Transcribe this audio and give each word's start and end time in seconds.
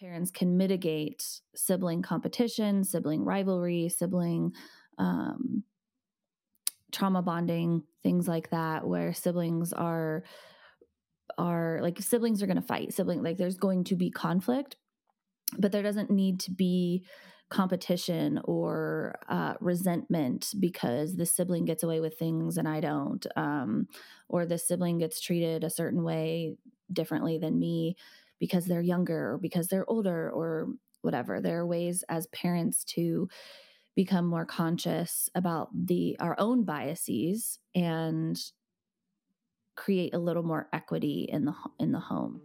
parents 0.00 0.30
can 0.30 0.56
mitigate 0.56 1.40
sibling 1.54 2.00
competition, 2.00 2.84
sibling 2.84 3.24
rivalry, 3.24 3.88
sibling 3.88 4.52
um, 4.98 5.62
trauma 6.90 7.22
bonding, 7.22 7.82
things 8.02 8.26
like 8.26 8.50
that, 8.50 8.86
where 8.86 9.12
siblings 9.12 9.72
are 9.72 10.24
are 11.38 11.78
like 11.82 12.00
siblings 12.00 12.42
are 12.42 12.46
going 12.46 12.60
to 12.60 12.66
fight. 12.66 12.92
Sibling 12.92 13.22
like 13.22 13.36
there's 13.36 13.58
going 13.58 13.84
to 13.84 13.96
be 13.96 14.10
conflict, 14.10 14.76
but 15.58 15.70
there 15.70 15.82
doesn't 15.82 16.10
need 16.10 16.40
to 16.40 16.50
be 16.50 17.04
competition 17.50 18.40
or 18.44 19.16
uh, 19.28 19.54
resentment 19.60 20.54
because 20.60 21.16
the 21.16 21.26
sibling 21.26 21.64
gets 21.64 21.82
away 21.82 22.00
with 22.00 22.16
things 22.16 22.56
and 22.56 22.68
I 22.68 22.80
don't, 22.80 23.26
um, 23.34 23.88
or 24.28 24.46
the 24.46 24.56
sibling 24.56 24.98
gets 24.98 25.20
treated 25.20 25.64
a 25.64 25.70
certain 25.70 26.04
way 26.04 26.54
differently 26.92 27.38
than 27.38 27.58
me 27.58 27.96
because 28.40 28.64
they're 28.64 28.80
younger 28.80 29.32
or 29.32 29.38
because 29.38 29.68
they're 29.68 29.88
older 29.88 30.30
or 30.30 30.68
whatever. 31.02 31.40
There 31.40 31.60
are 31.60 31.66
ways 31.66 32.02
as 32.08 32.26
parents 32.28 32.82
to 32.84 33.28
become 33.94 34.26
more 34.26 34.46
conscious 34.46 35.28
about 35.34 35.68
the 35.74 36.16
our 36.18 36.34
own 36.38 36.64
biases 36.64 37.58
and 37.74 38.40
create 39.76 40.14
a 40.14 40.18
little 40.18 40.42
more 40.42 40.68
equity 40.72 41.28
in 41.30 41.44
the 41.44 41.54
in 41.78 41.92
the 41.92 42.00
home. 42.00 42.40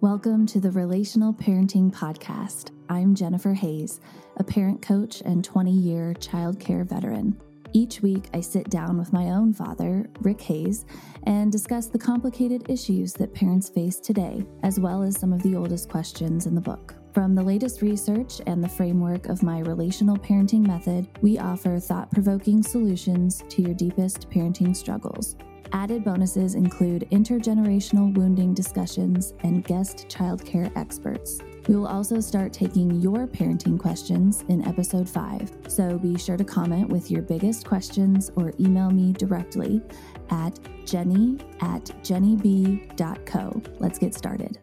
Welcome 0.00 0.46
to 0.46 0.60
the 0.60 0.70
Relational 0.70 1.34
Parenting 1.34 1.92
Podcast. 1.92 2.70
I'm 2.88 3.14
Jennifer 3.14 3.52
Hayes, 3.52 4.00
a 4.38 4.44
parent 4.44 4.80
coach 4.80 5.20
and 5.20 5.44
20 5.44 5.70
year 5.70 6.14
childcare 6.18 6.88
veteran. 6.88 7.38
Each 7.72 8.02
week, 8.02 8.28
I 8.34 8.40
sit 8.40 8.68
down 8.68 8.98
with 8.98 9.12
my 9.12 9.30
own 9.30 9.52
father, 9.52 10.10
Rick 10.22 10.40
Hayes, 10.42 10.86
and 11.24 11.52
discuss 11.52 11.86
the 11.86 11.98
complicated 11.98 12.68
issues 12.68 13.12
that 13.14 13.32
parents 13.32 13.68
face 13.68 14.00
today, 14.00 14.44
as 14.64 14.80
well 14.80 15.02
as 15.02 15.18
some 15.18 15.32
of 15.32 15.42
the 15.42 15.54
oldest 15.54 15.88
questions 15.88 16.46
in 16.46 16.54
the 16.56 16.60
book. 16.60 16.94
From 17.14 17.34
the 17.34 17.42
latest 17.42 17.80
research 17.80 18.40
and 18.46 18.62
the 18.62 18.68
framework 18.68 19.28
of 19.28 19.44
my 19.44 19.60
relational 19.60 20.16
parenting 20.16 20.66
method, 20.66 21.08
we 21.22 21.38
offer 21.38 21.78
thought 21.78 22.10
provoking 22.10 22.62
solutions 22.62 23.44
to 23.48 23.62
your 23.62 23.74
deepest 23.74 24.28
parenting 24.30 24.74
struggles. 24.74 25.36
Added 25.72 26.02
bonuses 26.02 26.56
include 26.56 27.08
intergenerational 27.12 28.12
wounding 28.14 28.52
discussions 28.52 29.32
and 29.44 29.64
guest 29.64 30.06
childcare 30.08 30.76
experts. 30.76 31.40
We 31.68 31.76
will 31.76 31.86
also 31.86 32.20
start 32.20 32.52
taking 32.52 33.00
your 33.00 33.26
parenting 33.26 33.78
questions 33.78 34.44
in 34.48 34.66
episode 34.66 35.08
5, 35.08 35.52
so 35.68 35.98
be 35.98 36.16
sure 36.18 36.36
to 36.36 36.44
comment 36.44 36.88
with 36.88 37.10
your 37.10 37.22
biggest 37.22 37.66
questions 37.66 38.30
or 38.34 38.52
email 38.58 38.90
me 38.90 39.12
directly 39.12 39.82
at 40.30 40.58
jennie 40.84 41.38
at 41.60 41.84
jenniebee.co. 42.02 43.62
Let's 43.78 43.98
get 43.98 44.14
started. 44.14 44.58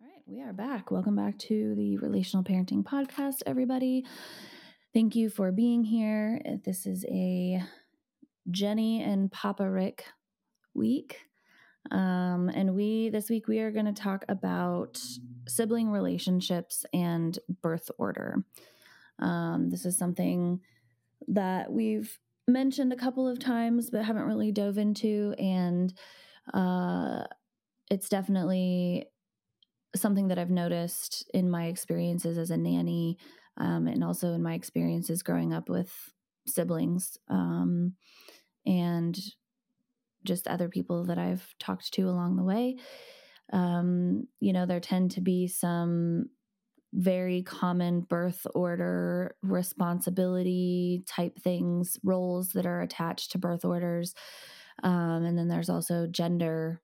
All 0.00 0.08
right, 0.08 0.22
we 0.26 0.40
are 0.42 0.52
back. 0.52 0.90
Welcome 0.90 1.16
back 1.16 1.36
to 1.38 1.74
the 1.74 1.98
Relational 1.98 2.44
Parenting 2.44 2.82
Podcast, 2.84 3.42
everybody. 3.44 4.06
Thank 4.94 5.16
you 5.16 5.28
for 5.28 5.52
being 5.52 5.84
here. 5.84 6.40
This 6.64 6.86
is 6.86 7.04
a 7.08 7.62
Jennie 8.50 9.02
and 9.02 9.30
Papa 9.30 9.68
Rick 9.68 10.04
week. 10.72 11.18
Um, 11.90 12.50
and 12.54 12.74
we, 12.74 13.08
this 13.10 13.28
week, 13.30 13.48
we 13.48 13.60
are 13.60 13.70
going 13.70 13.86
to 13.86 13.92
talk 13.92 14.24
about 14.28 15.00
sibling 15.48 15.90
relationships 15.90 16.84
and 16.92 17.38
birth 17.62 17.90
order. 17.98 18.44
Um, 19.18 19.70
this 19.70 19.86
is 19.86 19.96
something 19.96 20.60
that 21.28 21.72
we've 21.72 22.18
mentioned 22.48 22.92
a 22.92 22.96
couple 22.96 23.28
of 23.28 23.38
times, 23.38 23.90
but 23.90 24.04
haven't 24.04 24.22
really 24.26 24.52
dove 24.52 24.78
into. 24.78 25.34
And 25.38 25.92
uh, 26.52 27.24
it's 27.90 28.08
definitely 28.08 29.06
something 29.94 30.28
that 30.28 30.38
I've 30.38 30.50
noticed 30.50 31.28
in 31.32 31.50
my 31.50 31.66
experiences 31.66 32.38
as 32.38 32.50
a 32.50 32.56
nanny 32.56 33.18
um, 33.56 33.86
and 33.86 34.04
also 34.04 34.32
in 34.34 34.42
my 34.42 34.54
experiences 34.54 35.22
growing 35.22 35.52
up 35.52 35.68
with 35.68 35.92
siblings 36.46 37.16
um, 37.28 37.94
and 38.66 39.18
just 40.26 40.48
other 40.48 40.68
people 40.68 41.04
that 41.04 41.18
I've 41.18 41.54
talked 41.58 41.92
to 41.94 42.02
along 42.02 42.36
the 42.36 42.44
way. 42.44 42.76
Um, 43.52 44.26
you 44.40 44.52
know, 44.52 44.66
there 44.66 44.80
tend 44.80 45.12
to 45.12 45.20
be 45.20 45.46
some 45.48 46.26
very 46.92 47.42
common 47.42 48.00
birth 48.00 48.46
order 48.54 49.36
responsibility 49.42 51.02
type 51.06 51.38
things, 51.38 51.98
roles 52.02 52.50
that 52.50 52.66
are 52.66 52.80
attached 52.80 53.32
to 53.32 53.38
birth 53.38 53.64
orders. 53.64 54.14
Um, 54.82 55.24
and 55.24 55.38
then 55.38 55.48
there's 55.48 55.70
also 55.70 56.06
gender 56.06 56.80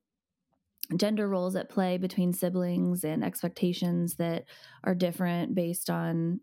gender 0.97 1.29
roles 1.29 1.57
at 1.57 1.71
play 1.71 1.97
between 1.97 2.33
siblings 2.33 3.05
and 3.05 3.25
expectations 3.25 4.17
that 4.17 4.45
are 4.85 4.95
different 4.95 5.55
based 5.55 5.89
on 5.89 6.41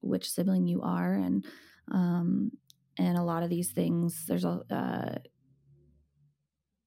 which 0.00 0.28
sibling 0.28 0.66
you 0.66 0.82
are 0.82 1.14
and 1.14 1.46
um, 1.92 2.50
and 2.98 3.16
a 3.16 3.22
lot 3.22 3.42
of 3.42 3.48
these 3.48 3.70
things 3.70 4.26
there's 4.26 4.44
a 4.44 4.60
uh, 4.70 5.18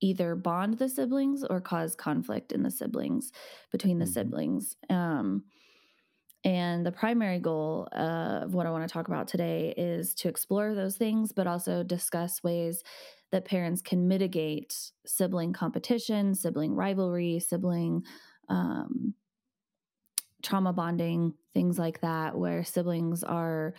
either 0.01 0.35
bond 0.35 0.77
the 0.77 0.89
siblings 0.89 1.43
or 1.43 1.61
cause 1.61 1.95
conflict 1.95 2.51
in 2.51 2.63
the 2.63 2.71
siblings 2.71 3.31
between 3.71 3.99
the 3.99 4.05
mm-hmm. 4.05 4.13
siblings. 4.13 4.75
Um, 4.89 5.43
and 6.45 6.85
the 6.85 6.91
primary 6.91 7.39
goal 7.39 7.89
uh, 7.93 8.41
of 8.43 8.53
what 8.53 8.65
I 8.65 8.71
want 8.71 8.87
to 8.87 8.93
talk 8.93 9.09
about 9.09 9.27
today 9.27 9.73
is 9.75 10.13
to 10.15 10.29
explore 10.29 10.73
those 10.73 10.95
things, 10.95 11.33
but 11.33 11.47
also 11.47 11.83
discuss 11.83 12.41
ways 12.43 12.81
that 13.31 13.45
parents 13.45 13.81
can 13.81 14.07
mitigate 14.07 14.73
sibling 15.05 15.51
competition, 15.51 16.33
sibling 16.33 16.73
rivalry, 16.75 17.39
sibling 17.39 18.03
um, 18.47 19.13
trauma 20.41 20.71
bonding, 20.71 21.33
things 21.53 21.77
like 21.77 21.99
that, 22.01 22.37
where 22.37 22.63
siblings 22.63 23.23
are 23.23 23.73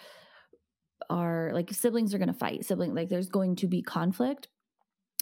are 1.09 1.51
like 1.55 1.73
siblings 1.73 2.15
are 2.15 2.19
going 2.19 2.29
to 2.29 2.35
fight 2.35 2.65
sibling 2.65 2.95
like 2.95 3.09
there's 3.09 3.31
going 3.31 3.57
to 3.57 3.67
be 3.67 3.83
conflict 3.83 4.49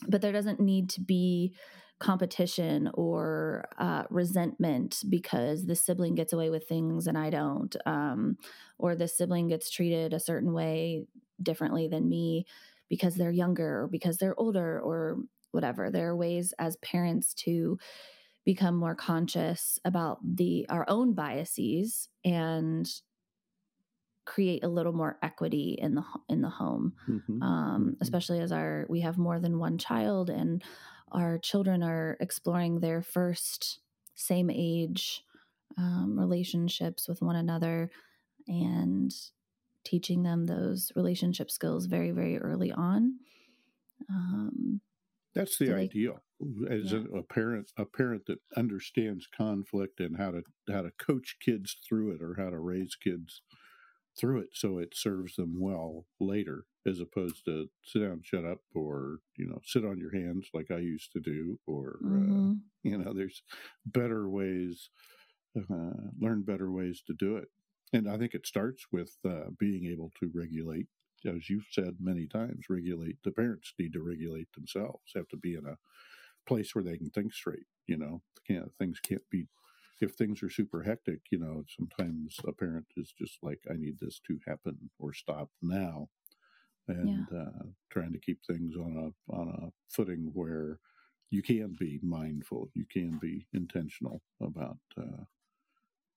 but 0.06 0.20
there 0.22 0.32
doesn't 0.32 0.60
need 0.60 0.90
to 0.90 1.00
be 1.00 1.54
competition 1.98 2.88
or 2.94 3.64
uh, 3.78 4.04
resentment 4.08 5.02
because 5.08 5.66
the 5.66 5.74
sibling 5.74 6.14
gets 6.14 6.32
away 6.32 6.48
with 6.48 6.68
things 6.68 7.06
and 7.08 7.18
I 7.18 7.30
don't, 7.30 7.74
um, 7.86 8.36
or 8.78 8.94
the 8.94 9.08
sibling 9.08 9.48
gets 9.48 9.68
treated 9.70 10.12
a 10.12 10.20
certain 10.20 10.52
way 10.52 11.06
differently 11.42 11.88
than 11.88 12.08
me 12.08 12.46
because 12.88 13.16
they're 13.16 13.30
younger 13.32 13.82
or 13.82 13.88
because 13.88 14.18
they're 14.18 14.38
older 14.38 14.80
or 14.80 15.18
whatever. 15.50 15.90
There 15.90 16.08
are 16.10 16.16
ways 16.16 16.54
as 16.58 16.76
parents 16.76 17.34
to 17.34 17.78
become 18.44 18.76
more 18.76 18.94
conscious 18.94 19.78
about 19.84 20.18
the 20.24 20.66
our 20.68 20.84
own 20.88 21.12
biases 21.14 22.08
and 22.24 22.88
create 24.28 24.62
a 24.62 24.68
little 24.68 24.92
more 24.92 25.16
equity 25.22 25.74
in 25.80 25.94
the 25.94 26.04
in 26.28 26.42
the 26.42 26.50
home 26.50 26.92
mm-hmm. 27.08 27.42
um, 27.42 27.80
mm-hmm. 27.80 28.02
especially 28.02 28.40
as 28.40 28.52
our 28.52 28.84
we 28.90 29.00
have 29.00 29.16
more 29.16 29.40
than 29.40 29.58
one 29.58 29.78
child 29.78 30.28
and 30.28 30.62
our 31.12 31.38
children 31.38 31.82
are 31.82 32.14
exploring 32.20 32.78
their 32.78 33.00
first 33.00 33.80
same 34.16 34.50
age 34.50 35.24
um, 35.78 36.18
relationships 36.18 37.08
with 37.08 37.22
one 37.22 37.36
another 37.36 37.90
and 38.46 39.14
teaching 39.82 40.22
them 40.22 40.44
those 40.44 40.92
relationship 40.94 41.50
skills 41.50 41.86
very 41.86 42.10
very 42.10 42.36
early 42.36 42.70
on 42.70 43.14
um, 44.10 44.82
that's 45.34 45.56
the 45.56 45.74
ideal 45.74 46.20
as 46.70 46.92
yeah. 46.92 46.98
a, 47.14 47.20
a 47.20 47.22
parent 47.22 47.72
a 47.78 47.86
parent 47.86 48.26
that 48.26 48.40
understands 48.58 49.26
conflict 49.34 50.00
and 50.00 50.18
how 50.18 50.30
to 50.30 50.42
how 50.70 50.82
to 50.82 50.90
coach 50.98 51.36
kids 51.42 51.78
through 51.88 52.10
it 52.10 52.20
or 52.20 52.34
how 52.36 52.50
to 52.50 52.58
raise 52.58 52.94
kids 52.94 53.40
through 54.18 54.40
it 54.40 54.50
so 54.52 54.78
it 54.78 54.94
serves 54.94 55.36
them 55.36 55.56
well 55.58 56.06
later 56.20 56.64
as 56.86 57.00
opposed 57.00 57.44
to 57.44 57.68
sit 57.82 58.00
down 58.00 58.20
shut 58.22 58.44
up 58.44 58.58
or 58.74 59.18
you 59.36 59.46
know 59.46 59.60
sit 59.64 59.84
on 59.84 59.98
your 59.98 60.12
hands 60.12 60.48
like 60.52 60.70
i 60.70 60.78
used 60.78 61.12
to 61.12 61.20
do 61.20 61.58
or 61.66 61.98
uh, 62.04 62.08
mm-hmm. 62.08 62.50
uh, 62.50 62.54
you 62.82 62.98
know 62.98 63.12
there's 63.12 63.42
better 63.86 64.28
ways 64.28 64.90
uh, 65.56 65.92
learn 66.18 66.42
better 66.42 66.70
ways 66.70 67.02
to 67.06 67.14
do 67.14 67.36
it 67.36 67.48
and 67.92 68.08
i 68.08 68.16
think 68.16 68.34
it 68.34 68.46
starts 68.46 68.86
with 68.92 69.16
uh, 69.26 69.50
being 69.58 69.86
able 69.86 70.10
to 70.18 70.30
regulate 70.34 70.86
as 71.26 71.50
you've 71.50 71.66
said 71.70 71.96
many 72.00 72.26
times 72.26 72.66
regulate 72.68 73.16
the 73.24 73.30
parents 73.30 73.72
need 73.78 73.92
to 73.92 74.02
regulate 74.02 74.52
themselves 74.54 75.12
have 75.14 75.28
to 75.28 75.36
be 75.36 75.54
in 75.54 75.66
a 75.66 75.76
place 76.46 76.74
where 76.74 76.84
they 76.84 76.96
can 76.96 77.10
think 77.10 77.32
straight 77.32 77.66
you 77.86 77.96
know 77.96 78.22
can't, 78.46 78.72
things 78.78 79.00
can't 79.00 79.28
be 79.30 79.46
if 80.00 80.14
things 80.14 80.42
are 80.42 80.50
super 80.50 80.82
hectic, 80.82 81.20
you 81.30 81.38
know, 81.38 81.64
sometimes 81.76 82.36
a 82.46 82.52
parent 82.52 82.86
is 82.96 83.12
just 83.18 83.38
like, 83.42 83.60
I 83.70 83.74
need 83.74 83.98
this 84.00 84.20
to 84.26 84.38
happen 84.46 84.90
or 84.98 85.12
stop 85.12 85.50
now. 85.62 86.08
And 86.86 87.28
yeah. 87.30 87.38
uh, 87.38 87.66
trying 87.90 88.12
to 88.12 88.18
keep 88.18 88.40
things 88.46 88.74
on 88.76 89.12
a 89.12 89.32
on 89.32 89.48
a 89.48 89.72
footing 89.90 90.30
where 90.32 90.78
you 91.30 91.42
can 91.42 91.76
be 91.78 92.00
mindful, 92.02 92.70
you 92.74 92.86
can 92.90 93.18
be 93.18 93.46
intentional 93.52 94.22
about 94.40 94.78
uh, 94.96 95.24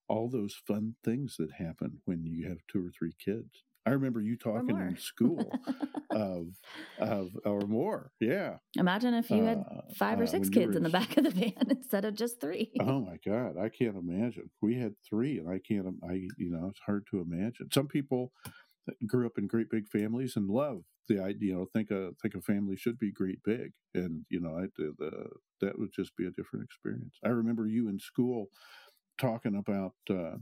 all 0.07 0.30
those 0.30 0.62
fun 0.66 0.95
things 1.04 1.36
that 1.38 1.51
happen 1.51 2.01
when 2.06 2.25
you 2.25 2.48
have 2.48 2.60
two 2.69 2.86
or 2.86 2.92
three 2.98 3.13
kids. 3.19 3.63
I 3.86 3.92
remember 3.92 4.22
you 4.22 4.38
talking 4.38 4.78
in 4.78 4.98
school 4.98 5.51
of 6.12 6.48
of 7.00 7.30
or 7.45 7.62
more. 7.62 8.12
Yeah. 8.19 8.57
Imagine 8.78 9.13
if 9.16 9.31
you 9.31 9.44
had 9.44 9.60
uh, 9.60 9.81
five 9.95 10.19
or 10.19 10.24
uh, 10.24 10.28
six 10.28 10.50
kids 10.50 10.75
in 10.75 10.83
the 10.83 10.89
back 10.89 11.18
of 11.18 11.24
the 11.24 11.31
van 11.31 11.54
instead 11.69 12.06
of 12.06 12.16
just 12.16 12.39
three. 12.39 12.72
Oh 12.80 13.01
my 13.01 13.18
God, 13.25 13.57
I 13.57 13.69
can't 13.69 13.98
imagine. 13.98 14.50
We 14.62 14.75
had 14.75 14.94
three, 15.07 15.39
and 15.39 15.50
I 15.50 15.60
can't. 15.60 15.88
I 16.07 16.28
you 16.38 16.51
know, 16.51 16.68
it's 16.69 16.81
hard 16.86 17.07
to 17.12 17.22
imagine. 17.22 17.69
Some 17.74 17.88
people 17.88 18.31
grew 19.07 19.25
up 19.25 19.38
in 19.38 19.48
great 19.48 19.69
big 19.69 19.88
families 19.89 20.36
and 20.36 20.50
love 20.50 20.83
the 21.07 21.19
idea. 21.19 21.54
You 21.54 21.56
know, 21.56 21.68
think 21.74 21.89
a 21.92 22.12
think 22.22 22.36
a 22.36 22.42
family 22.42 22.78
should 22.78 23.00
be 23.00 23.12
great 23.12 23.42
big, 23.44 23.72
and 23.95 24.25
you 24.30 24.39
know, 24.39 24.57
I, 24.57 24.68
the, 24.78 24.94
the 25.00 25.28
that 25.62 25.80
would 25.80 25.92
just 25.94 26.16
be 26.16 26.28
a 26.28 26.31
different 26.31 26.66
experience. 26.66 27.18
I 27.25 27.30
remember 27.30 27.68
you 27.68 27.89
in 27.89 28.00
school 28.00 28.48
talking 29.19 29.56
about. 29.56 29.94
Uh, 30.10 30.38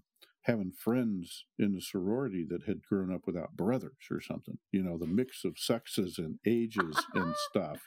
having 0.49 0.71
friends 0.71 1.45
in 1.57 1.73
the 1.73 1.81
sorority 1.81 2.45
that 2.49 2.63
had 2.63 2.83
grown 2.83 3.13
up 3.13 3.21
without 3.25 3.55
brothers 3.55 4.07
or 4.09 4.21
something. 4.21 4.57
You 4.71 4.83
know, 4.83 4.97
the 4.97 5.07
mix 5.07 5.45
of 5.45 5.57
sexes 5.57 6.17
and 6.17 6.39
ages 6.45 6.95
and 7.13 7.33
stuff. 7.49 7.79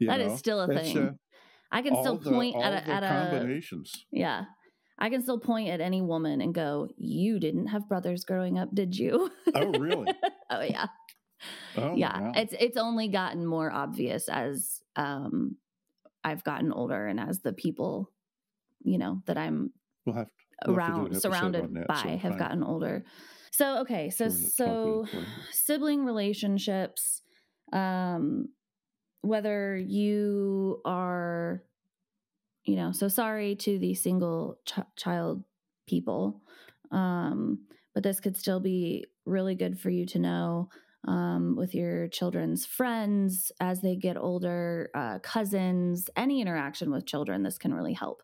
That 0.00 0.18
know? 0.18 0.32
is 0.32 0.38
still 0.38 0.60
a 0.60 0.66
thing. 0.68 0.98
Uh, 0.98 1.12
I 1.70 1.82
can 1.82 1.96
still 2.00 2.18
point 2.18 2.56
at, 2.56 2.72
a, 2.72 2.90
at 2.90 3.30
combinations. 3.30 3.92
A, 4.12 4.18
yeah. 4.18 4.44
I 4.98 5.08
can 5.08 5.22
still 5.22 5.38
point 5.38 5.70
at 5.70 5.80
any 5.80 6.02
woman 6.02 6.40
and 6.40 6.54
go, 6.54 6.88
"You 6.96 7.40
didn't 7.40 7.68
have 7.68 7.88
brothers 7.88 8.24
growing 8.24 8.58
up, 8.58 8.68
did 8.74 8.96
you?" 8.96 9.30
Oh, 9.54 9.70
really? 9.70 10.12
oh, 10.50 10.60
yeah. 10.60 10.86
Oh, 11.76 11.96
yeah. 11.96 12.20
Wow. 12.20 12.32
It's 12.36 12.54
it's 12.60 12.76
only 12.76 13.08
gotten 13.08 13.46
more 13.46 13.72
obvious 13.72 14.28
as 14.28 14.82
um, 14.96 15.56
I've 16.22 16.44
gotten 16.44 16.72
older 16.72 17.06
and 17.06 17.18
as 17.18 17.40
the 17.40 17.52
people, 17.52 18.10
you 18.84 18.98
know, 18.98 19.22
that 19.26 19.38
I'm 19.38 19.72
we'll 20.04 20.14
have 20.16 20.28
around 20.66 21.20
surrounded 21.20 21.86
by 21.86 22.02
so 22.02 22.16
have 22.16 22.38
gotten 22.38 22.62
older. 22.62 23.04
So 23.50 23.80
okay, 23.80 24.10
so 24.10 24.28
so 24.28 25.06
sibling 25.50 26.04
relationships 26.04 27.22
um 27.72 28.48
whether 29.22 29.76
you 29.76 30.80
are 30.84 31.62
you 32.64 32.76
know, 32.76 32.92
so 32.92 33.08
sorry 33.08 33.56
to 33.56 33.78
the 33.78 33.94
single 33.94 34.58
ch- 34.66 34.78
child 34.96 35.44
people. 35.86 36.42
Um 36.90 37.66
but 37.94 38.02
this 38.02 38.20
could 38.20 38.36
still 38.36 38.60
be 38.60 39.06
really 39.26 39.54
good 39.54 39.78
for 39.78 39.90
you 39.90 40.06
to 40.06 40.18
know 40.18 40.68
um, 41.06 41.56
with 41.56 41.74
your 41.74 42.08
children's 42.08 42.64
friends 42.64 43.50
as 43.60 43.80
they 43.80 43.96
get 43.96 44.16
older, 44.16 44.90
uh, 44.94 45.18
cousins, 45.18 46.08
any 46.16 46.40
interaction 46.40 46.90
with 46.90 47.06
children. 47.06 47.42
This 47.42 47.58
can 47.58 47.74
really 47.74 47.92
help 47.92 48.22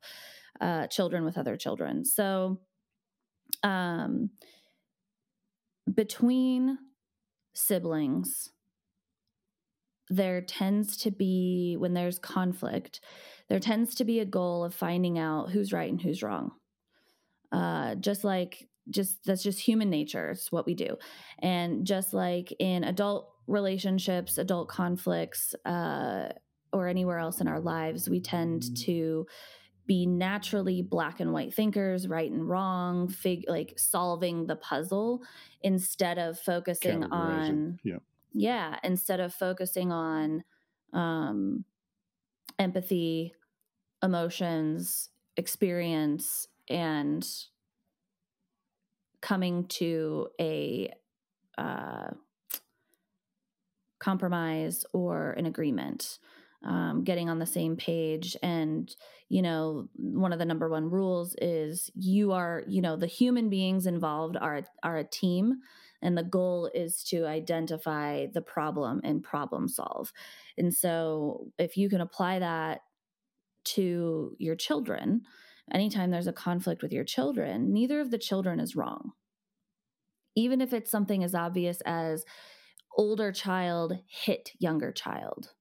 uh, 0.60 0.87
children 0.88 1.25
with 1.25 1.38
other 1.38 1.56
children. 1.56 2.05
So, 2.05 2.60
um, 3.62 4.31
between 5.93 6.78
siblings, 7.55 8.50
there 10.10 10.40
tends 10.40 10.96
to 10.99 11.10
be, 11.10 11.76
when 11.78 11.94
there's 11.94 12.19
conflict, 12.19 13.00
there 13.49 13.60
tends 13.60 13.94
to 13.96 14.05
be 14.05 14.20
a 14.20 14.25
goal 14.25 14.64
of 14.64 14.75
finding 14.75 15.19
out 15.19 15.50
who's 15.50 15.72
right 15.72 15.90
and 15.90 16.00
who's 16.00 16.22
wrong. 16.22 16.52
Uh, 17.52 17.94
just 17.94 18.25
like, 18.25 18.69
just 18.90 19.25
that's 19.25 19.43
just 19.43 19.61
human 19.61 19.90
nature. 19.90 20.31
It's 20.31 20.50
what 20.50 20.66
we 20.66 20.75
do. 20.75 20.96
And 21.40 21.87
just 21.87 22.14
like 22.14 22.54
in 22.58 22.84
adult 22.84 23.31
relationships, 23.46 24.38
adult 24.38 24.69
conflicts, 24.69 25.54
uh, 25.64 26.28
or 26.72 26.88
anywhere 26.88 27.19
else 27.19 27.40
in 27.40 27.49
our 27.49 27.61
lives, 27.61 28.08
we 28.08 28.20
tend 28.20 28.62
mm-hmm. 28.62 28.75
to 28.84 29.26
be 29.88 30.06
naturally 30.06 30.82
black 30.82 31.19
and 31.19 31.32
white 31.32 31.52
thinkers, 31.52 32.06
right 32.06 32.31
and 32.31 32.49
wrong, 32.49 33.08
fig- 33.08 33.46
like 33.49 33.75
solving 33.76 34.46
the 34.46 34.55
puzzle 34.55 35.23
instead 35.62 36.19
of 36.19 36.38
focusing 36.38 37.02
on 37.05 37.81
yeah. 37.82 37.96
yeah, 38.32 38.79
instead 38.85 39.19
of 39.19 39.35
focusing 39.35 39.90
on 39.90 40.44
um 40.93 41.64
empathy, 42.61 43.35
emotions, 44.02 45.11
experience 45.37 46.46
and 46.69 47.26
coming 49.20 49.64
to 49.67 50.29
a 50.40 50.93
uh, 51.56 52.11
compromise 53.99 54.85
or 54.93 55.32
an 55.32 55.46
agreement 55.46 56.19
um, 56.64 57.05
getting 57.05 57.28
on 57.28 57.38
the 57.38 57.46
same 57.46 57.76
page. 57.76 58.37
And 58.43 58.94
you 59.28 59.43
know 59.43 59.88
one 59.94 60.32
of 60.32 60.38
the 60.38 60.44
number 60.44 60.69
one 60.69 60.90
rules 60.90 61.34
is 61.40 61.90
you 61.94 62.32
are 62.32 62.62
you 62.66 62.81
know 62.81 62.96
the 62.96 63.06
human 63.06 63.50
beings 63.50 63.87
involved 63.87 64.37
are 64.37 64.62
are 64.82 64.99
a 64.99 65.05
team 65.05 65.60
and 66.00 66.16
the 66.16 66.22
goal 66.22 66.70
is 66.75 67.02
to 67.05 67.26
identify 67.26 68.26
the 68.32 68.40
problem 68.40 69.00
and 69.02 69.22
problem 69.22 69.66
solve. 69.66 70.12
And 70.56 70.72
so 70.72 71.49
if 71.58 71.76
you 71.76 71.90
can 71.90 72.00
apply 72.00 72.38
that 72.38 72.82
to 73.64 74.37
your 74.38 74.54
children 74.56 75.22
anytime 75.72 76.11
there's 76.11 76.28
a 76.28 76.32
conflict 76.32 76.82
with 76.82 76.93
your 76.93 77.04
children 77.04 77.72
neither 77.72 78.00
of 78.00 78.11
the 78.11 78.19
children 78.19 78.61
is 78.61 78.76
wrong. 78.76 79.12
Even 80.34 80.61
if 80.61 80.72
it's 80.72 80.90
something 80.90 81.22
as 81.22 81.34
obvious 81.34 81.81
as 81.84 82.25
older 82.96 83.31
child 83.32 83.99
hit 84.08 84.52
younger 84.58 84.93
child 84.93 85.52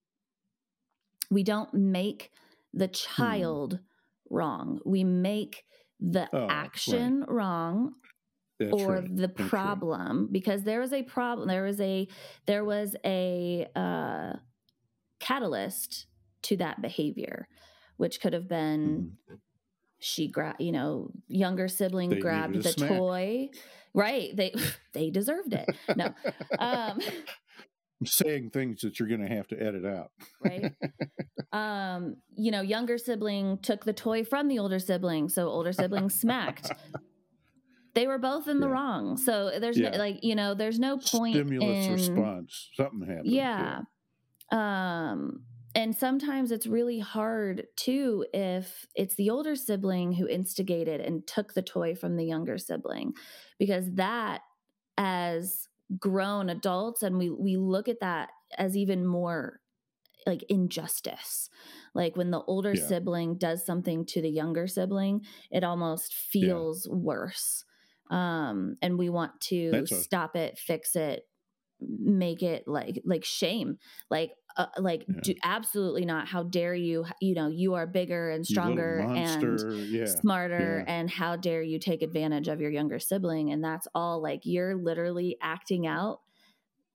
we 1.29 1.43
don't 1.43 1.73
make 1.73 2.31
the 2.73 2.87
hmm. 2.87 2.93
child 2.93 3.73
hmm. 3.73 4.35
wrong. 4.35 4.79
We 4.85 5.03
make 5.03 5.63
the 5.99 6.27
oh, 6.31 6.47
action 6.49 7.21
right. 7.21 7.29
wrong 7.29 7.93
That's 8.59 8.71
or 8.71 8.95
right. 8.95 9.15
the 9.15 9.27
That's 9.27 9.49
problem 9.49 10.21
right. 10.21 10.31
because 10.31 10.63
there 10.63 10.79
was 10.79 10.93
a 10.93 11.03
problem. 11.03 11.47
There 11.47 11.63
was 11.63 11.79
a 11.81 12.07
there 12.45 12.63
was 12.63 12.95
a 13.05 13.67
uh, 13.75 14.33
catalyst 15.19 16.07
to 16.43 16.57
that 16.57 16.81
behavior, 16.81 17.47
which 17.97 18.21
could 18.21 18.33
have 18.33 18.47
been 18.47 19.17
mm. 19.29 19.37
she 19.99 20.27
grabbed, 20.27 20.61
you 20.61 20.71
know, 20.71 21.11
younger 21.27 21.67
sibling 21.67 22.09
they 22.09 22.19
grabbed 22.19 22.61
the 22.61 22.73
toy. 22.73 23.49
Right. 23.93 24.35
They 24.35 24.53
they 24.93 25.09
deserved 25.09 25.53
it. 25.53 25.67
No. 25.95 26.13
Um 26.59 26.99
saying 28.05 28.51
things 28.51 28.81
that 28.81 28.99
you're 28.99 29.07
going 29.07 29.27
to 29.27 29.33
have 29.33 29.47
to 29.47 29.61
edit 29.61 29.85
out. 29.85 30.11
right. 30.43 30.73
Um, 31.53 32.17
you 32.35 32.51
know, 32.51 32.59
younger 32.59 32.97
sibling 32.97 33.59
took 33.59 33.85
the 33.85 33.93
toy 33.93 34.25
from 34.25 34.49
the 34.49 34.59
older 34.59 34.79
sibling, 34.79 35.29
so 35.29 35.47
older 35.47 35.71
sibling 35.71 36.09
smacked. 36.09 36.71
They 37.97 38.05
were 38.05 38.19
both 38.19 38.47
in 38.47 38.59
the 38.59 38.67
yeah. 38.67 38.73
wrong. 38.73 39.17
So 39.17 39.57
there's 39.59 39.79
yeah. 39.79 39.89
no, 39.89 39.97
like, 39.97 40.23
you 40.23 40.35
know, 40.35 40.53
there's 40.53 40.77
no 40.77 40.99
point 40.99 41.33
stimulus 41.33 41.87
in, 41.87 41.93
response. 41.93 42.69
Something 42.75 43.07
happened. 43.07 43.25
Yeah. 43.25 43.81
yeah. 44.51 45.09
Um 45.09 45.41
and 45.73 45.95
sometimes 45.95 46.51
it's 46.51 46.67
really 46.67 46.99
hard 46.99 47.65
too 47.75 48.23
if 48.35 48.85
it's 48.93 49.15
the 49.15 49.31
older 49.31 49.55
sibling 49.55 50.13
who 50.13 50.27
instigated 50.27 51.01
and 51.01 51.25
took 51.25 51.55
the 51.55 51.63
toy 51.63 51.95
from 51.95 52.17
the 52.17 52.25
younger 52.25 52.59
sibling 52.59 53.13
because 53.57 53.91
that 53.93 54.41
as 54.97 55.67
grown 55.99 56.49
adults 56.49 57.03
and 57.03 57.17
we 57.17 57.29
we 57.29 57.55
look 57.55 57.87
at 57.87 58.01
that 58.01 58.29
as 58.57 58.75
even 58.75 59.05
more 59.05 59.59
like 60.25 60.43
injustice 60.49 61.49
like 61.93 62.17
when 62.17 62.31
the 62.31 62.41
older 62.41 62.73
yeah. 62.73 62.85
sibling 62.85 63.37
does 63.37 63.65
something 63.65 64.05
to 64.05 64.21
the 64.21 64.29
younger 64.29 64.67
sibling 64.67 65.21
it 65.49 65.63
almost 65.63 66.13
feels 66.13 66.87
yeah. 66.89 66.95
worse 66.95 67.63
um 68.11 68.75
and 68.81 68.97
we 68.97 69.09
want 69.09 69.39
to 69.39 69.85
stop 69.85 70.35
it 70.35 70.57
fix 70.57 70.95
it 70.95 71.23
make 71.81 72.43
it 72.43 72.67
like 72.67 73.01
like 73.05 73.23
shame. 73.23 73.77
Like 74.09 74.31
uh, 74.55 74.67
like 74.77 75.05
yeah. 75.07 75.19
do, 75.21 75.35
absolutely 75.43 76.05
not. 76.05 76.27
How 76.27 76.43
dare 76.43 76.75
you 76.75 77.05
you 77.21 77.35
know 77.35 77.47
you 77.47 77.75
are 77.75 77.85
bigger 77.85 78.29
and 78.29 78.45
stronger 78.45 78.99
and 78.99 79.91
yeah. 79.91 80.05
smarter 80.05 80.83
yeah. 80.85 80.93
and 80.93 81.09
how 81.09 81.35
dare 81.35 81.61
you 81.61 81.79
take 81.79 82.01
advantage 82.01 82.47
of 82.47 82.59
your 82.59 82.71
younger 82.71 82.99
sibling? 82.99 83.51
And 83.51 83.63
that's 83.63 83.87
all 83.93 84.21
like 84.21 84.41
you're 84.43 84.75
literally 84.75 85.37
acting 85.41 85.85
out 85.85 86.21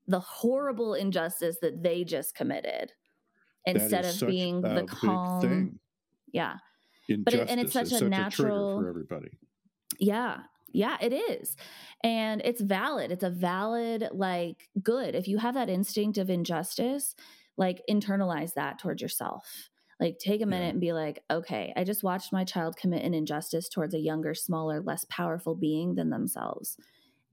the 0.06 0.20
horrible 0.20 0.94
injustice 0.94 1.56
that 1.62 1.82
they 1.82 2.04
just 2.04 2.34
committed 2.34 2.92
instead 3.64 4.04
of 4.04 4.28
being 4.28 4.60
the 4.60 4.84
calm 4.88 5.78
yeah. 6.32 6.56
Injustice 7.08 7.24
but 7.24 7.34
it, 7.34 7.50
and 7.50 7.60
it's 7.60 7.72
such 7.72 7.92
a 7.92 7.98
such 7.98 8.08
natural 8.08 8.78
a 8.78 8.82
for 8.82 8.88
everybody. 8.88 9.28
Yeah 9.98 10.38
yeah, 10.72 10.96
it 11.00 11.12
is. 11.12 11.56
And 12.02 12.42
it's 12.44 12.60
valid. 12.60 13.12
It's 13.12 13.22
a 13.22 13.30
valid, 13.30 14.08
like, 14.12 14.68
good. 14.82 15.14
If 15.14 15.28
you 15.28 15.38
have 15.38 15.54
that 15.54 15.68
instinct 15.68 16.18
of 16.18 16.30
injustice, 16.30 17.14
like, 17.56 17.82
internalize 17.88 18.54
that 18.54 18.78
towards 18.78 19.02
yourself. 19.02 19.70
Like, 20.00 20.18
take 20.18 20.42
a 20.42 20.46
minute 20.46 20.64
yeah. 20.64 20.70
and 20.70 20.80
be 20.80 20.92
like, 20.92 21.22
okay, 21.30 21.72
I 21.76 21.84
just 21.84 22.02
watched 22.02 22.32
my 22.32 22.44
child 22.44 22.76
commit 22.76 23.04
an 23.04 23.14
injustice 23.14 23.68
towards 23.68 23.94
a 23.94 24.00
younger, 24.00 24.34
smaller, 24.34 24.80
less 24.80 25.04
powerful 25.08 25.54
being 25.54 25.94
than 25.94 26.10
themselves. 26.10 26.76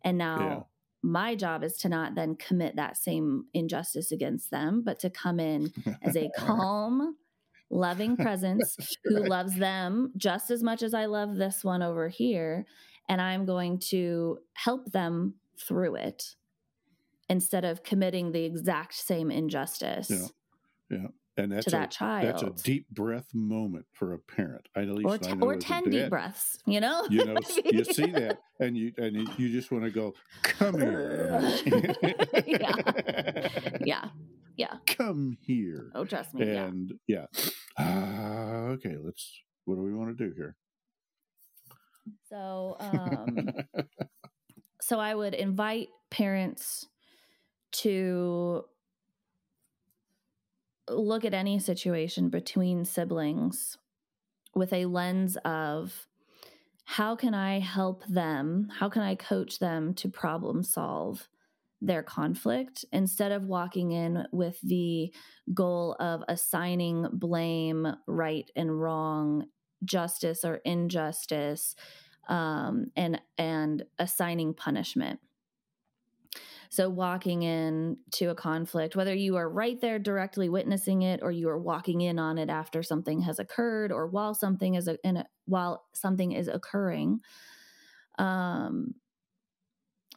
And 0.04 0.18
now 0.18 0.40
yeah. 0.40 0.60
my 1.02 1.36
job 1.36 1.64
is 1.64 1.78
to 1.78 1.90
not 1.90 2.14
then 2.14 2.36
commit 2.36 2.76
that 2.76 2.98
same 2.98 3.46
injustice 3.54 4.12
against 4.12 4.52
them, 4.52 4.84
but 4.86 5.00
to 5.00 5.10
come 5.10 5.40
in 5.40 5.74
as 6.04 6.16
a 6.16 6.30
calm, 6.38 7.16
loving 7.72 8.16
presence 8.16 8.76
who 9.04 9.24
loves 9.24 9.56
them 9.56 10.12
just 10.16 10.52
as 10.52 10.62
much 10.62 10.84
as 10.84 10.94
I 10.94 11.06
love 11.06 11.36
this 11.36 11.64
one 11.64 11.82
over 11.82 12.08
here 12.08 12.66
and 13.10 13.20
I'm 13.22 13.46
going 13.46 13.80
to 13.90 14.38
help 14.54 14.92
them 14.94 15.34
through 15.60 15.96
it. 15.96 16.24
instead 17.30 17.64
of 17.64 17.84
committing 17.84 18.32
the 18.32 18.44
exact 18.44 18.94
same 18.96 19.30
injustice. 19.32 20.10
Yeah. 20.10 20.98
Yeah. 20.98 21.08
And 21.38 21.52
that's 21.54 21.66
to 21.68 21.76
a, 21.76 21.80
that 21.80 21.92
child. 21.92 22.26
That's 22.26 22.42
a 22.42 22.64
deep 22.64 22.90
breath 22.90 23.28
moment 23.34 23.86
for 23.94 24.14
a 24.14 24.20
parent. 24.20 24.68
I 24.76 24.82
at 24.82 24.90
least 24.90 25.08
or, 25.08 25.18
t- 25.18 25.40
or 25.40 25.56
ten 25.56 25.90
deep 25.90 26.10
breaths. 26.10 26.58
You 26.66 26.82
know, 26.82 27.06
you 27.10 27.24
know, 27.24 27.36
you 27.66 27.86
see 27.86 28.08
that, 28.12 28.40
and 28.60 28.76
you 28.76 28.92
and 28.98 29.16
you 29.38 29.50
just 29.50 29.72
want 29.72 29.86
to 29.86 29.90
go, 29.92 30.14
come 30.44 30.82
here. 30.82 31.40
yeah, 32.46 33.48
yeah, 33.86 34.06
yeah. 34.58 34.74
Come 34.88 35.38
here. 35.40 35.92
Oh, 35.96 36.04
trust 36.04 36.34
me. 36.34 36.50
And 36.50 36.92
yeah, 37.08 37.28
yeah. 37.38 37.86
Uh, 37.86 38.72
okay. 38.74 38.96
Let's. 39.02 39.42
What 39.64 39.76
do 39.76 39.82
we 39.84 39.94
want 39.94 40.18
to 40.18 40.28
do 40.28 40.34
here? 40.36 40.58
So, 42.30 42.78
um, 42.80 43.50
so 44.82 45.00
I 45.00 45.16
would 45.16 45.34
invite 45.34 45.90
parents 46.10 46.88
to 47.72 48.66
look 50.90 51.26
at 51.26 51.34
any 51.34 51.60
situation 51.60 52.30
between 52.30 52.86
siblings 52.86 53.78
with 54.56 54.74
a 54.74 54.86
lens 54.86 55.38
of 55.46 56.08
how 56.86 57.16
can 57.16 57.36
I 57.36 57.60
help 57.60 58.04
them? 58.08 58.70
How 58.80 58.90
can 58.90 59.04
I 59.04 59.14
coach 59.14 59.60
them 59.60 59.94
to 59.96 60.10
problem 60.10 60.64
solve 60.64 61.28
their 61.82 62.04
conflict 62.04 62.84
instead 62.92 63.32
of 63.32 63.46
walking 63.46 63.92
in 63.92 64.26
with 64.32 64.60
the 64.62 65.14
goal 65.54 65.96
of 66.00 66.24
assigning 66.28 67.08
blame, 67.14 67.88
right 68.08 68.50
and 68.56 68.82
wrong, 68.82 69.46
justice 69.84 70.44
or 70.44 70.56
injustice, 70.66 71.76
um, 72.28 72.88
and 72.96 73.22
and 73.38 73.84
assigning 73.98 74.54
punishment. 74.54 75.20
So, 76.72 76.88
walking 76.88 77.42
in 77.42 77.98
to 78.12 78.26
a 78.26 78.36
conflict, 78.36 78.96
whether 78.96 79.14
you 79.16 79.38
are 79.38 79.50
right 79.50 79.82
there 79.82 79.98
directly 79.98 80.50
witnessing 80.50 81.02
it, 81.02 81.22
or 81.24 81.32
you 81.32 81.50
are 81.50 81.58
walking 81.58 82.02
in 82.02 82.20
on 82.20 82.38
it 82.38 82.50
after 82.50 82.84
something 82.84 83.22
has 83.22 83.40
occurred, 83.40 83.92
or 83.92 84.08
while 84.08 84.36
something 84.36 84.76
is 84.76 84.88
a, 84.88 84.98
a, 85.04 85.26
while 85.46 85.86
something 85.94 86.32
is 86.32 86.48
occurring, 86.48 87.22
um, 88.20 88.94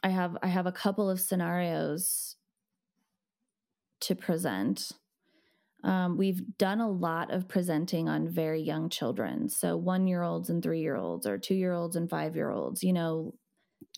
I 0.02 0.10
have 0.10 0.36
I 0.42 0.48
have 0.48 0.66
a 0.66 0.72
couple 0.72 1.08
of 1.08 1.20
scenarios 1.20 2.36
to 4.00 4.14
present. 4.14 4.92
Um, 5.84 6.16
we've 6.16 6.42
done 6.58 6.80
a 6.80 6.90
lot 6.90 7.32
of 7.32 7.48
presenting 7.48 8.08
on 8.08 8.28
very 8.28 8.62
young 8.62 8.88
children, 8.88 9.48
so 9.48 9.76
one 9.76 10.06
year 10.06 10.22
olds 10.22 10.48
and 10.48 10.62
three 10.62 10.80
year 10.80 10.96
olds, 10.96 11.26
or 11.26 11.38
two 11.38 11.54
year 11.54 11.72
olds 11.72 11.96
and 11.96 12.08
five 12.08 12.36
year 12.36 12.50
olds. 12.50 12.82
You 12.82 12.92
know, 12.92 13.34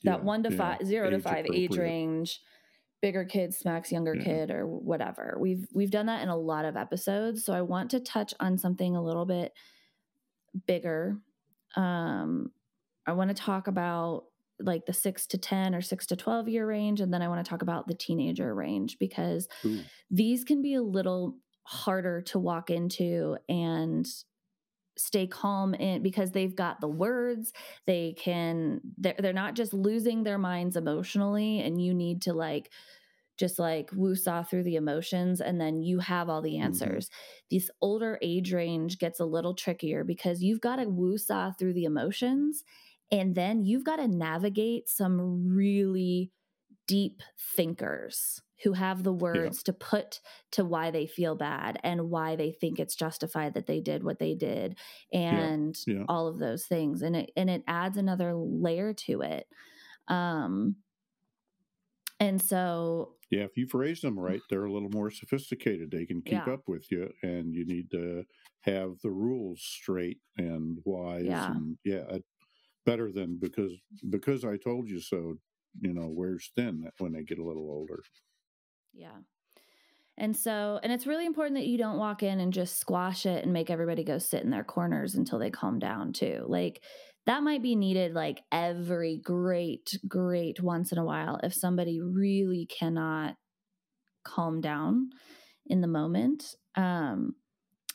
that 0.05 0.21
yeah, 0.21 0.25
one 0.25 0.43
to 0.45 0.51
yeah. 0.51 0.57
five, 0.57 0.87
zero 0.87 1.09
age 1.09 1.13
to 1.13 1.21
five 1.21 1.47
age 1.53 1.77
range, 1.77 2.41
bigger 3.03 3.25
kid 3.25 3.53
smacks 3.53 3.93
younger 3.93 4.15
yeah. 4.17 4.25
kid 4.25 4.51
or 4.51 4.67
whatever. 4.67 5.37
We've 5.39 5.67
we've 5.75 5.91
done 5.91 6.07
that 6.07 6.23
in 6.23 6.29
a 6.29 6.37
lot 6.37 6.65
of 6.65 6.77
episodes. 6.77 7.45
So 7.45 7.53
I 7.53 7.61
want 7.61 7.91
to 7.91 8.01
touch 8.01 8.33
on 8.41 8.57
something 8.57 8.97
a 8.97 9.03
little 9.03 9.27
bit 9.27 9.53
bigger. 10.67 11.19
Um, 11.77 12.51
I 13.07 13.13
want 13.13 13.29
to 13.29 13.35
talk 13.35 13.67
about 13.67 14.25
like 14.61 14.87
the 14.87 14.93
six 14.93 15.27
to 15.27 15.39
10 15.39 15.75
or 15.75 15.81
six 15.81 16.07
to 16.07 16.17
12 16.17 16.49
year 16.49 16.67
range. 16.67 17.01
And 17.01 17.13
then 17.13 17.23
I 17.23 17.29
want 17.29 17.45
to 17.45 17.49
talk 17.49 17.63
about 17.63 17.89
the 17.89 17.95
teenager 17.95 18.55
range 18.55 18.97
because 18.99 19.49
Ooh. 19.65 19.81
these 20.11 20.45
can 20.45 20.63
be 20.63 20.75
a 20.75 20.83
little 20.83 21.37
harder 21.65 22.21
to 22.23 22.39
walk 22.39 22.71
into 22.71 23.37
and 23.49 24.07
stay 24.97 25.27
calm 25.27 25.75
in 25.75 26.03
because 26.03 26.31
they've 26.31 26.55
got 26.55 26.81
the 26.81 26.89
words 26.89 27.53
they 27.87 28.15
can 28.17 28.81
they're, 28.99 29.17
they're 29.19 29.33
not 29.33 29.55
just 29.55 29.75
losing 29.75 30.23
their 30.23 30.39
minds 30.39 30.77
emotionally 30.77 31.61
and 31.61 31.83
you 31.83 31.93
need 31.93 32.23
to 32.23 32.33
like 32.33 32.71
just 33.37 33.59
like 33.59 33.91
woo-saw 33.93 34.45
through 34.45 34.63
the 34.63 34.77
emotions 34.77 35.41
and 35.41 35.61
then 35.61 35.83
you 35.83 35.99
have 35.99 36.29
all 36.29 36.43
the 36.43 36.53
mm-hmm. 36.53 36.67
answers 36.67 37.07
mm-hmm. 37.07 37.57
this 37.57 37.71
older 37.81 38.19
age 38.23 38.53
range 38.53 38.99
gets 38.99 39.19
a 39.19 39.25
little 39.25 39.55
trickier 39.55 40.05
because 40.05 40.43
you've 40.43 40.61
got 40.61 40.77
to 40.77 40.85
woo-saw 40.85 41.51
through 41.51 41.73
the 41.73 41.85
emotions 41.85 42.63
and 43.11 43.35
then 43.35 43.65
you've 43.65 43.85
got 43.85 43.97
to 43.97 44.07
navigate 44.07 44.89
some 44.89 45.49
really 45.55 46.31
deep 46.87 47.23
thinkers 47.57 48.41
who 48.65 48.73
have 48.73 49.03
the 49.03 49.13
words 49.13 49.59
yeah. 49.59 49.67
to 49.67 49.73
put 49.75 50.21
to 50.51 50.65
why 50.65 50.91
they 50.91 51.07
feel 51.07 51.37
bad 51.37 51.79
and 51.85 52.11
why 52.11 52.35
they 52.35 52.51
think 52.51 52.81
it's 52.81 52.97
justified 52.97 53.55
that 53.55 53.67
they 53.67 53.79
did 53.79 54.03
what 54.03 54.19
they 54.19 54.35
did 54.35 54.77
and 55.13 55.77
yeah. 55.87 55.99
Yeah. 55.99 56.05
all 56.09 56.27
of 56.27 56.39
those 56.39 56.65
things 56.65 57.03
and 57.03 57.15
it 57.15 57.31
and 57.37 57.51
it 57.51 57.63
adds 57.69 57.99
another 57.99 58.35
layer 58.35 58.95
to 58.95 59.21
it 59.21 59.47
um 60.09 60.77
and 62.19 62.41
so 62.41 63.13
yeah 63.31 63.43
if 63.43 63.57
you've 63.57 63.75
raised 63.75 64.03
them 64.03 64.19
right 64.19 64.41
they're 64.49 64.65
a 64.65 64.73
little 64.73 64.91
more 64.91 65.11
sophisticated 65.11 65.91
they 65.91 66.07
can 66.07 66.23
keep 66.23 66.49
up 66.49 66.63
with 66.67 66.91
you 66.91 67.11
and 67.23 67.55
you 67.55 67.67
need 67.67 67.91
to 67.91 68.25
have 68.63 68.95
the 69.03 69.11
rules 69.11 69.61
straight 69.61 70.19
and 70.39 70.79
wise 70.85 71.27
and 71.27 71.77
yeah 71.85 72.17
better 72.87 73.13
than 73.13 73.39
because 73.39 73.73
because 74.09 74.45
i 74.45 74.57
told 74.57 74.89
you 74.89 75.01
so 75.01 75.35
you 75.81 75.93
know 75.93 76.09
wears 76.09 76.51
thin 76.57 76.89
when 76.99 77.13
they 77.13 77.23
get 77.23 77.39
a 77.39 77.45
little 77.45 77.71
older 77.71 78.03
yeah. 78.95 79.17
And 80.17 80.37
so, 80.37 80.79
and 80.83 80.93
it's 80.93 81.07
really 81.07 81.27
important 81.27 81.57
that 81.57 81.67
you 81.67 81.77
don't 81.77 81.99
walk 81.99 82.23
in 82.23 82.39
and 82.39 82.53
just 82.53 82.79
squash 82.79 83.27
it 83.27 83.43
and 83.43 83.53
make 83.53 83.69
everybody 83.69 84.05
go 84.05 84.19
sit 84.19 84.45
in 84.45 84.51
their 84.51 84.65
corners 84.65 85.15
until 85.17 85.41
they 85.41 85.51
calm 85.51 85.81
down, 85.81 86.13
too. 86.13 86.45
Like, 86.47 86.83
that 87.27 87.43
might 87.43 87.63
be 87.63 87.75
needed 87.75 88.15
like 88.15 88.43
every 88.53 89.17
great, 89.17 89.99
great 90.07 90.63
once 90.63 90.93
in 90.93 90.99
a 90.99 91.05
while 91.05 91.41
if 91.43 91.55
somebody 91.55 92.01
really 92.01 92.67
cannot 92.67 93.35
calm 94.25 94.61
down 94.61 95.11
in 95.67 95.81
the 95.81 95.89
moment 95.89 96.55
um, 96.77 97.35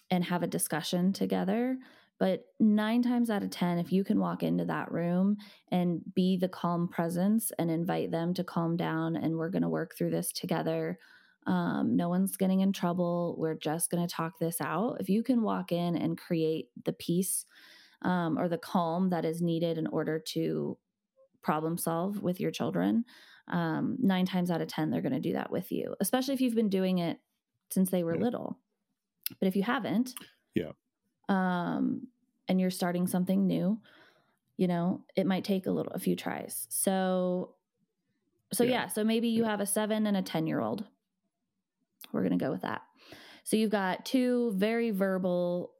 and 0.09 0.23
have 0.25 0.43
a 0.43 0.47
discussion 0.47 1.13
together. 1.13 1.77
But 2.19 2.43
nine 2.59 3.01
times 3.01 3.29
out 3.29 3.43
of 3.43 3.49
10, 3.49 3.79
if 3.79 3.93
you 3.93 4.03
can 4.03 4.19
walk 4.19 4.43
into 4.43 4.65
that 4.65 4.91
room 4.91 5.37
and 5.71 6.01
be 6.13 6.35
the 6.35 6.49
calm 6.49 6.89
presence 6.89 7.51
and 7.57 7.71
invite 7.71 8.11
them 8.11 8.33
to 8.33 8.43
calm 8.43 8.75
down, 8.75 9.15
and 9.15 9.37
we're 9.37 9.49
going 9.49 9.63
to 9.63 9.69
work 9.69 9.95
through 9.97 10.11
this 10.11 10.33
together. 10.33 10.99
Um, 11.47 11.95
no 11.95 12.09
one's 12.09 12.35
getting 12.35 12.59
in 12.59 12.73
trouble. 12.73 13.35
We're 13.37 13.55
just 13.55 13.89
going 13.89 14.05
to 14.05 14.13
talk 14.13 14.37
this 14.37 14.59
out. 14.59 14.97
If 14.99 15.07
you 15.07 15.23
can 15.23 15.41
walk 15.41 15.71
in 15.71 15.95
and 15.95 16.17
create 16.17 16.67
the 16.83 16.91
peace 16.91 17.45
um, 18.01 18.37
or 18.37 18.49
the 18.49 18.57
calm 18.57 19.11
that 19.11 19.23
is 19.23 19.41
needed 19.41 19.77
in 19.77 19.87
order 19.87 20.19
to 20.33 20.77
problem 21.41 21.77
solve 21.77 22.21
with 22.21 22.41
your 22.41 22.51
children, 22.51 23.05
um, 23.47 23.95
nine 23.97 24.25
times 24.25 24.51
out 24.51 24.61
of 24.61 24.67
10, 24.67 24.89
they're 24.89 25.01
going 25.01 25.13
to 25.13 25.21
do 25.21 25.33
that 25.33 25.51
with 25.51 25.71
you, 25.71 25.95
especially 26.01 26.33
if 26.33 26.41
you've 26.41 26.53
been 26.53 26.69
doing 26.69 26.97
it 26.97 27.17
since 27.71 27.89
they 27.89 28.03
were 28.03 28.15
yeah. 28.15 28.23
little. 28.23 28.59
But 29.39 29.47
if 29.47 29.55
you 29.55 29.63
haven't, 29.63 30.13
yeah 30.53 30.71
um, 31.29 32.07
and 32.49 32.59
you're 32.59 32.71
starting 32.71 33.07
something 33.07 33.47
new, 33.47 33.79
you 34.57 34.67
know, 34.67 35.05
it 35.15 35.25
might 35.25 35.45
take 35.45 35.67
a 35.67 35.71
little, 35.71 35.93
a 35.93 35.99
few 35.99 36.15
tries. 36.15 36.67
So, 36.69 37.53
so 38.51 38.63
yeah, 38.63 38.71
yeah 38.71 38.87
so 38.87 39.05
maybe 39.05 39.29
you 39.29 39.45
have 39.45 39.61
a 39.61 39.65
seven 39.65 40.05
and 40.07 40.17
a 40.17 40.21
10 40.21 40.47
year 40.47 40.59
old. 40.59 40.83
We're 42.11 42.23
going 42.23 42.37
to 42.37 42.43
go 42.43 42.51
with 42.51 42.63
that. 42.63 42.81
So 43.43 43.55
you've 43.55 43.71
got 43.71 44.05
two 44.05 44.53
very 44.55 44.91
verbal 44.91 45.71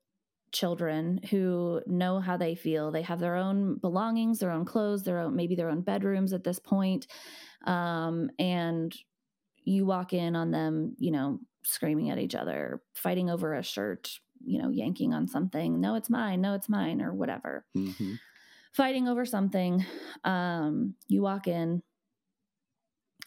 children 0.52 1.20
who 1.30 1.82
know 1.88 2.20
how 2.20 2.38
they 2.38 2.56
feel. 2.56 2.92
They 2.92 3.02
have 3.02 3.20
their 3.20 3.36
own 3.36 3.78
belongings, 3.78 4.40
their 4.40 4.52
own 4.52 4.66
clothes, 4.66 5.04
their 5.04 5.20
own, 5.20 5.36
maybe 5.36 5.56
their 5.56 5.70
own 5.70 5.82
bedrooms 5.82 6.34
at 6.34 6.44
this 6.44 6.60
point. 6.60 7.08
Um, 7.66 8.30
and 8.40 8.96
you 9.64 9.86
walk 9.86 10.14
in 10.14 10.36
on 10.36 10.52
them, 10.52 10.96
you 10.98 11.12
know, 11.12 11.40
screaming 11.64 12.10
at 12.10 12.18
each 12.18 12.36
other, 12.36 12.82
fighting 12.94 13.30
over 13.30 13.54
a 13.54 13.64
shirt, 13.64 14.20
you 14.46 14.62
know, 14.62 14.70
yanking 14.70 15.14
on 15.14 15.28
something. 15.28 15.80
No, 15.80 15.96
it's 15.96 16.10
mine. 16.10 16.42
No, 16.42 16.54
it's 16.54 16.70
mine, 16.70 17.02
or 17.02 17.14
whatever. 17.14 17.66
Mm-hmm. 17.78 18.14
Fighting 18.74 19.08
over 19.08 19.26
something. 19.26 19.86
Um, 20.24 20.96
you 21.08 21.22
walk 21.22 21.48
in. 21.48 21.82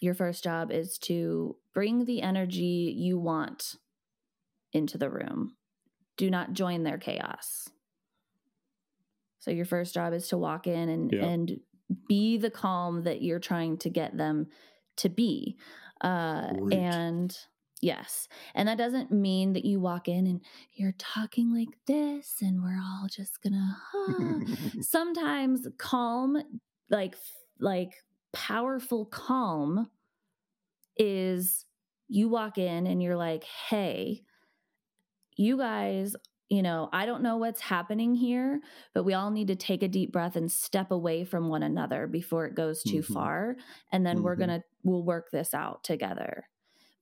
Your 0.00 0.14
first 0.14 0.42
job 0.42 0.72
is 0.72 0.98
to 0.98 1.56
bring 1.74 2.04
the 2.04 2.22
energy 2.22 2.94
you 2.96 3.18
want 3.18 3.76
into 4.72 4.98
the 4.98 5.10
room. 5.10 5.56
Do 6.16 6.30
not 6.30 6.52
join 6.52 6.82
their 6.82 6.98
chaos. 6.98 7.68
So 9.40 9.50
your 9.50 9.64
first 9.64 9.94
job 9.94 10.12
is 10.12 10.28
to 10.28 10.38
walk 10.38 10.66
in 10.66 10.88
and 10.88 11.12
yeah. 11.12 11.24
and 11.24 11.60
be 12.08 12.38
the 12.38 12.50
calm 12.50 13.02
that 13.04 13.22
you're 13.22 13.40
trying 13.40 13.78
to 13.78 13.90
get 13.90 14.16
them 14.16 14.46
to 14.98 15.08
be. 15.08 15.56
Uh, 16.00 16.52
and 16.72 17.36
Yes. 17.82 18.28
And 18.54 18.68
that 18.68 18.78
doesn't 18.78 19.10
mean 19.10 19.54
that 19.54 19.64
you 19.64 19.80
walk 19.80 20.06
in 20.06 20.28
and 20.28 20.40
you're 20.72 20.94
talking 20.98 21.52
like 21.52 21.76
this 21.86 22.36
and 22.40 22.62
we're 22.62 22.80
all 22.80 23.08
just 23.10 23.42
going 23.42 23.54
to. 24.72 24.82
Sometimes 24.82 25.66
calm 25.78 26.40
like 26.90 27.16
like 27.58 27.94
powerful 28.32 29.04
calm 29.04 29.90
is 30.96 31.66
you 32.08 32.28
walk 32.28 32.56
in 32.56 32.86
and 32.86 33.02
you're 33.02 33.16
like, 33.16 33.42
"Hey, 33.42 34.22
you 35.36 35.58
guys 35.58 36.14
you 36.52 36.62
know, 36.62 36.90
I 36.92 37.06
don't 37.06 37.22
know 37.22 37.38
what's 37.38 37.62
happening 37.62 38.14
here, 38.14 38.60
but 38.92 39.04
we 39.04 39.14
all 39.14 39.30
need 39.30 39.48
to 39.48 39.56
take 39.56 39.82
a 39.82 39.88
deep 39.88 40.12
breath 40.12 40.36
and 40.36 40.52
step 40.52 40.90
away 40.90 41.24
from 41.24 41.48
one 41.48 41.62
another 41.62 42.06
before 42.06 42.44
it 42.44 42.54
goes 42.54 42.82
too 42.82 42.98
mm-hmm. 42.98 43.14
far. 43.14 43.56
And 43.90 44.04
then 44.04 44.16
mm-hmm. 44.16 44.24
we're 44.26 44.36
going 44.36 44.50
to, 44.50 44.62
we'll 44.82 45.02
work 45.02 45.30
this 45.30 45.54
out 45.54 45.82
together. 45.82 46.44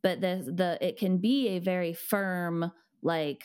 But 0.02 0.20
the, 0.20 0.42
the, 0.46 0.78
it 0.80 0.96
can 0.96 1.18
be 1.18 1.48
a 1.48 1.58
very 1.58 1.92
firm, 1.92 2.72
like, 3.02 3.44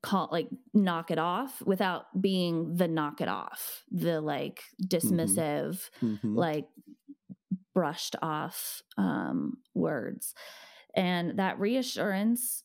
call 0.00 0.28
like 0.30 0.48
knock 0.72 1.10
it 1.10 1.18
off 1.18 1.60
without 1.66 2.04
being 2.20 2.76
the 2.76 2.86
knock 2.86 3.20
it 3.20 3.26
off 3.26 3.82
the 3.90 4.20
like 4.20 4.62
mm-hmm. 4.80 4.96
dismissive 4.96 5.90
mm-hmm. 6.00 6.36
like 6.36 6.66
brushed 7.74 8.14
off 8.22 8.80
um 8.96 9.54
words 9.74 10.34
and 10.94 11.38
that 11.38 11.58
reassurance 11.58 12.62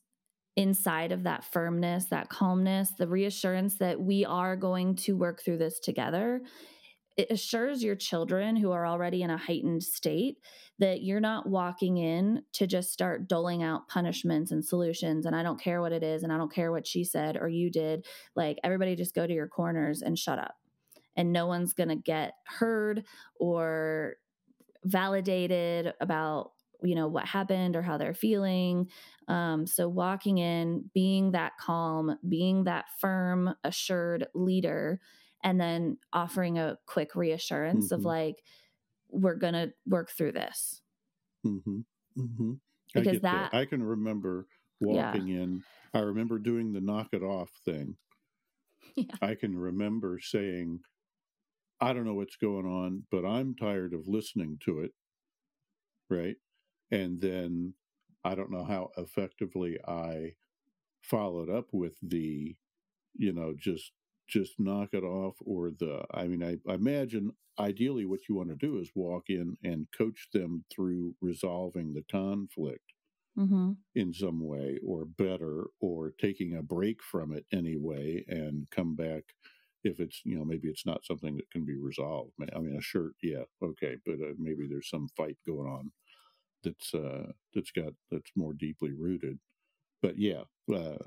inside 0.55 1.11
of 1.11 1.23
that 1.23 1.43
firmness, 1.43 2.05
that 2.05 2.29
calmness, 2.29 2.91
the 2.97 3.07
reassurance 3.07 3.77
that 3.77 3.99
we 3.99 4.25
are 4.25 4.55
going 4.55 4.95
to 4.95 5.15
work 5.15 5.41
through 5.41 5.57
this 5.57 5.79
together. 5.79 6.41
It 7.15 7.27
assures 7.29 7.83
your 7.83 7.95
children 7.95 8.55
who 8.55 8.71
are 8.71 8.87
already 8.87 9.21
in 9.21 9.29
a 9.29 9.37
heightened 9.37 9.83
state 9.83 10.37
that 10.79 11.03
you're 11.03 11.19
not 11.19 11.47
walking 11.47 11.97
in 11.97 12.43
to 12.53 12.65
just 12.65 12.91
start 12.91 13.27
doling 13.27 13.61
out 13.61 13.87
punishments 13.87 14.51
and 14.51 14.65
solutions. 14.65 15.25
And 15.25 15.35
I 15.35 15.43
don't 15.43 15.61
care 15.61 15.81
what 15.81 15.91
it 15.91 16.03
is, 16.03 16.23
and 16.23 16.33
I 16.33 16.37
don't 16.37 16.53
care 16.53 16.71
what 16.71 16.87
she 16.87 17.03
said 17.03 17.37
or 17.37 17.47
you 17.47 17.69
did. 17.69 18.05
Like, 18.35 18.57
everybody 18.63 18.95
just 18.95 19.13
go 19.13 19.27
to 19.27 19.33
your 19.33 19.47
corners 19.47 20.01
and 20.01 20.17
shut 20.17 20.39
up. 20.39 20.55
And 21.15 21.31
no 21.31 21.45
one's 21.45 21.73
going 21.73 21.89
to 21.89 21.95
get 21.95 22.33
heard 22.45 23.03
or 23.39 24.15
validated 24.83 25.93
about 26.01 26.51
you 26.83 26.95
know 26.95 27.07
what 27.07 27.25
happened 27.25 27.77
or 27.77 27.81
how 27.81 27.97
they're 27.97 28.13
feeling 28.13 28.89
um, 29.29 29.65
so 29.65 29.87
walking 29.87 30.37
in 30.37 30.89
being 30.93 31.31
that 31.31 31.53
calm 31.57 32.17
being 32.27 32.65
that 32.65 32.85
firm 32.99 33.55
assured 33.63 34.27
leader 34.33 34.99
and 35.43 35.59
then 35.59 35.97
offering 36.11 36.57
a 36.57 36.77
quick 36.85 37.15
reassurance 37.15 37.87
mm-hmm. 37.87 37.95
of 37.95 38.05
like 38.05 38.43
we're 39.09 39.35
gonna 39.35 39.69
work 39.87 40.11
through 40.11 40.31
this 40.31 40.81
mm-hmm. 41.45 41.79
Mm-hmm. 42.17 42.53
because 42.93 43.21
that, 43.21 43.51
that, 43.51 43.53
i 43.53 43.65
can 43.65 43.83
remember 43.83 44.47
walking 44.79 45.27
yeah. 45.27 45.41
in 45.41 45.63
i 45.93 45.99
remember 45.99 46.39
doing 46.39 46.73
the 46.73 46.81
knock 46.81 47.09
it 47.11 47.23
off 47.23 47.49
thing 47.65 47.95
yeah. 48.95 49.15
i 49.21 49.35
can 49.35 49.57
remember 49.57 50.19
saying 50.21 50.79
i 51.79 51.93
don't 51.93 52.05
know 52.05 52.15
what's 52.15 52.37
going 52.37 52.65
on 52.65 53.03
but 53.11 53.25
i'm 53.25 53.55
tired 53.55 53.93
of 53.93 54.07
listening 54.07 54.57
to 54.63 54.79
it 54.79 54.91
right 56.09 56.35
and 56.91 57.21
then 57.21 57.73
I 58.23 58.35
don't 58.35 58.51
know 58.51 58.63
how 58.63 58.91
effectively 58.97 59.77
I 59.85 60.33
followed 61.01 61.49
up 61.49 61.67
with 61.73 61.95
the, 62.01 62.55
you 63.15 63.33
know, 63.33 63.53
just 63.57 63.91
just 64.27 64.53
knock 64.59 64.89
it 64.93 65.03
off 65.03 65.35
or 65.41 65.71
the 65.71 66.03
I 66.13 66.27
mean 66.27 66.43
I, 66.43 66.57
I 66.69 66.75
imagine 66.75 67.31
ideally 67.59 68.05
what 68.05 68.21
you 68.27 68.35
want 68.35 68.49
to 68.49 68.55
do 68.55 68.79
is 68.79 68.89
walk 68.95 69.25
in 69.29 69.57
and 69.63 69.87
coach 69.95 70.27
them 70.33 70.63
through 70.73 71.13
resolving 71.21 71.93
the 71.93 72.03
conflict 72.11 72.93
mm-hmm. 73.37 73.71
in 73.95 74.13
some 74.13 74.45
way 74.45 74.79
or 74.85 75.05
better 75.05 75.65
or 75.79 76.13
taking 76.19 76.55
a 76.55 76.63
break 76.63 77.03
from 77.03 77.31
it 77.33 77.45
anyway 77.51 78.23
and 78.27 78.67
come 78.71 78.95
back 78.95 79.23
if 79.83 79.99
it's 79.99 80.21
you 80.23 80.37
know 80.37 80.45
maybe 80.45 80.67
it's 80.67 80.85
not 80.85 81.05
something 81.05 81.35
that 81.35 81.51
can 81.51 81.65
be 81.65 81.75
resolved 81.75 82.31
i 82.55 82.59
mean 82.59 82.75
a 82.77 82.81
shirt 82.81 83.13
yeah 83.21 83.43
okay 83.61 83.95
but 84.05 84.15
uh, 84.15 84.33
maybe 84.37 84.67
there's 84.67 84.89
some 84.89 85.07
fight 85.15 85.37
going 85.45 85.67
on 85.67 85.91
that's 86.63 86.93
uh, 86.93 87.31
that's 87.53 87.71
got 87.71 87.93
that's 88.09 88.31
more 88.35 88.53
deeply 88.53 88.93
rooted. 88.93 89.37
But 90.03 90.19
yeah, 90.19 90.43
uh, 90.71 90.97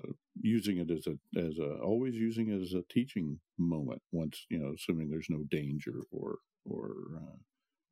using 0.40 0.78
it 0.78 0.90
as 0.90 1.06
a 1.06 1.18
as 1.38 1.58
a 1.58 1.76
always 1.76 2.16
using 2.16 2.48
it 2.48 2.62
as 2.62 2.72
a 2.72 2.82
teaching 2.88 3.38
moment. 3.58 4.00
Once 4.10 4.46
you 4.48 4.58
know, 4.58 4.72
assuming 4.74 5.10
there's 5.10 5.30
no 5.30 5.44
danger 5.50 6.00
or 6.10 6.38
or 6.64 6.94
uh, 7.16 7.36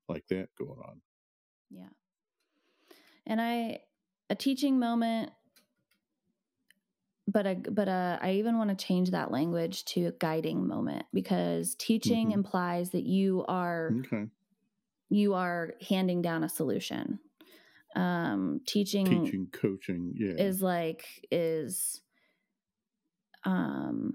like 0.08 0.26
that 0.30 0.48
going 0.58 0.80
on. 0.80 1.02
Yeah, 1.70 1.90
and 3.26 3.40
I 3.40 3.80
a 4.30 4.34
teaching 4.34 4.78
moment 4.78 5.30
but 7.26 7.46
a, 7.46 7.54
but 7.54 7.88
a, 7.88 8.18
I 8.20 8.32
even 8.32 8.58
want 8.58 8.70
to 8.70 8.84
change 8.84 9.10
that 9.10 9.30
language 9.30 9.84
to 9.86 10.06
a 10.06 10.12
guiding 10.12 10.66
moment 10.66 11.06
because 11.12 11.74
teaching 11.74 12.28
mm-hmm. 12.28 12.38
implies 12.38 12.90
that 12.90 13.04
you 13.04 13.44
are 13.48 13.92
okay. 14.00 14.26
you 15.08 15.34
are 15.34 15.74
handing 15.88 16.22
down 16.22 16.44
a 16.44 16.48
solution 16.48 17.18
um 17.94 18.60
teaching 18.66 19.06
teaching 19.06 19.48
coaching 19.52 20.12
yeah. 20.16 20.34
is 20.36 20.60
like 20.60 21.04
is 21.30 22.00
um 23.44 24.14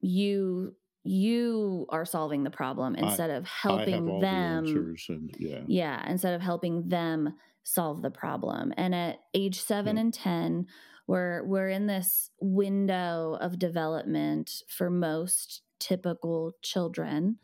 you 0.00 0.74
you 1.04 1.86
are 1.88 2.04
solving 2.04 2.44
the 2.44 2.50
problem 2.50 2.94
instead 2.94 3.30
I, 3.30 3.34
of 3.34 3.46
helping 3.46 4.20
them 4.20 4.64
the 4.64 4.96
and, 5.08 5.36
yeah. 5.38 5.60
Yeah 5.66 6.08
instead 6.08 6.34
of 6.34 6.42
helping 6.42 6.88
them 6.88 7.34
solve 7.64 8.02
the 8.02 8.10
problem. 8.10 8.72
And 8.76 8.94
at 8.94 9.20
age 9.34 9.60
7 9.60 9.98
and 9.98 10.12
10 10.12 10.66
we're 11.06 11.44
we're 11.44 11.68
in 11.68 11.86
this 11.86 12.30
window 12.40 13.36
of 13.40 13.58
development 13.58 14.62
for 14.68 14.90
most 14.90 15.62
typical 15.80 16.52
children. 16.62 17.38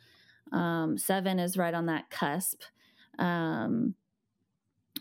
Um 0.53 0.97
7 0.99 1.39
is 1.39 1.57
right 1.57 1.75
on 1.75 1.87
that 1.87 2.11
cusp. 2.11 2.63
Um 3.19 3.95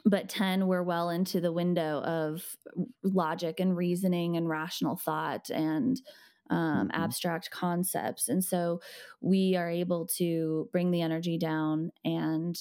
but 0.08 0.30
10 0.30 0.68
we're 0.68 0.84
well 0.84 1.10
into 1.10 1.42
the 1.42 1.52
window 1.52 2.02
of 2.02 2.56
logic 3.04 3.60
and 3.60 3.76
reasoning 3.76 4.38
and 4.38 4.48
rational 4.48 4.96
thought 4.96 5.50
and 5.50 6.02
um, 6.50 6.88
mm-hmm. 6.88 7.02
abstract 7.02 7.52
concepts 7.52 8.30
and 8.30 8.44
so 8.44 8.80
we 9.22 9.56
are 9.56 9.70
able 9.70 10.08
to 10.08 10.70
bring 10.72 10.92
the 10.92 11.02
energy 11.02 11.38
down 11.38 11.92
and 12.06 12.58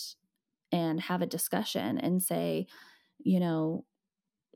and 0.72 1.00
have 1.00 1.22
a 1.22 1.26
discussion 1.26 1.98
and 1.98 2.22
say 2.22 2.66
you 3.18 3.38
know 3.38 3.84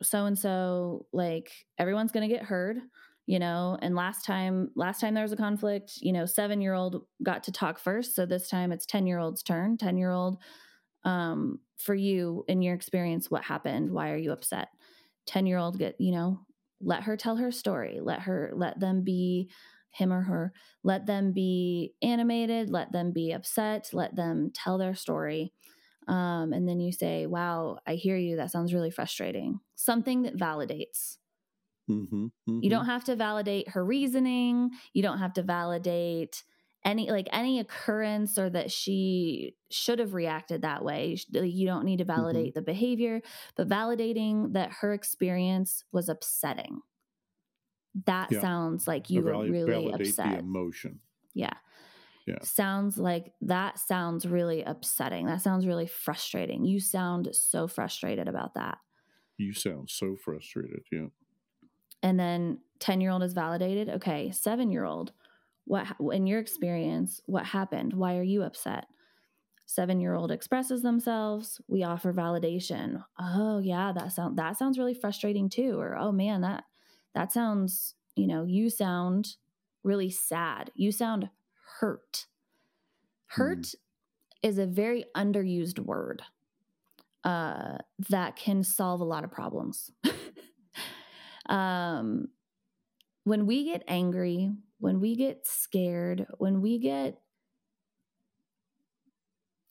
so 0.02 0.26
and 0.26 0.38
so 0.38 1.06
like 1.12 1.50
everyone's 1.78 2.10
going 2.10 2.28
to 2.28 2.34
get 2.34 2.44
heard 2.44 2.78
you 3.26 3.38
know 3.38 3.78
and 3.80 3.94
last 3.94 4.24
time 4.24 4.70
last 4.74 5.00
time 5.00 5.14
there 5.14 5.22
was 5.22 5.32
a 5.32 5.36
conflict 5.36 5.92
you 6.00 6.12
know 6.12 6.26
7 6.26 6.60
year 6.60 6.74
old 6.74 7.04
got 7.22 7.44
to 7.44 7.52
talk 7.52 7.78
first 7.78 8.16
so 8.16 8.26
this 8.26 8.48
time 8.48 8.72
it's 8.72 8.86
10 8.86 9.06
year 9.06 9.20
old's 9.20 9.44
turn 9.44 9.76
10 9.76 9.96
year 9.96 10.10
old 10.10 10.38
um, 11.04 11.58
for 11.78 11.94
you 11.94 12.44
in 12.48 12.62
your 12.62 12.74
experience 12.74 13.30
what 13.30 13.42
happened? 13.42 13.90
Why 13.90 14.10
are 14.10 14.16
you 14.16 14.32
upset? 14.32 14.68
10 15.26 15.46
year 15.46 15.58
old 15.58 15.78
get 15.78 15.96
you 16.00 16.12
know 16.12 16.40
let 16.80 17.02
her 17.04 17.16
tell 17.16 17.36
her 17.36 17.52
story. 17.52 18.00
Let 18.02 18.20
her 18.20 18.52
let 18.54 18.80
them 18.80 19.02
be 19.02 19.50
him 19.90 20.12
or 20.12 20.22
her. 20.22 20.52
Let 20.82 21.06
them 21.06 21.32
be 21.32 21.94
animated. 22.02 22.70
Let 22.70 22.92
them 22.92 23.12
be 23.12 23.32
upset. 23.32 23.90
Let 23.92 24.16
them 24.16 24.50
tell 24.54 24.78
their 24.78 24.94
story. 24.94 25.52
Um, 26.08 26.52
and 26.52 26.66
then 26.68 26.80
you 26.80 26.92
say 26.92 27.26
wow 27.26 27.78
i 27.86 27.94
hear 27.94 28.16
you. 28.16 28.36
That 28.36 28.50
sounds 28.50 28.72
really 28.72 28.90
frustrating. 28.90 29.60
Something 29.76 30.22
that 30.22 30.36
validates. 30.36 31.18
Mm-hmm, 31.90 32.26
mm-hmm. 32.26 32.60
you 32.62 32.70
don't 32.70 32.86
have 32.86 33.04
to 33.04 33.16
validate 33.16 33.70
her 33.70 33.84
reasoning. 33.84 34.70
You 34.92 35.02
don't 35.02 35.18
have 35.18 35.32
to 35.34 35.42
validate 35.42 36.44
any 36.84 37.10
like 37.10 37.28
any 37.32 37.60
occurrence 37.60 38.38
or 38.38 38.48
that 38.48 38.70
she 38.70 39.54
should 39.70 39.98
have 39.98 40.14
reacted 40.14 40.62
that 40.62 40.82
way 40.82 41.16
you 41.30 41.66
don't 41.66 41.84
need 41.84 41.98
to 41.98 42.04
mm-hmm. 42.04 42.20
validate 42.20 42.46
mm-hmm. 42.46 42.58
the 42.58 42.62
behavior 42.62 43.20
but 43.56 43.68
validating 43.68 44.52
that 44.52 44.72
her 44.80 44.92
experience 44.92 45.84
was 45.92 46.08
upsetting. 46.08 46.80
That 48.06 48.30
yeah. 48.30 48.40
sounds 48.40 48.86
like 48.86 49.10
you 49.10 49.22
were 49.22 49.38
really 49.42 49.92
upset. 49.92 50.38
emotion. 50.38 51.00
Yeah. 51.34 51.54
Yeah. 52.26 52.36
Sounds 52.42 52.98
like 52.98 53.32
that 53.40 53.78
sounds 53.78 54.26
really 54.26 54.62
upsetting. 54.62 55.26
That 55.26 55.42
sounds 55.42 55.66
really 55.66 55.86
frustrating. 55.86 56.64
You 56.64 56.78
sound 56.78 57.28
so 57.32 57.66
frustrated 57.66 58.28
about 58.28 58.54
that. 58.54 58.78
You 59.36 59.52
sound 59.52 59.90
so 59.90 60.16
frustrated 60.16 60.82
yeah. 60.92 61.06
And 62.02 62.18
then 62.18 62.58
10 62.78 63.00
year 63.00 63.10
old 63.10 63.22
is 63.22 63.32
validated? 63.32 63.88
Okay. 63.88 64.30
7 64.30 64.70
year 64.70 64.84
old 64.84 65.12
what 65.70 65.86
in 66.12 66.26
your 66.26 66.40
experience 66.40 67.20
what 67.26 67.46
happened? 67.46 67.92
Why 67.92 68.18
are 68.18 68.24
you 68.24 68.42
upset? 68.42 68.86
Seven 69.66 70.00
year 70.00 70.16
old 70.16 70.32
expresses 70.32 70.82
themselves. 70.82 71.60
We 71.68 71.84
offer 71.84 72.12
validation. 72.12 73.04
Oh 73.20 73.60
yeah 73.60 73.92
that 73.92 74.12
sound 74.12 74.36
that 74.36 74.58
sounds 74.58 74.78
really 74.80 74.94
frustrating 74.94 75.48
too 75.48 75.78
or 75.78 75.96
oh 75.96 76.10
man 76.10 76.40
that 76.40 76.64
that 77.14 77.30
sounds 77.30 77.94
you 78.16 78.26
know 78.26 78.42
you 78.44 78.68
sound 78.68 79.36
really 79.84 80.10
sad. 80.10 80.72
You 80.74 80.90
sound 80.90 81.30
hurt. 81.78 82.26
Hurt 83.26 83.58
mm. 83.58 83.74
is 84.42 84.58
a 84.58 84.66
very 84.66 85.04
underused 85.16 85.78
word 85.78 86.22
uh, 87.22 87.78
that 88.08 88.34
can 88.34 88.64
solve 88.64 89.00
a 89.00 89.04
lot 89.04 89.22
of 89.22 89.30
problems. 89.30 89.92
Um, 91.46 92.28
when 93.24 93.44
we 93.44 93.64
get 93.64 93.82
angry 93.88 94.52
when 94.80 95.00
we 95.00 95.14
get 95.14 95.46
scared, 95.46 96.26
when 96.38 96.60
we 96.60 96.78
get 96.78 97.20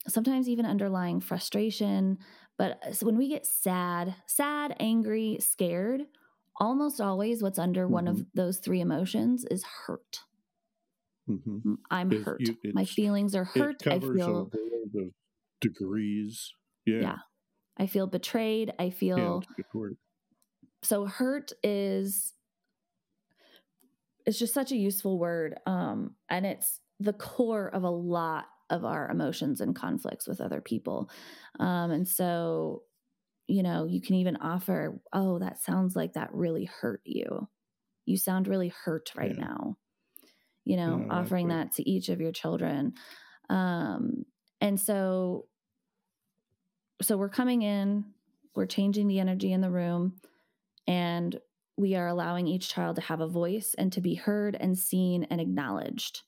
sometimes 0.08 0.48
even 0.48 0.64
underlying 0.64 1.20
frustration, 1.20 2.18
but 2.56 2.80
when 3.02 3.18
we 3.18 3.28
get 3.28 3.46
sad, 3.46 4.14
sad, 4.26 4.74
angry, 4.80 5.38
scared, 5.40 6.02
almost 6.58 7.00
always 7.00 7.42
what's 7.42 7.58
under 7.58 7.84
mm-hmm. 7.84 7.92
one 7.92 8.08
of 8.08 8.16
mm-hmm. 8.16 8.28
those 8.34 8.58
three 8.58 8.80
emotions 8.80 9.44
is 9.50 9.64
hurt. 9.64 10.20
Mm-hmm. 11.28 11.74
I'm 11.90 12.12
it, 12.12 12.22
hurt. 12.22 12.40
You, 12.40 12.56
My 12.72 12.84
feelings 12.84 13.34
are 13.34 13.44
hurt. 13.44 13.86
I 13.86 13.98
feel 13.98 14.50
degrees. 15.60 16.54
Yeah. 16.86 17.00
Yeah. 17.00 17.16
I 17.76 17.86
feel 17.86 18.06
betrayed. 18.06 18.72
I 18.78 18.90
feel 18.90 19.42
yeah, 19.56 19.88
so 20.82 21.06
hurt 21.06 21.52
is 21.62 22.34
it's 24.30 24.38
just 24.38 24.54
such 24.54 24.70
a 24.70 24.76
useful 24.76 25.18
word. 25.18 25.58
Um, 25.66 26.14
and 26.28 26.46
it's 26.46 26.78
the 27.00 27.12
core 27.12 27.68
of 27.68 27.82
a 27.82 27.90
lot 27.90 28.44
of 28.70 28.84
our 28.84 29.10
emotions 29.10 29.60
and 29.60 29.74
conflicts 29.74 30.28
with 30.28 30.40
other 30.40 30.60
people. 30.60 31.10
Um, 31.58 31.90
and 31.90 32.06
so, 32.06 32.84
you 33.48 33.64
know, 33.64 33.86
you 33.86 34.00
can 34.00 34.14
even 34.14 34.36
offer, 34.36 35.00
oh, 35.12 35.40
that 35.40 35.58
sounds 35.58 35.96
like 35.96 36.12
that 36.12 36.32
really 36.32 36.66
hurt 36.66 37.00
you. 37.04 37.48
You 38.06 38.16
sound 38.16 38.46
really 38.46 38.72
hurt 38.84 39.10
right 39.16 39.34
yeah. 39.36 39.46
now. 39.46 39.76
You 40.64 40.76
know, 40.76 41.06
offering 41.10 41.48
that. 41.48 41.70
that 41.70 41.76
to 41.78 41.90
each 41.90 42.08
of 42.08 42.20
your 42.20 42.30
children. 42.30 42.92
Um, 43.48 44.24
and 44.60 44.78
so, 44.78 45.46
so 47.02 47.16
we're 47.16 47.28
coming 47.30 47.62
in, 47.62 48.04
we're 48.54 48.66
changing 48.66 49.08
the 49.08 49.18
energy 49.18 49.52
in 49.52 49.60
the 49.60 49.70
room, 49.72 50.20
and 50.86 51.36
we 51.80 51.94
are 51.94 52.06
allowing 52.06 52.46
each 52.46 52.68
child 52.68 52.96
to 52.96 53.02
have 53.02 53.20
a 53.20 53.28
voice 53.28 53.74
and 53.78 53.90
to 53.92 54.02
be 54.02 54.14
heard 54.14 54.54
and 54.60 54.78
seen 54.78 55.24
and 55.30 55.40
acknowledged 55.40 56.22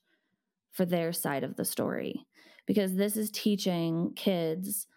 for 0.71 0.83
their 0.83 1.13
side 1.13 1.43
of 1.43 1.55
the 1.55 1.63
story. 1.63 2.25
Because 2.65 2.95
this 2.95 3.15
is 3.15 3.29
teaching 3.29 4.13
kids 4.15 4.87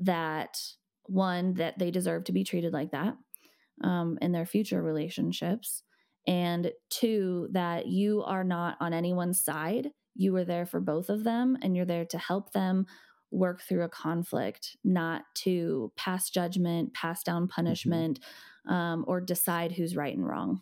that 0.00 0.60
one, 1.04 1.54
that 1.54 1.78
they 1.78 1.90
deserve 1.90 2.24
to 2.24 2.32
be 2.32 2.44
treated 2.44 2.72
like 2.72 2.90
that 2.90 3.16
um, 3.82 4.18
in 4.20 4.32
their 4.32 4.44
future 4.44 4.82
relationships. 4.82 5.82
And 6.26 6.72
two, 6.90 7.48
that 7.52 7.86
you 7.86 8.22
are 8.22 8.44
not 8.44 8.76
on 8.80 8.92
anyone's 8.92 9.42
side. 9.42 9.88
You 10.14 10.36
are 10.36 10.44
there 10.44 10.66
for 10.66 10.80
both 10.80 11.08
of 11.08 11.24
them 11.24 11.56
and 11.62 11.74
you're 11.74 11.86
there 11.86 12.04
to 12.06 12.18
help 12.18 12.52
them 12.52 12.86
work 13.30 13.62
through 13.62 13.82
a 13.82 13.88
conflict, 13.88 14.76
not 14.84 15.22
to 15.34 15.90
pass 15.96 16.28
judgment, 16.28 16.92
pass 16.92 17.22
down 17.22 17.44
mm-hmm. 17.44 17.54
punishment, 17.54 18.20
mm-hmm. 18.20 18.51
Um, 18.68 19.04
or 19.06 19.20
decide 19.20 19.72
who's 19.72 19.96
right 19.96 20.16
and 20.16 20.26
wrong. 20.26 20.60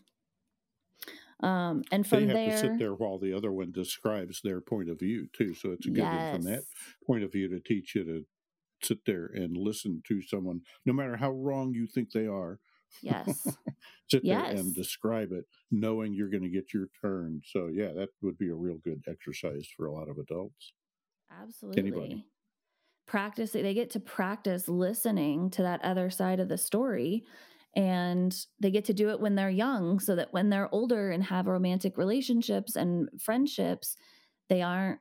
Um, 1.42 1.84
and 1.90 2.06
from 2.06 2.26
they 2.26 2.26
have 2.26 2.34
there, 2.34 2.50
to 2.50 2.58
sit 2.58 2.78
there 2.78 2.94
while 2.94 3.18
the 3.18 3.32
other 3.32 3.50
one 3.50 3.72
describes 3.72 4.40
their 4.42 4.60
point 4.60 4.90
of 4.90 4.98
view 4.98 5.26
too. 5.32 5.54
So 5.54 5.70
it's 5.70 5.86
a 5.86 5.90
good 5.90 5.98
yes. 6.04 6.36
from 6.36 6.44
that 6.44 6.64
point 7.06 7.24
of 7.24 7.32
view 7.32 7.48
to 7.48 7.60
teach 7.60 7.94
you 7.94 8.04
to 8.04 8.26
sit 8.82 8.98
there 9.06 9.30
and 9.34 9.56
listen 9.56 10.02
to 10.08 10.22
someone, 10.22 10.60
no 10.84 10.92
matter 10.92 11.16
how 11.16 11.30
wrong 11.30 11.72
you 11.72 11.86
think 11.86 12.12
they 12.12 12.26
are. 12.26 12.58
Yes. 13.02 13.46
sit 14.10 14.24
yes. 14.24 14.48
there 14.48 14.56
and 14.56 14.74
describe 14.74 15.32
it, 15.32 15.44
knowing 15.70 16.12
you're 16.12 16.28
going 16.28 16.42
to 16.42 16.48
get 16.48 16.74
your 16.74 16.88
turn. 17.00 17.40
So 17.46 17.68
yeah, 17.68 17.92
that 17.94 18.08
would 18.20 18.36
be 18.36 18.50
a 18.50 18.54
real 18.54 18.78
good 18.84 19.02
exercise 19.08 19.66
for 19.74 19.86
a 19.86 19.92
lot 19.92 20.08
of 20.08 20.18
adults. 20.18 20.72
Absolutely. 21.40 21.80
Anybody 21.80 22.26
practice 23.10 23.50
they 23.50 23.74
get 23.74 23.90
to 23.90 23.98
practice 23.98 24.68
listening 24.68 25.50
to 25.50 25.62
that 25.62 25.84
other 25.84 26.10
side 26.10 26.38
of 26.38 26.48
the 26.48 26.56
story 26.56 27.24
and 27.76 28.46
they 28.59 28.70
get 28.70 28.85
to 28.87 28.94
do 28.94 29.11
it 29.11 29.20
when 29.20 29.35
they're 29.35 29.50
young 29.50 30.00
so 30.00 30.16
that 30.16 30.33
when 30.33 30.50
they're 30.50 30.72
older 30.74 31.11
and 31.11 31.24
have 31.24 31.46
romantic 31.46 31.96
relationships 31.96 32.76
and 32.76 33.09
friendships 33.20 33.96
they 34.48 34.62
aren't 34.62 35.00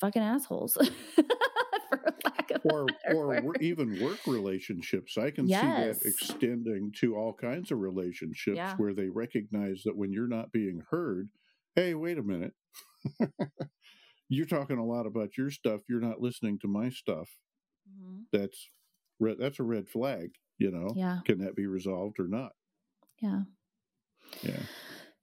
fucking 0.00 0.22
assholes 0.22 0.76
or 2.64 2.86
or 3.14 3.54
even 3.60 3.98
work 4.02 4.18
relationships 4.26 5.16
i 5.16 5.30
can 5.30 5.46
yes. 5.46 5.62
see 5.62 6.02
that 6.02 6.08
extending 6.08 6.92
to 6.94 7.16
all 7.16 7.32
kinds 7.32 7.70
of 7.70 7.78
relationships 7.78 8.56
yeah. 8.56 8.74
where 8.76 8.92
they 8.92 9.08
recognize 9.08 9.82
that 9.84 9.96
when 9.96 10.12
you're 10.12 10.28
not 10.28 10.52
being 10.52 10.82
heard 10.90 11.28
hey 11.74 11.94
wait 11.94 12.18
a 12.18 12.22
minute 12.22 12.52
you're 14.28 14.46
talking 14.46 14.78
a 14.78 14.84
lot 14.84 15.06
about 15.06 15.36
your 15.36 15.50
stuff. 15.50 15.80
You're 15.88 16.00
not 16.00 16.20
listening 16.20 16.58
to 16.60 16.68
my 16.68 16.90
stuff. 16.90 17.28
Mm-hmm. 17.88 18.22
That's. 18.32 18.68
That's 19.20 19.58
a 19.58 19.64
red 19.64 19.88
flag. 19.88 20.30
You 20.58 20.70
know. 20.70 20.88
Yeah. 20.94 21.20
Can 21.24 21.38
that 21.38 21.56
be 21.56 21.66
resolved 21.66 22.18
or 22.18 22.28
not? 22.28 22.52
Yeah. 23.20 23.42
Yeah. 24.42 24.60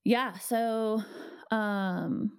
Yeah. 0.03 0.33
So, 0.37 1.03
um, 1.51 2.31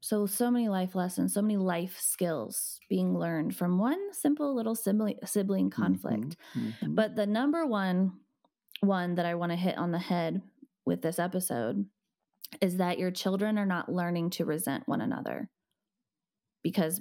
so 0.00 0.26
so 0.26 0.50
many 0.50 0.68
life 0.68 0.94
lessons, 0.94 1.34
so 1.34 1.42
many 1.42 1.56
life 1.56 1.98
skills 2.00 2.80
being 2.88 3.16
learned 3.16 3.54
from 3.54 3.78
one 3.78 4.12
simple 4.12 4.54
little 4.54 4.74
sibling 4.74 5.18
sibling 5.24 5.70
conflict. 5.70 6.36
Mm-hmm. 6.56 6.68
Mm-hmm. 6.68 6.94
But 6.94 7.16
the 7.16 7.26
number 7.26 7.66
one 7.66 8.12
one 8.80 9.16
that 9.16 9.26
I 9.26 9.34
want 9.34 9.52
to 9.52 9.56
hit 9.56 9.76
on 9.76 9.92
the 9.92 9.98
head 9.98 10.40
with 10.86 11.02
this 11.02 11.18
episode 11.18 11.84
is 12.60 12.78
that 12.78 12.98
your 12.98 13.10
children 13.10 13.58
are 13.58 13.66
not 13.66 13.92
learning 13.92 14.30
to 14.30 14.44
resent 14.44 14.88
one 14.88 15.00
another 15.00 15.50
because 16.62 17.00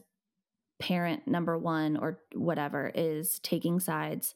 parent 0.80 1.28
number 1.28 1.58
one 1.58 1.98
or 1.98 2.20
whatever 2.34 2.92
is 2.96 3.40
taking 3.40 3.80
sides 3.80 4.34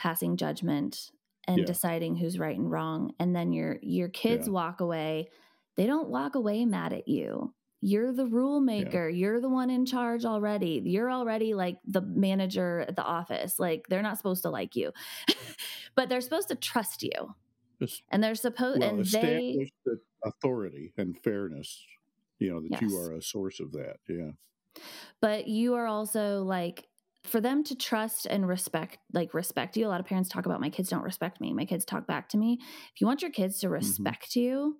passing 0.00 0.36
judgment 0.36 1.10
and 1.46 1.58
yeah. 1.58 1.64
deciding 1.64 2.16
who's 2.16 2.38
right 2.38 2.56
and 2.56 2.70
wrong. 2.70 3.12
And 3.18 3.36
then 3.36 3.52
your 3.52 3.78
your 3.82 4.08
kids 4.08 4.46
yeah. 4.46 4.54
walk 4.54 4.80
away. 4.80 5.28
They 5.76 5.86
don't 5.86 6.08
walk 6.08 6.34
away 6.34 6.64
mad 6.64 6.92
at 6.92 7.06
you. 7.06 7.54
You're 7.82 8.12
the 8.12 8.26
rule 8.26 8.60
maker 8.60 9.08
yeah. 9.08 9.16
you're 9.16 9.40
the 9.40 9.48
one 9.48 9.70
in 9.70 9.86
charge 9.86 10.24
already. 10.24 10.82
You're 10.84 11.10
already 11.10 11.54
like 11.54 11.78
the 11.86 12.00
manager 12.02 12.80
at 12.80 12.96
the 12.96 13.04
office. 13.04 13.58
Like 13.58 13.86
they're 13.88 14.02
not 14.02 14.16
supposed 14.16 14.42
to 14.42 14.50
like 14.50 14.74
you. 14.74 14.92
But 15.96 16.08
they're 16.08 16.20
supposed 16.20 16.48
to 16.48 16.54
trust 16.54 17.02
you. 17.02 17.34
And 18.10 18.22
they're 18.22 18.36
supposed 18.36 18.80
well, 18.80 18.90
and 18.90 19.04
they 19.04 19.72
authority 20.24 20.92
and 20.96 21.18
fairness 21.24 21.84
you 22.38 22.48
know 22.50 22.60
that 22.60 22.70
yes. 22.70 22.80
you 22.82 22.96
are 22.96 23.14
a 23.14 23.22
source 23.22 23.58
of 23.58 23.72
that. 23.72 23.96
Yeah 24.08 24.30
but 25.20 25.48
you 25.48 25.74
are 25.74 25.86
also 25.86 26.42
like 26.42 26.86
for 27.24 27.40
them 27.40 27.62
to 27.64 27.74
trust 27.74 28.26
and 28.26 28.48
respect 28.48 28.98
like 29.12 29.34
respect 29.34 29.76
you 29.76 29.86
a 29.86 29.88
lot 29.88 30.00
of 30.00 30.06
parents 30.06 30.28
talk 30.28 30.46
about 30.46 30.60
my 30.60 30.70
kids 30.70 30.88
don't 30.88 31.02
respect 31.02 31.40
me 31.40 31.52
my 31.52 31.64
kids 31.64 31.84
talk 31.84 32.06
back 32.06 32.28
to 32.28 32.38
me 32.38 32.58
if 32.60 33.00
you 33.00 33.06
want 33.06 33.22
your 33.22 33.30
kids 33.30 33.58
to 33.60 33.66
mm-hmm. 33.66 33.74
respect 33.74 34.30
mm-hmm. 34.30 34.40
you 34.40 34.76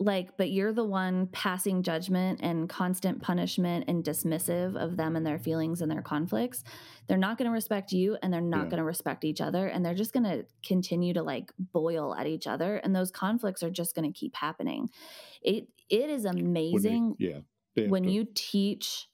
like 0.00 0.36
but 0.36 0.50
you're 0.50 0.72
the 0.72 0.84
one 0.84 1.26
passing 1.28 1.82
judgment 1.82 2.40
and 2.42 2.68
constant 2.68 3.20
punishment 3.20 3.84
and 3.88 4.04
dismissive 4.04 4.76
of 4.76 4.96
them 4.96 5.16
and 5.16 5.26
their 5.26 5.38
feelings 5.38 5.80
and 5.80 5.90
their 5.90 6.02
conflicts 6.02 6.62
they're 7.08 7.16
not 7.16 7.36
going 7.38 7.46
to 7.48 7.52
respect 7.52 7.90
you 7.90 8.16
and 8.22 8.32
they're 8.32 8.40
not 8.40 8.64
yeah. 8.64 8.70
going 8.70 8.78
to 8.78 8.84
respect 8.84 9.24
each 9.24 9.40
other 9.40 9.66
and 9.66 9.84
they're 9.84 9.94
just 9.94 10.12
going 10.12 10.24
to 10.24 10.44
continue 10.64 11.12
to 11.12 11.22
like 11.22 11.50
boil 11.72 12.14
at 12.14 12.26
each 12.26 12.46
other 12.46 12.76
and 12.76 12.94
those 12.94 13.10
conflicts 13.10 13.62
are 13.62 13.70
just 13.70 13.94
going 13.94 14.10
to 14.10 14.16
keep 14.16 14.36
happening 14.36 14.88
it 15.42 15.66
it 15.88 16.10
is 16.10 16.24
amazing 16.24 17.16
they, 17.18 17.26
yeah 17.26 17.38
when 17.86 18.04
to. 18.04 18.10
you 18.10 18.26
teach 18.34 19.08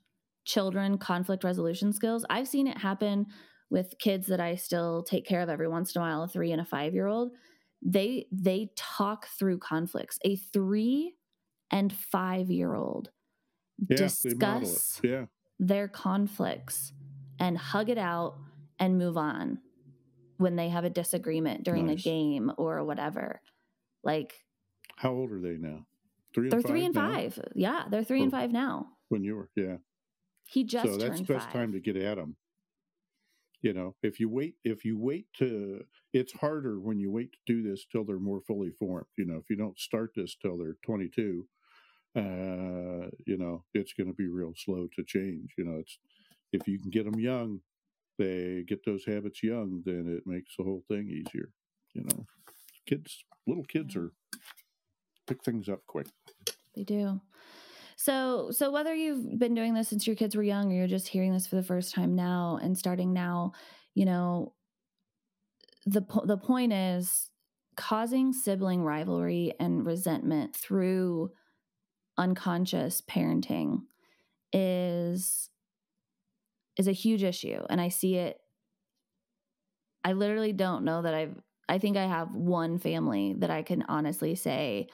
children 0.44 0.98
conflict 0.98 1.44
resolution 1.44 1.92
skills 1.92 2.24
i've 2.30 2.48
seen 2.48 2.66
it 2.66 2.78
happen 2.78 3.26
with 3.70 3.94
kids 3.98 4.26
that 4.26 4.40
i 4.40 4.54
still 4.54 5.02
take 5.02 5.26
care 5.26 5.40
of 5.40 5.48
every 5.48 5.68
once 5.68 5.94
in 5.94 6.00
a 6.00 6.04
while 6.04 6.22
a 6.22 6.28
3 6.28 6.52
and 6.52 6.60
a 6.60 6.64
5 6.64 6.94
year 6.94 7.06
old 7.06 7.30
they 7.84 8.26
they 8.32 8.70
talk 8.76 9.26
through 9.26 9.58
conflicts 9.58 10.18
a 10.24 10.36
three 10.36 11.14
and 11.70 11.92
five 11.92 12.50
year 12.50 12.74
old 12.74 13.10
yeah, 13.88 13.96
discuss 13.96 15.00
yeah. 15.04 15.26
their 15.58 15.86
conflicts 15.86 16.92
and 17.38 17.58
hug 17.58 17.90
it 17.90 17.98
out 17.98 18.36
and 18.78 18.96
move 18.96 19.16
on 19.16 19.58
when 20.38 20.56
they 20.56 20.70
have 20.70 20.84
a 20.84 20.90
disagreement 20.90 21.62
during 21.62 21.86
nice. 21.86 22.00
a 22.00 22.02
game 22.02 22.50
or 22.56 22.82
whatever 22.84 23.40
like 24.02 24.34
how 24.96 25.10
old 25.10 25.30
are 25.30 25.40
they 25.40 25.56
now 25.58 25.84
three 26.34 26.48
they're 26.48 26.62
three 26.62 26.84
and 26.84 26.94
now? 26.94 27.12
five. 27.12 27.38
Yeah 27.54 27.84
they're 27.90 28.04
three 28.04 28.20
or 28.20 28.24
and 28.24 28.32
five 28.32 28.50
now. 28.50 28.88
When 29.08 29.22
you 29.24 29.36
were 29.36 29.50
yeah. 29.56 29.76
He 30.46 30.64
just 30.64 30.86
so 30.86 30.96
that's 30.96 31.20
the 31.20 31.26
best 31.26 31.50
time 31.50 31.72
to 31.72 31.80
get 31.80 31.96
at 31.96 32.16
them 32.16 32.36
you 33.64 33.72
know 33.72 33.94
if 34.02 34.20
you 34.20 34.28
wait 34.28 34.54
if 34.62 34.84
you 34.84 34.96
wait 34.98 35.26
to 35.38 35.82
it's 36.12 36.32
harder 36.34 36.78
when 36.78 37.00
you 37.00 37.10
wait 37.10 37.32
to 37.32 37.38
do 37.46 37.62
this 37.68 37.86
till 37.90 38.04
they're 38.04 38.20
more 38.20 38.42
fully 38.46 38.70
formed 38.70 39.06
you 39.16 39.24
know. 39.24 39.36
If 39.36 39.48
you 39.48 39.56
don't 39.56 39.78
start 39.78 40.12
this 40.14 40.36
till 40.40 40.58
they're 40.58 40.76
22 40.84 41.46
uh 42.16 43.08
you 43.26 43.38
know 43.38 43.64
it's 43.72 43.94
going 43.94 44.06
to 44.06 44.14
be 44.14 44.28
real 44.28 44.52
slow 44.54 44.86
to 44.94 45.02
change 45.02 45.54
you 45.58 45.64
know. 45.64 45.78
It's 45.78 45.98
if 46.52 46.68
you 46.68 46.78
can 46.78 46.90
get 46.90 47.10
them 47.10 47.18
young 47.18 47.60
they 48.18 48.64
get 48.68 48.84
those 48.84 49.04
habits 49.06 49.42
young 49.42 49.82
then 49.84 50.14
it 50.14 50.30
makes 50.30 50.54
the 50.56 50.64
whole 50.64 50.84
thing 50.86 51.08
easier 51.08 51.48
you 51.94 52.02
know. 52.02 52.26
Kids 52.86 53.24
little 53.46 53.64
kids 53.64 53.96
are 53.96 54.12
pick 55.26 55.42
things 55.44 55.68
up 55.68 55.80
quick. 55.86 56.06
They 56.74 56.84
do. 56.84 57.20
So, 57.96 58.50
so 58.50 58.70
whether 58.70 58.94
you've 58.94 59.38
been 59.38 59.54
doing 59.54 59.74
this 59.74 59.88
since 59.88 60.06
your 60.06 60.16
kids 60.16 60.34
were 60.34 60.42
young 60.42 60.72
or 60.72 60.74
you're 60.74 60.86
just 60.86 61.08
hearing 61.08 61.32
this 61.32 61.46
for 61.46 61.56
the 61.56 61.62
first 61.62 61.94
time 61.94 62.14
now 62.14 62.58
and 62.60 62.76
starting 62.76 63.12
now, 63.12 63.52
you 63.94 64.04
know, 64.04 64.52
the 65.86 66.02
the 66.24 66.38
point 66.38 66.72
is 66.72 67.30
causing 67.76 68.32
sibling 68.32 68.82
rivalry 68.82 69.52
and 69.60 69.86
resentment 69.86 70.56
through 70.56 71.30
unconscious 72.16 73.00
parenting 73.02 73.82
is 74.52 75.50
is 76.76 76.88
a 76.88 76.92
huge 76.92 77.22
issue. 77.22 77.60
And 77.70 77.80
I 77.80 77.88
see 77.88 78.16
it. 78.16 78.38
I 80.04 80.12
literally 80.12 80.52
don't 80.52 80.84
know 80.84 81.02
that 81.02 81.14
I've 81.14 81.40
I 81.68 81.78
think 81.78 81.96
I 81.96 82.06
have 82.06 82.34
one 82.34 82.78
family 82.78 83.34
that 83.38 83.50
I 83.50 83.62
can 83.62 83.84
honestly 83.88 84.34
say 84.34 84.88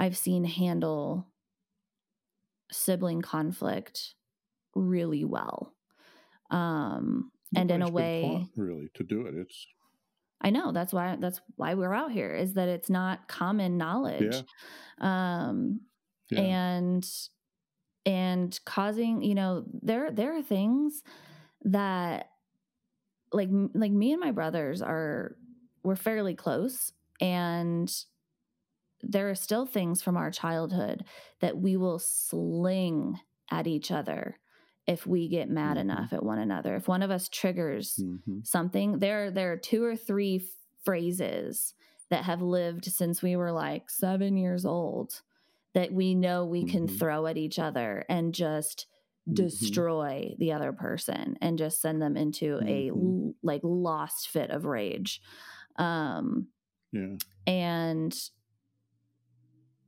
I've 0.00 0.16
seen 0.16 0.44
handle 0.44 1.26
sibling 2.72 3.20
conflict 3.20 4.14
really 4.74 5.24
well. 5.24 5.74
Um 6.50 7.30
and 7.54 7.70
in 7.70 7.82
a 7.82 7.90
way 7.90 8.46
really 8.56 8.88
to 8.94 9.04
do 9.04 9.26
it 9.26 9.34
it's 9.34 9.66
I 10.40 10.50
know 10.50 10.72
that's 10.72 10.92
why 10.92 11.16
that's 11.20 11.40
why 11.56 11.74
we're 11.74 11.92
out 11.92 12.12
here 12.12 12.34
is 12.34 12.54
that 12.54 12.68
it's 12.68 12.88
not 12.88 13.28
common 13.28 13.76
knowledge. 13.76 14.42
Yeah. 15.00 15.42
Um 15.46 15.80
yeah. 16.30 16.40
and 16.40 17.06
and 18.06 18.58
causing, 18.64 19.22
you 19.22 19.34
know, 19.34 19.64
there 19.82 20.10
there 20.10 20.34
are 20.36 20.42
things 20.42 21.02
that 21.62 22.30
like 23.32 23.50
like 23.74 23.92
me 23.92 24.12
and 24.12 24.20
my 24.20 24.30
brothers 24.30 24.80
are 24.80 25.36
we're 25.82 25.96
fairly 25.96 26.34
close 26.34 26.92
and 27.20 27.92
there 29.02 29.30
are 29.30 29.34
still 29.34 29.66
things 29.66 30.02
from 30.02 30.16
our 30.16 30.30
childhood 30.30 31.04
that 31.40 31.58
we 31.58 31.76
will 31.76 31.98
sling 31.98 33.18
at 33.50 33.66
each 33.66 33.90
other 33.90 34.38
if 34.86 35.06
we 35.06 35.28
get 35.28 35.48
mad 35.48 35.76
mm-hmm. 35.76 35.90
enough 35.90 36.12
at 36.12 36.22
one 36.22 36.38
another 36.38 36.76
if 36.76 36.88
one 36.88 37.02
of 37.02 37.10
us 37.10 37.28
triggers 37.28 37.96
mm-hmm. 38.00 38.38
something 38.42 38.98
there 38.98 39.30
there 39.30 39.52
are 39.52 39.56
two 39.56 39.84
or 39.84 39.96
three 39.96 40.46
phrases 40.84 41.74
that 42.10 42.24
have 42.24 42.42
lived 42.42 42.86
since 42.86 43.22
we 43.22 43.36
were 43.36 43.52
like 43.52 43.88
7 43.88 44.36
years 44.36 44.64
old 44.64 45.22
that 45.74 45.92
we 45.92 46.14
know 46.14 46.44
we 46.44 46.64
can 46.64 46.86
mm-hmm. 46.86 46.96
throw 46.96 47.26
at 47.26 47.36
each 47.36 47.58
other 47.58 48.04
and 48.08 48.34
just 48.34 48.86
Mm-hmm. 49.28 49.34
destroy 49.34 50.28
mm-hmm. 50.30 50.38
the 50.38 50.52
other 50.52 50.72
person 50.72 51.36
and 51.42 51.58
just 51.58 51.82
send 51.82 52.00
them 52.00 52.16
into 52.16 52.56
mm-hmm. 52.56 53.28
a 53.30 53.46
like 53.46 53.60
lost 53.62 54.28
fit 54.28 54.50
of 54.50 54.64
rage 54.64 55.20
um 55.76 56.46
yeah 56.90 57.16
and 57.46 58.18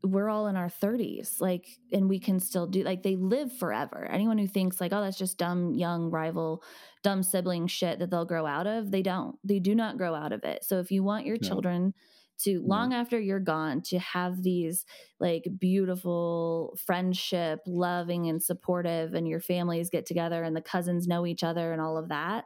we're 0.05 0.29
all 0.29 0.49
in 0.49 0.57
our 0.57 0.69
30s 0.69 1.41
like 1.41 1.67
and 1.93 2.09
we 2.09 2.19
can 2.19 2.41
still 2.41 2.67
do 2.67 2.83
like 2.83 3.03
they 3.03 3.17
live 3.17 3.53
forever 3.57 4.09
anyone 4.11 4.37
who 4.37 4.49
thinks 4.49 4.81
like 4.81 4.93
oh 4.93 5.01
that's 5.01 5.19
just 5.19 5.39
dumb 5.39 5.75
young 5.75 6.11
rival 6.11 6.63
dumb 7.05 7.23
sibling 7.23 7.67
shit 7.67 7.99
that 8.01 8.11
they'll 8.11 8.25
grow 8.25 8.45
out 8.45 8.67
of 8.67 8.91
they 8.91 9.03
don't 9.03 9.37
they 9.45 9.61
do 9.61 9.75
not 9.75 9.97
grow 9.97 10.15
out 10.15 10.33
of 10.33 10.43
it 10.45 10.65
so 10.65 10.81
if 10.81 10.91
you 10.91 11.05
want 11.05 11.25
your 11.25 11.39
no. 11.41 11.49
children 11.49 11.95
to 12.43 12.63
long 12.67 12.93
after 12.93 13.21
you're 13.21 13.41
gone 13.41 13.81
to 13.83 13.99
have 13.99 14.43
these 14.43 14.85
like 15.21 15.47
beautiful 15.59 16.77
friendship, 16.85 17.61
loving 17.67 18.29
and 18.29 18.43
supportive, 18.43 19.15
and 19.15 19.29
your 19.29 19.41
families 19.41 19.91
get 19.91 20.07
together 20.07 20.43
and 20.43 20.57
the 20.57 20.61
cousins 20.61 21.07
know 21.07 21.27
each 21.27 21.45
other 21.45 21.73
and 21.73 21.81
all 21.81 21.97
of 21.97 22.09
that. 22.09 22.45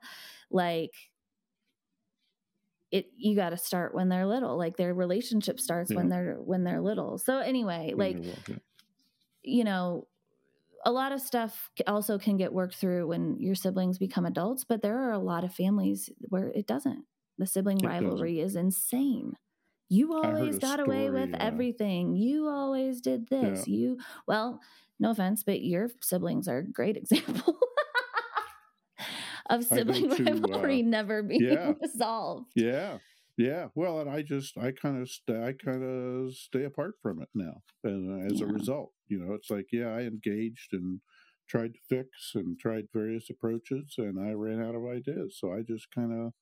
Like, 0.51 0.93
it 2.91 3.07
you 3.17 3.35
got 3.35 3.51
to 3.51 3.57
start 3.57 3.95
when 3.95 4.09
they're 4.09 4.27
little 4.27 4.57
like 4.57 4.77
their 4.77 4.95
relationship 4.95 5.59
starts 5.59 5.91
yeah. 5.91 5.97
when 5.97 6.09
they're 6.09 6.37
when 6.45 6.65
they're 6.65 6.81
little 6.81 7.19
so 7.19 7.39
anyway 7.39 7.93
like 7.97 8.19
you 9.43 9.65
know 9.65 10.07
a 10.85 10.93
lot 10.93 11.11
of 11.11 11.21
stuff 11.21 11.71
also 11.87 12.17
can 12.19 12.37
get 12.37 12.53
worked 12.53 12.77
through 12.77 13.09
when 13.09 13.37
your 13.41 13.55
siblings 13.55 13.99
become 13.99 14.25
adults 14.25 14.65
but 14.65 14.83
there 14.83 14.99
are 14.99 15.13
a 15.13 15.19
lot 15.19 15.43
of 15.43 15.53
families 15.53 16.11
where 16.29 16.49
it 16.49 16.67
doesn't 16.67 17.05
the 17.39 17.47
sibling 17.47 17.79
it 17.83 17.87
rivalry 17.87 18.37
doesn't. 18.37 18.47
is 18.47 18.57
insane 18.57 19.33
you 19.89 20.15
always 20.15 20.59
got 20.59 20.81
story, 20.81 21.07
away 21.07 21.11
with 21.11 21.35
everything. 21.35 22.17
You 22.17 22.49
always 22.49 23.01
did 23.01 23.29
this. 23.29 23.69
Yeah. 23.69 23.77
You, 23.77 23.99
well, 24.27 24.61
no 24.99 25.11
offense, 25.11 25.45
but 25.45 25.63
your 25.63 25.91
siblings 26.01 26.49
are 26.49 26.59
a 26.59 26.65
great 26.65 26.97
example 26.97 27.57
of 29.51 29.65
sibling 29.65 30.11
to, 30.17 30.25
rivalry 30.25 30.81
uh, 30.81 30.87
never 30.87 31.23
being 31.23 31.43
yeah. 31.43 31.73
resolved. 31.83 32.51
Yeah. 32.55 32.99
Yeah, 33.39 33.67
well, 33.75 34.01
and 34.01 34.09
I 34.09 34.23
just 34.23 34.57
I 34.57 34.73
kind 34.73 35.03
of 35.03 35.11
st- 35.11 35.43
I 35.43 35.53
kind 35.53 35.83
of 35.85 36.33
stay 36.35 36.65
apart 36.65 36.95
from 37.03 37.21
it 37.21 37.29
now, 37.35 37.61
and 37.85 38.33
as 38.33 38.41
yeah. 38.41 38.47
a 38.47 38.49
result, 38.49 38.93
you 39.09 39.19
know, 39.19 39.35
it's 39.35 39.51
like 39.51 39.67
yeah, 39.71 39.89
I 39.89 40.05
engaged 40.05 40.73
and 40.73 41.01
tried 41.47 41.75
to 41.75 41.79
fix 41.87 42.09
and 42.35 42.59
tried 42.59 42.85
various 42.95 43.29
approaches, 43.29 43.97
and 43.99 44.19
I 44.19 44.33
ran 44.33 44.63
out 44.63 44.75
of 44.75 44.87
ideas, 44.87 45.37
so 45.39 45.53
I 45.53 45.61
just 45.61 45.89
kind 45.95 46.15
of 46.15 46.33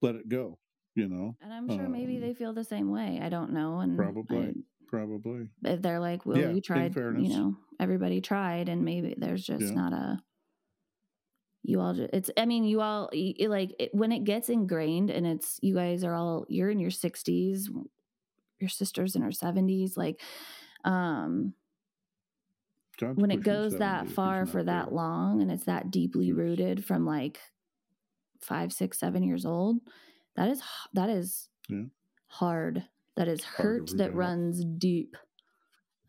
let 0.00 0.14
it 0.14 0.30
go 0.30 0.58
you 0.94 1.08
know. 1.08 1.36
And 1.42 1.52
I'm 1.52 1.68
sure 1.68 1.86
um, 1.86 1.92
maybe 1.92 2.18
they 2.18 2.34
feel 2.34 2.52
the 2.52 2.64
same 2.64 2.90
way. 2.90 3.20
I 3.22 3.28
don't 3.28 3.52
know. 3.52 3.80
And 3.80 3.96
probably, 3.96 4.38
I, 4.38 4.52
probably. 4.88 5.48
They're 5.62 6.00
like, 6.00 6.26
well, 6.26 6.38
yeah, 6.38 6.50
you 6.50 6.60
tried, 6.60 6.94
you 6.96 7.28
know, 7.28 7.56
everybody 7.78 8.20
tried, 8.20 8.68
and 8.68 8.84
maybe 8.84 9.14
there's 9.16 9.44
just 9.44 9.64
yeah. 9.64 9.70
not 9.70 9.92
a. 9.92 10.20
You 11.62 11.80
all 11.80 11.94
just, 11.94 12.10
it's, 12.12 12.30
I 12.36 12.46
mean, 12.46 12.64
you 12.64 12.80
all, 12.80 13.10
it, 13.12 13.50
like, 13.50 13.74
it, 13.78 13.94
when 13.94 14.12
it 14.12 14.24
gets 14.24 14.48
ingrained 14.48 15.10
and 15.10 15.26
it's, 15.26 15.58
you 15.62 15.74
guys 15.74 16.04
are 16.04 16.14
all, 16.14 16.46
you're 16.48 16.70
in 16.70 16.78
your 16.78 16.90
60s, 16.90 17.64
your 18.58 18.68
sister's 18.68 19.14
in 19.14 19.22
her 19.22 19.30
70s, 19.30 19.96
like, 19.96 20.20
um, 20.84 21.54
John's 23.00 23.16
when 23.16 23.30
it 23.30 23.42
goes 23.42 23.78
that 23.78 24.08
far 24.10 24.44
for 24.44 24.62
that 24.62 24.86
there. 24.86 24.94
long 24.94 25.40
and 25.40 25.50
it's 25.50 25.64
that 25.64 25.90
deeply 25.90 26.32
rooted 26.32 26.84
from 26.84 27.06
like 27.06 27.40
five, 28.40 28.72
six, 28.72 28.98
seven 28.98 29.22
years 29.22 29.46
old, 29.46 29.78
that 30.36 30.48
is 30.48 30.62
that 30.92 31.08
is 31.08 31.48
yeah. 31.68 31.84
hard. 32.26 32.84
That 33.16 33.26
is 33.28 33.42
hurt 33.44 33.90
that 33.96 34.14
runs 34.14 34.64
deep. 34.64 35.16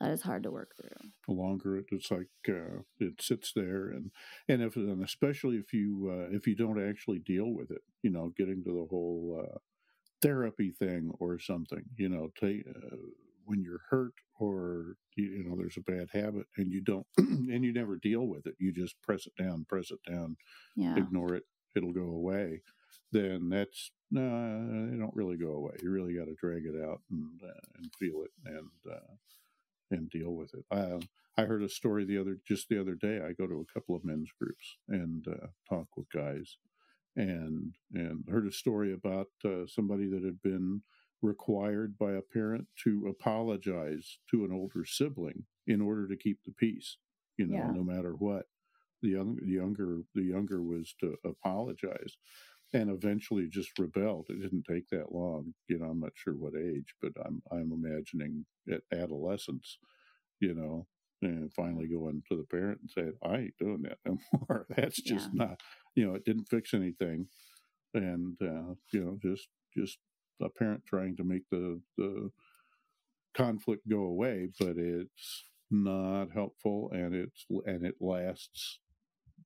That 0.01 0.13
is 0.13 0.23
hard 0.23 0.41
to 0.43 0.51
work 0.51 0.71
through. 0.75 1.11
The 1.27 1.33
longer 1.33 1.77
it, 1.77 1.85
it's 1.91 2.09
like 2.09 2.27
uh, 2.49 2.81
it 2.99 3.21
sits 3.21 3.53
there, 3.55 3.89
and 3.89 4.09
and 4.49 4.63
if 4.63 4.75
and 4.75 5.03
especially 5.03 5.57
if 5.57 5.73
you 5.73 6.09
uh, 6.11 6.35
if 6.35 6.47
you 6.47 6.55
don't 6.55 6.83
actually 6.89 7.19
deal 7.19 7.53
with 7.53 7.69
it, 7.69 7.83
you 8.01 8.09
know, 8.09 8.33
getting 8.35 8.63
to 8.63 8.71
the 8.71 8.87
whole 8.89 9.45
uh, 9.45 9.57
therapy 10.23 10.71
thing 10.71 11.11
or 11.19 11.37
something, 11.37 11.83
you 11.97 12.09
know, 12.09 12.29
take 12.39 12.65
uh, 12.67 12.95
when 13.45 13.61
you're 13.61 13.81
hurt 13.91 14.13
or 14.39 14.95
you, 15.15 15.25
you, 15.25 15.43
know 15.43 15.55
there's 15.55 15.77
a 15.77 15.81
bad 15.81 16.07
habit 16.11 16.47
and 16.57 16.71
you 16.71 16.81
don't 16.81 17.05
and 17.17 17.63
you 17.63 17.71
never 17.71 17.95
deal 17.97 18.25
with 18.27 18.47
it, 18.47 18.55
you 18.57 18.73
just 18.73 18.99
press 19.03 19.27
it 19.27 19.33
down, 19.37 19.67
press 19.69 19.91
it 19.91 19.99
down, 20.11 20.35
yeah. 20.75 20.97
ignore 20.97 21.35
it, 21.35 21.43
it'll 21.75 21.93
go 21.93 22.09
away 22.09 22.61
then 23.11 23.49
that's 23.49 23.91
no, 24.09 24.21
they 24.89 24.97
don't 24.97 25.15
really 25.15 25.37
go 25.37 25.51
away. 25.51 25.73
You 25.81 25.91
really 25.91 26.15
got 26.15 26.25
to 26.25 26.35
drag 26.35 26.65
it 26.65 26.81
out 26.81 27.01
and 27.09 27.41
uh, 27.43 27.61
and 27.77 27.91
feel 27.99 28.23
it 28.23 28.31
and 28.45 28.69
uh, 28.89 29.13
and 29.91 30.09
deal 30.09 30.31
with 30.31 30.53
it. 30.53 30.65
I 30.71 30.99
I 31.41 31.45
heard 31.45 31.63
a 31.63 31.69
story 31.69 32.05
the 32.05 32.17
other 32.17 32.37
just 32.47 32.69
the 32.69 32.79
other 32.79 32.95
day. 32.95 33.19
I 33.19 33.33
go 33.33 33.47
to 33.47 33.65
a 33.67 33.73
couple 33.73 33.95
of 33.95 34.03
men's 34.03 34.29
groups 34.39 34.77
and 34.87 35.25
uh, 35.27 35.47
talk 35.69 35.87
with 35.95 36.11
guys, 36.11 36.57
and 37.15 37.75
and 37.93 38.23
heard 38.29 38.47
a 38.47 38.51
story 38.51 38.93
about 38.93 39.27
uh, 39.45 39.65
somebody 39.67 40.09
that 40.09 40.23
had 40.23 40.41
been 40.41 40.81
required 41.21 41.97
by 41.97 42.13
a 42.13 42.21
parent 42.21 42.67
to 42.83 43.07
apologize 43.07 44.17
to 44.31 44.43
an 44.43 44.51
older 44.51 44.85
sibling 44.85 45.45
in 45.67 45.81
order 45.81 46.07
to 46.07 46.17
keep 46.17 46.39
the 46.45 46.53
peace. 46.53 46.97
You 47.37 47.47
know, 47.47 47.57
yeah. 47.57 47.71
no 47.71 47.83
matter 47.83 48.13
what. 48.13 48.45
The 49.01 49.09
young, 49.09 49.37
the 49.41 49.53
younger, 49.53 50.01
the 50.13 50.21
younger 50.21 50.61
was 50.61 50.93
to 50.99 51.15
apologize 51.25 52.17
and 52.73 52.89
eventually 52.89 53.47
just 53.47 53.77
rebelled. 53.77 54.27
It 54.29 54.41
didn't 54.41 54.65
take 54.69 54.87
that 54.89 55.11
long. 55.11 55.53
You 55.67 55.79
know, 55.79 55.85
I'm 55.85 55.99
not 55.99 56.13
sure 56.15 56.33
what 56.33 56.53
age, 56.55 56.95
but 57.01 57.11
I'm 57.25 57.41
I'm 57.51 57.71
imagining 57.71 58.45
at 58.71 58.81
adolescence, 58.91 59.77
you 60.39 60.53
know, 60.53 60.87
and 61.21 61.51
finally 61.53 61.87
going 61.87 62.23
to 62.29 62.37
the 62.37 62.43
parent 62.43 62.79
and 62.81 62.89
saying, 62.89 63.13
I 63.23 63.37
ain't 63.37 63.57
doing 63.59 63.83
that 63.83 63.97
no 64.05 64.17
more. 64.47 64.65
That's 64.69 65.01
just 65.01 65.29
yeah. 65.33 65.45
not 65.45 65.59
you 65.95 66.07
know, 66.07 66.15
it 66.15 66.25
didn't 66.25 66.49
fix 66.49 66.73
anything. 66.73 67.27
And 67.93 68.37
uh, 68.41 68.75
you 68.93 69.03
know, 69.03 69.17
just 69.21 69.49
just 69.75 69.97
a 70.41 70.49
parent 70.49 70.83
trying 70.87 71.17
to 71.17 71.23
make 71.23 71.49
the 71.51 71.81
the 71.97 72.31
conflict 73.33 73.87
go 73.87 74.03
away, 74.03 74.49
but 74.59 74.77
it's 74.77 75.45
not 75.69 76.27
helpful 76.33 76.89
and 76.93 77.13
it's 77.15 77.45
and 77.65 77.85
it 77.85 77.95
lasts 77.99 78.79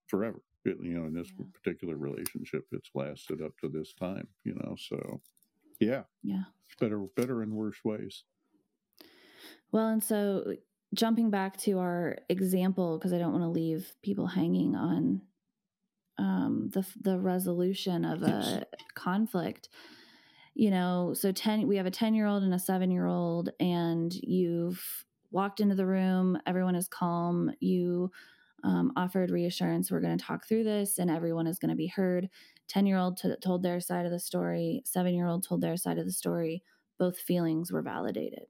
forever 0.08 0.42
you 0.66 1.00
know 1.00 1.06
in 1.06 1.14
this 1.14 1.32
yeah. 1.38 1.46
particular 1.54 1.96
relationship 1.96 2.66
it's 2.72 2.90
lasted 2.96 3.42
up 3.42 3.52
to 3.60 3.70
this 3.70 3.94
time 3.94 4.28
you 4.44 4.56
know 4.56 4.76
so 4.78 5.22
yeah. 5.80 6.04
Yeah. 6.24 6.44
Better 6.80 7.00
better 7.16 7.44
in 7.44 7.56
worse 7.56 7.84
ways. 7.84 8.24
Well 9.72 9.88
and 9.88 10.04
so 10.04 10.56
jumping 10.94 11.30
back 11.30 11.58
to 11.58 11.80
our 11.80 12.18
example 12.30 12.98
because 12.98 13.12
i 13.12 13.18
don't 13.18 13.34
want 13.34 13.44
to 13.44 13.50
leave 13.50 13.92
people 14.02 14.28
hanging 14.28 14.76
on 14.76 15.22
um, 16.18 16.70
the 16.72 16.86
the 17.02 17.20
resolution 17.20 18.06
of 18.06 18.24
a 18.24 18.66
conflict 18.94 19.68
you 20.54 20.70
know 20.70 21.14
so 21.14 21.34
10 21.34 21.68
we 21.68 21.76
have 21.76 21.88
a 21.88 21.92
10 21.92 22.14
year 22.14 22.28
old 22.28 22.44
and 22.44 22.54
a 22.54 22.60
7 22.60 22.92
year 22.92 23.08
old 23.08 23.50
and 23.60 24.14
you've 24.14 25.06
walked 25.32 25.60
into 25.60 25.76
the 25.76 25.86
room 25.86 26.40
everyone 26.46 26.76
is 26.76 26.88
calm 26.88 27.52
you 27.60 28.10
um, 28.66 28.92
offered 28.96 29.30
reassurance 29.30 29.92
we're 29.92 30.02
going 30.02 30.18
to 30.18 30.26
talk 30.26 30.48
through 30.48 30.64
this 30.64 30.98
and 30.98 31.10
everyone 31.10 31.46
is 31.46 31.60
going 31.60 31.70
to 31.70 31.76
be 31.76 31.88
heard. 31.88 32.30
10 32.68 32.88
year 32.88 32.98
old 32.98 33.18
t- 33.18 33.32
told 33.44 33.62
their 33.62 33.80
side 33.80 34.06
of 34.06 34.12
the 34.12 34.20
story 34.20 34.82
7 34.86 35.14
year 35.14 35.28
old 35.28 35.48
told 35.48 35.62
their 35.62 35.78
side 35.78 36.00
of 36.00 36.06
the 36.06 36.12
story 36.12 36.64
both 36.98 37.20
feelings 37.20 37.72
were 37.72 37.84
validated. 37.84 38.48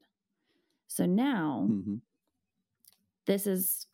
So 0.88 1.04
now 1.04 1.68
mm-hmm. 1.70 1.96
this 3.26 3.46
is 3.46 3.86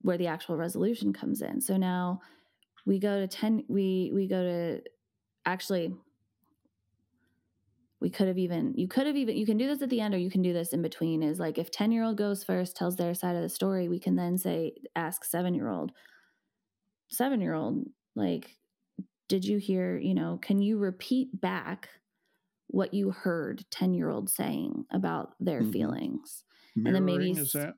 where 0.00 0.16
the 0.16 0.28
actual 0.28 0.56
resolution 0.56 1.12
comes 1.12 1.42
in. 1.42 1.60
So 1.60 1.76
now 1.76 2.20
we 2.86 2.98
go 2.98 3.20
to 3.20 3.28
10 3.28 3.64
we 3.68 4.10
we 4.14 4.26
go 4.28 4.42
to 4.42 4.82
actually 5.44 5.94
we 8.00 8.10
could 8.10 8.28
have 8.28 8.38
even 8.38 8.74
you 8.76 8.88
could 8.88 9.06
have 9.06 9.16
even 9.16 9.36
you 9.36 9.46
can 9.46 9.56
do 9.56 9.66
this 9.66 9.82
at 9.82 9.90
the 9.90 10.00
end 10.00 10.14
or 10.14 10.18
you 10.18 10.30
can 10.30 10.42
do 10.42 10.52
this 10.52 10.72
in 10.72 10.82
between 10.82 11.22
is 11.22 11.38
like 11.38 11.58
if 11.58 11.70
10 11.70 11.92
year 11.92 12.04
old 12.04 12.16
goes 12.16 12.44
first 12.44 12.76
tells 12.76 12.96
their 12.96 13.14
side 13.14 13.36
of 13.36 13.42
the 13.42 13.48
story 13.48 13.88
we 13.88 13.98
can 13.98 14.16
then 14.16 14.36
say 14.36 14.72
ask 14.94 15.24
seven 15.24 15.54
year 15.54 15.68
old 15.68 15.92
seven 17.08 17.40
year 17.40 17.54
old 17.54 17.84
like 18.14 18.56
did 19.28 19.44
you 19.44 19.58
hear 19.58 19.96
you 19.96 20.14
know 20.14 20.38
can 20.42 20.60
you 20.60 20.78
repeat 20.78 21.40
back 21.40 21.88
what 22.68 22.92
you 22.92 23.10
heard 23.10 23.64
10 23.70 23.94
year 23.94 24.10
old 24.10 24.28
saying 24.28 24.84
about 24.90 25.34
their 25.40 25.60
mm-hmm. 25.60 25.70
feelings? 25.70 26.44
Mirroring, 26.74 26.86
and 26.86 26.94
then 26.96 27.04
maybe 27.04 27.30
is 27.40 27.52
that? 27.52 27.74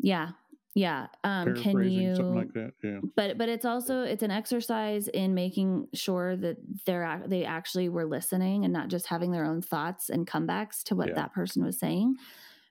Yeah 0.00 0.30
yeah 0.74 1.06
um 1.22 1.54
can 1.54 1.84
you 1.84 2.16
something 2.16 2.34
like 2.34 2.52
that 2.52 2.72
yeah 2.82 2.98
but 3.14 3.38
but 3.38 3.48
it's 3.48 3.64
also 3.64 4.02
it's 4.02 4.22
an 4.22 4.30
exercise 4.30 5.06
in 5.08 5.32
making 5.32 5.86
sure 5.94 6.36
that 6.36 6.56
they're 6.84 7.22
they 7.26 7.44
actually 7.44 7.88
were 7.88 8.04
listening 8.04 8.64
and 8.64 8.72
not 8.72 8.88
just 8.88 9.06
having 9.06 9.30
their 9.30 9.44
own 9.44 9.62
thoughts 9.62 10.10
and 10.10 10.26
comebacks 10.26 10.82
to 10.82 10.96
what 10.96 11.08
yeah. 11.08 11.14
that 11.14 11.32
person 11.32 11.64
was 11.64 11.78
saying 11.78 12.16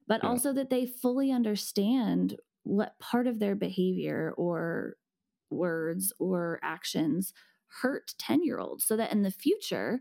but 0.08 0.22
yeah. 0.22 0.30
also 0.30 0.52
that 0.52 0.70
they 0.70 0.86
fully 0.86 1.32
understand 1.32 2.36
what 2.64 3.00
part 3.00 3.26
of 3.26 3.40
their 3.40 3.56
behavior 3.56 4.34
or 4.38 4.96
words 5.50 6.14
or 6.20 6.60
actions 6.62 7.34
hurt 7.82 8.14
10 8.20 8.44
year 8.44 8.60
olds 8.60 8.86
so 8.86 8.98
that 8.98 9.12
in 9.12 9.24
the 9.24 9.32
future 9.32 10.00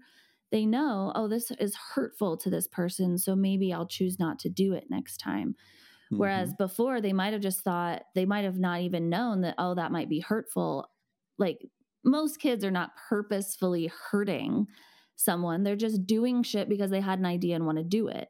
they 0.51 0.67
know 0.67 1.13
oh 1.15 1.29
this 1.29 1.51
is 1.53 1.77
hurtful 1.95 2.37
to 2.37 2.51
this 2.51 2.67
person 2.67 3.17
so 3.17 3.37
maybe 3.37 3.73
i'll 3.73 3.87
choose 3.87 4.19
not 4.19 4.39
to 4.41 4.49
do 4.49 4.73
it 4.73 4.85
next 4.91 5.19
time 5.19 5.55
Whereas 6.19 6.51
mm-hmm. 6.51 6.63
before 6.63 7.01
they 7.01 7.13
might 7.13 7.33
have 7.33 7.43
just 7.43 7.63
thought 7.63 8.03
they 8.15 8.27
might 8.27 8.45
have 8.45 8.59
not 8.59 8.81
even 8.81 9.09
known 9.09 9.43
that, 9.43 9.55
oh, 9.59 9.75
that 9.75 9.93
might 9.93 10.09
be 10.09 10.21
hurtful. 10.21 10.89
Like 11.39 11.59
most 12.05 12.39
kids 12.39 12.65
are 12.65 12.71
not 12.71 12.91
purposefully 13.09 13.91
hurting 14.11 14.67
someone. 15.17 15.63
They're 15.63 15.77
just 15.77 16.07
doing 16.07 16.43
shit 16.43 16.69
because 16.69 16.91
they 16.91 17.01
had 17.01 17.19
an 17.19 17.27
idea 17.27 17.57
and 17.57 17.67
want 17.67 17.79
to 17.79 17.85
do 17.85 18.09
it. 18.09 18.29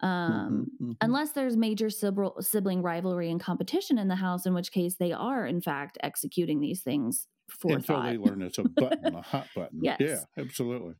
Um, 0.00 0.10
mm-hmm, 0.10 0.84
mm-hmm. 0.84 0.92
Unless 1.00 1.32
there's 1.32 1.56
major 1.56 1.90
sibling 1.90 2.82
rivalry 2.82 3.30
and 3.30 3.40
competition 3.40 3.98
in 3.98 4.08
the 4.08 4.14
house, 4.14 4.46
in 4.46 4.54
which 4.54 4.70
case 4.70 4.94
they 4.94 5.12
are, 5.12 5.44
in 5.44 5.60
fact, 5.60 5.98
executing 6.02 6.60
these 6.60 6.82
things 6.82 7.26
for 7.48 7.72
Until 7.72 7.96
thought. 7.96 8.06
they 8.06 8.16
learn 8.16 8.42
it's 8.42 8.58
a 8.58 8.64
button, 8.64 9.14
a 9.14 9.22
hot 9.22 9.48
button. 9.54 9.80
Yes. 9.82 9.98
Yeah, 10.00 10.20
absolutely. 10.36 10.94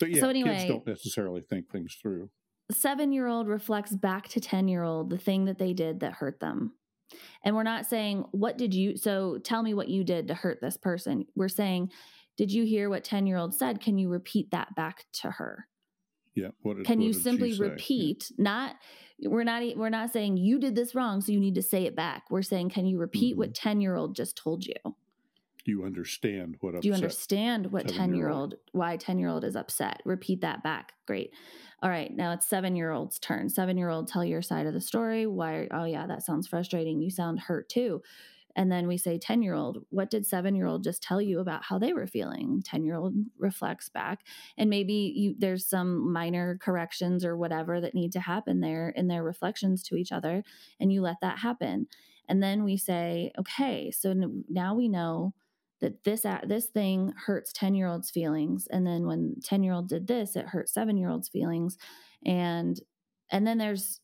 But 0.00 0.10
yeah, 0.10 0.20
so 0.20 0.28
anyway, 0.28 0.56
kids 0.58 0.68
don't 0.68 0.86
necessarily 0.86 1.42
think 1.42 1.70
things 1.70 1.96
through 2.00 2.30
seven 2.70 3.12
year 3.12 3.26
old 3.26 3.48
reflects 3.48 3.94
back 3.94 4.28
to 4.28 4.40
10 4.40 4.68
year 4.68 4.82
old 4.82 5.10
the 5.10 5.18
thing 5.18 5.46
that 5.46 5.58
they 5.58 5.72
did 5.72 6.00
that 6.00 6.14
hurt 6.14 6.40
them. 6.40 6.72
And 7.42 7.56
we're 7.56 7.62
not 7.62 7.86
saying, 7.86 8.24
what 8.32 8.58
did 8.58 8.74
you, 8.74 8.96
so 8.96 9.38
tell 9.38 9.62
me 9.62 9.74
what 9.74 9.88
you 9.88 10.04
did 10.04 10.28
to 10.28 10.34
hurt 10.34 10.60
this 10.60 10.76
person. 10.76 11.24
We're 11.34 11.48
saying, 11.48 11.90
did 12.36 12.52
you 12.52 12.64
hear 12.64 12.90
what 12.90 13.04
10 13.04 13.26
year 13.26 13.38
old 13.38 13.54
said? 13.54 13.80
Can 13.80 13.98
you 13.98 14.08
repeat 14.08 14.50
that 14.50 14.74
back 14.74 15.06
to 15.14 15.30
her? 15.30 15.66
Yeah. 16.34 16.48
What 16.62 16.84
Can 16.84 16.98
what 16.98 17.06
you 17.06 17.12
simply 17.12 17.58
repeat, 17.58 18.30
yeah. 18.30 18.42
not, 18.42 18.76
we're 19.22 19.44
not, 19.44 19.62
we're 19.76 19.88
not 19.88 20.12
saying 20.12 20.36
you 20.36 20.60
did 20.60 20.76
this 20.76 20.94
wrong. 20.94 21.20
So 21.20 21.32
you 21.32 21.40
need 21.40 21.56
to 21.56 21.62
say 21.62 21.84
it 21.86 21.96
back. 21.96 22.24
We're 22.30 22.42
saying, 22.42 22.70
can 22.70 22.86
you 22.86 22.98
repeat 22.98 23.32
mm-hmm. 23.32 23.40
what 23.40 23.54
10 23.54 23.80
year 23.80 23.96
old 23.96 24.14
just 24.14 24.36
told 24.36 24.64
you? 24.64 24.74
Do 25.68 25.72
you 25.72 25.84
understand 25.84 26.56
what 26.60 26.80
Do 26.80 26.88
you 26.88 26.94
understand 26.94 27.70
what 27.70 27.88
10 27.88 28.14
year 28.14 28.30
old, 28.30 28.54
why 28.72 28.96
10 28.96 29.18
year 29.18 29.28
old 29.28 29.44
is 29.44 29.54
upset? 29.54 30.00
Repeat 30.06 30.40
that 30.40 30.62
back. 30.62 30.94
Great. 31.06 31.34
All 31.82 31.90
right, 31.90 32.10
now 32.10 32.32
it's 32.32 32.48
seven 32.48 32.74
year 32.74 32.90
old's 32.90 33.18
turn. 33.18 33.50
Seven 33.50 33.76
year 33.76 33.90
old, 33.90 34.08
tell 34.08 34.24
your 34.24 34.40
side 34.40 34.64
of 34.64 34.72
the 34.72 34.80
story. 34.80 35.26
Why? 35.26 35.68
Oh, 35.70 35.84
yeah, 35.84 36.06
that 36.06 36.22
sounds 36.22 36.48
frustrating. 36.48 37.02
You 37.02 37.10
sound 37.10 37.40
hurt 37.40 37.68
too. 37.68 38.00
And 38.56 38.72
then 38.72 38.88
we 38.88 38.96
say, 38.96 39.18
10 39.18 39.42
year 39.42 39.52
old, 39.52 39.84
what 39.90 40.10
did 40.10 40.24
seven 40.24 40.54
year 40.54 40.66
old 40.66 40.84
just 40.84 41.02
tell 41.02 41.20
you 41.20 41.38
about 41.40 41.64
how 41.64 41.78
they 41.78 41.92
were 41.92 42.06
feeling? 42.06 42.62
10 42.64 42.82
year 42.82 42.96
old 42.96 43.12
reflects 43.38 43.90
back. 43.90 44.20
And 44.56 44.70
maybe 44.70 45.12
you, 45.14 45.34
there's 45.36 45.66
some 45.66 46.10
minor 46.10 46.56
corrections 46.62 47.26
or 47.26 47.36
whatever 47.36 47.78
that 47.78 47.94
need 47.94 48.12
to 48.12 48.20
happen 48.20 48.60
there 48.60 48.88
in 48.88 49.06
their 49.06 49.22
reflections 49.22 49.82
to 49.82 49.96
each 49.96 50.12
other. 50.12 50.44
And 50.80 50.90
you 50.90 51.02
let 51.02 51.16
that 51.20 51.40
happen. 51.40 51.88
And 52.26 52.42
then 52.42 52.64
we 52.64 52.78
say, 52.78 53.32
okay, 53.38 53.90
so 53.90 54.14
now 54.48 54.74
we 54.74 54.88
know 54.88 55.34
that 55.80 56.04
this 56.04 56.24
this 56.46 56.66
thing 56.66 57.12
hurts 57.26 57.52
10 57.52 57.74
year 57.74 57.86
olds 57.86 58.10
feelings 58.10 58.66
and 58.70 58.86
then 58.86 59.06
when 59.06 59.36
10 59.44 59.62
year 59.62 59.72
old 59.72 59.88
did 59.88 60.06
this 60.06 60.36
it 60.36 60.46
hurt 60.46 60.68
7 60.68 60.96
year 60.96 61.10
olds 61.10 61.28
feelings 61.28 61.76
and 62.24 62.80
and 63.30 63.46
then 63.46 63.58
there's 63.58 64.00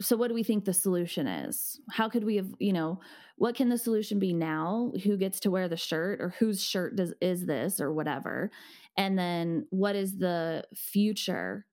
so 0.00 0.16
what 0.16 0.28
do 0.28 0.34
we 0.34 0.44
think 0.44 0.64
the 0.64 0.72
solution 0.72 1.26
is? 1.26 1.80
How 1.90 2.08
could 2.08 2.24
we 2.24 2.36
have 2.36 2.48
you 2.58 2.72
know 2.72 3.00
what 3.36 3.54
can 3.54 3.68
the 3.68 3.78
solution 3.78 4.18
be 4.18 4.32
now? 4.32 4.92
Who 5.04 5.16
gets 5.16 5.40
to 5.40 5.50
wear 5.50 5.68
the 5.68 5.76
shirt 5.76 6.20
or 6.20 6.34
whose 6.38 6.62
shirt 6.62 6.96
does 6.96 7.14
is 7.20 7.46
this 7.46 7.80
or 7.80 7.92
whatever? 7.92 8.50
And 8.96 9.18
then 9.18 9.66
what 9.70 9.96
is 9.96 10.18
the 10.18 10.64
future 10.74 11.66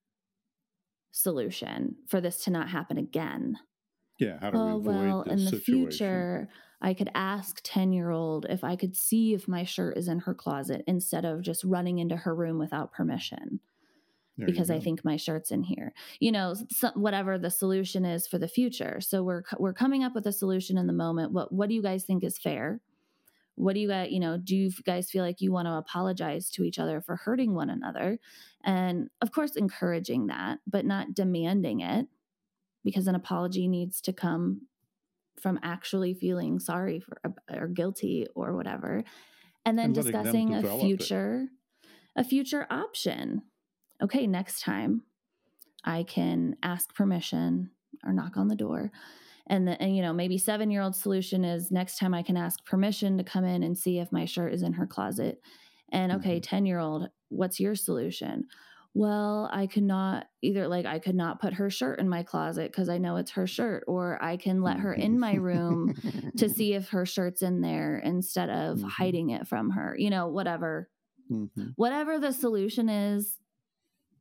solution 1.12 1.96
for 2.08 2.20
this 2.20 2.44
to 2.44 2.52
not 2.52 2.70
happen 2.70 2.98
again 2.98 3.58
yeah 4.17 4.38
how 4.39 4.49
do 4.49 4.58
oh, 4.58 4.65
we 4.65 4.71
avoid 4.71 5.06
well 5.08 5.21
in 5.23 5.43
the 5.43 5.51
situation? 5.51 5.89
future 5.89 6.49
I 6.82 6.93
could 6.93 7.10
ask 7.15 7.62
10 7.63 7.93
year 7.93 8.12
old 8.12 8.45
if 8.49 8.63
I 8.63 8.75
could 8.75 8.95
see 8.95 9.34
if 9.34 9.47
my 9.47 9.63
shirt 9.63 9.97
is 9.97 10.08
in 10.08 10.19
her 10.19 10.34
closet 10.34 10.84
instead 10.88 11.25
of 11.25 11.41
just 11.41 11.63
running 11.63 11.99
into 11.99 12.15
her 12.15 12.36
room 12.36 12.60
without 12.60 12.91
permission. 12.91 13.60
There 14.38 14.45
because 14.45 14.69
I 14.69 14.80
think 14.80 15.06
my 15.06 15.15
shirt's 15.15 15.49
in 15.49 15.63
here. 15.63 15.93
You 16.19 16.34
know, 16.34 16.56
so, 16.69 16.91
whatever 16.93 17.38
the 17.38 17.49
solution 17.49 18.04
is 18.04 18.28
for 18.28 18.38
the 18.38 18.49
future. 18.49 18.99
So 18.99 19.23
we're 19.23 19.43
we're 19.58 19.73
coming 19.73 20.04
up 20.04 20.13
with 20.13 20.28
a 20.28 20.34
solution 20.34 20.78
in 20.78 20.88
the 20.88 20.93
moment. 20.93 21.32
What 21.32 21.54
what 21.54 21.69
do 21.69 21.75
you 21.75 21.82
guys 21.82 22.04
think 22.04 22.23
is 22.23 22.38
fair? 22.38 22.82
What 23.56 23.73
do 23.73 23.80
you 23.80 23.88
guys, 23.88 24.12
you 24.12 24.19
know, 24.19 24.38
do 24.38 24.54
you 24.54 24.69
guys 24.86 25.10
feel 25.10 25.23
like 25.23 25.39
you 25.39 25.54
want 25.54 25.67
to 25.67 25.75
apologize 25.75 26.49
to 26.51 26.63
each 26.63 26.78
other 26.78 26.99
for 26.99 27.15
hurting 27.15 27.56
one 27.56 27.69
another? 27.69 28.19
And 28.65 29.10
of 29.21 29.32
course 29.32 29.56
encouraging 29.56 30.28
that, 30.28 30.60
but 30.67 30.86
not 30.86 31.13
demanding 31.13 31.80
it 31.80 32.08
because 32.86 33.08
an 33.08 33.15
apology 33.15 33.67
needs 33.67 34.00
to 34.00 34.13
come 34.13 34.62
from 35.41 35.60
actually 35.63 36.13
feeling 36.13 36.60
sorry 36.60 37.02
for 37.02 37.19
or 37.52 37.67
guilty 37.67 38.26
or 38.36 38.56
whatever. 38.56 39.04
And 39.65 39.78
then 39.78 39.86
and 39.86 39.95
discussing 39.95 40.54
a 40.54 40.80
future 40.80 41.48
it. 41.84 41.89
a 42.21 42.24
future 42.24 42.65
option. 42.69 43.41
Okay 44.02 44.28
next 44.28 44.62
time 44.62 45.02
i 45.84 46.04
can 46.04 46.56
ask 46.63 46.95
permission 46.95 47.69
or 48.06 48.13
knock 48.13 48.38
on 48.38 48.48
the 48.48 48.56
door. 48.56 48.91
And 49.48 49.67
the, 49.67 49.80
and 49.82 49.95
you 49.95 50.02
know 50.02 50.13
maybe 50.13 50.38
7 50.38 50.71
year 50.71 50.82
old 50.82 50.95
solution 50.95 51.43
is 51.43 51.71
next 51.71 51.98
time 51.98 52.13
i 52.13 52.21
can 52.21 52.38
ask 52.38 52.63
permission 52.65 53.17
to 53.17 53.24
come 53.24 53.43
in 53.43 53.63
and 53.63 53.78
see 53.78 54.00
if 54.00 54.12
my 54.12 54.26
shirt 54.26 54.54
is 54.54 54.62
in 54.62 54.74
her 54.74 54.88
closet. 54.88 55.41
And 55.91 56.12
okay 56.13 56.38
mm-hmm. 56.38 56.56
10 56.56 56.65
year 56.65 56.80
old 56.80 57.10
what's 57.30 57.60
your 57.60 57.76
solution 57.76 58.45
well, 58.96 59.50
I 59.52 59.68
could 59.68 59.84
not 59.84 60.26
either 60.42 60.70
like 60.70 60.86
I 60.86 61.00
could 61.00 61.16
not 61.16 61.42
put 61.42 61.56
her 61.56 61.70
shirt 61.70 62.00
in 62.00 62.08
my 62.08 62.24
closet 62.24 62.72
because 62.72 62.88
I 62.88 62.98
know 62.98 63.18
it's 63.18 63.32
her 63.32 63.46
shirt, 63.46 63.84
or 63.88 64.18
I 64.24 64.38
can 64.38 64.62
let 64.62 64.80
her 64.80 64.94
in 64.94 65.20
my 65.20 65.36
room 65.36 65.94
to 66.38 66.48
see 66.50 66.74
if 66.74 66.90
her 66.90 67.06
shirt's 67.06 67.42
in 67.42 67.60
there 67.60 67.98
instead 67.98 68.50
of 68.50 68.78
mm-hmm. 68.78 68.88
hiding 68.88 69.30
it 69.32 69.50
from 69.50 69.72
her. 69.72 69.98
You 70.00 70.10
know, 70.10 70.30
whatever. 70.30 70.90
Mm-hmm. 71.30 71.72
Whatever 71.76 72.20
the 72.20 72.32
solution 72.32 72.88
is, 72.88 73.38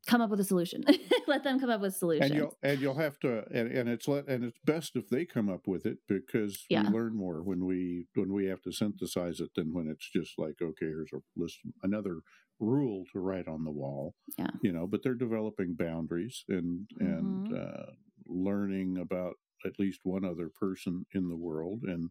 come 0.08 0.20
up 0.20 0.30
with 0.30 0.40
a 0.40 0.44
solution. 0.44 0.84
let 1.28 1.44
them 1.44 1.60
come 1.60 1.70
up 1.70 1.80
with 1.80 1.94
solutions. 1.94 2.30
And 2.30 2.40
you'll 2.40 2.58
and 2.60 2.80
you'll 2.80 2.98
have 2.98 3.20
to 3.20 3.44
and, 3.52 3.70
and 3.70 3.88
it's 3.88 4.08
let 4.08 4.26
and 4.26 4.42
it's 4.42 4.58
best 4.64 4.96
if 4.96 5.08
they 5.08 5.24
come 5.24 5.48
up 5.48 5.68
with 5.68 5.86
it 5.86 5.98
because 6.08 6.64
yeah. 6.68 6.82
we 6.82 6.88
learn 6.88 7.16
more 7.16 7.44
when 7.44 7.64
we 7.64 8.06
when 8.14 8.32
we 8.32 8.46
have 8.46 8.62
to 8.62 8.72
synthesize 8.72 9.38
it 9.38 9.50
than 9.54 9.72
when 9.72 9.88
it's 9.88 10.10
just 10.10 10.32
like 10.36 10.56
okay 10.60 10.86
here's 10.86 11.12
a 11.14 11.18
list 11.36 11.58
another 11.82 12.20
rule 12.60 13.04
to 13.12 13.20
write 13.20 13.48
on 13.48 13.64
the 13.64 13.70
wall. 13.70 14.14
Yeah. 14.38 14.50
You 14.62 14.72
know, 14.72 14.86
but 14.86 15.02
they're 15.02 15.14
developing 15.14 15.74
boundaries 15.74 16.44
and 16.48 16.88
mm-hmm. 17.00 17.06
and 17.06 17.58
uh, 17.58 17.86
learning 18.26 18.98
about 18.98 19.34
at 19.64 19.78
least 19.78 20.00
one 20.04 20.24
other 20.24 20.48
person 20.48 21.06
in 21.14 21.28
the 21.28 21.36
world 21.36 21.82
and 21.84 22.10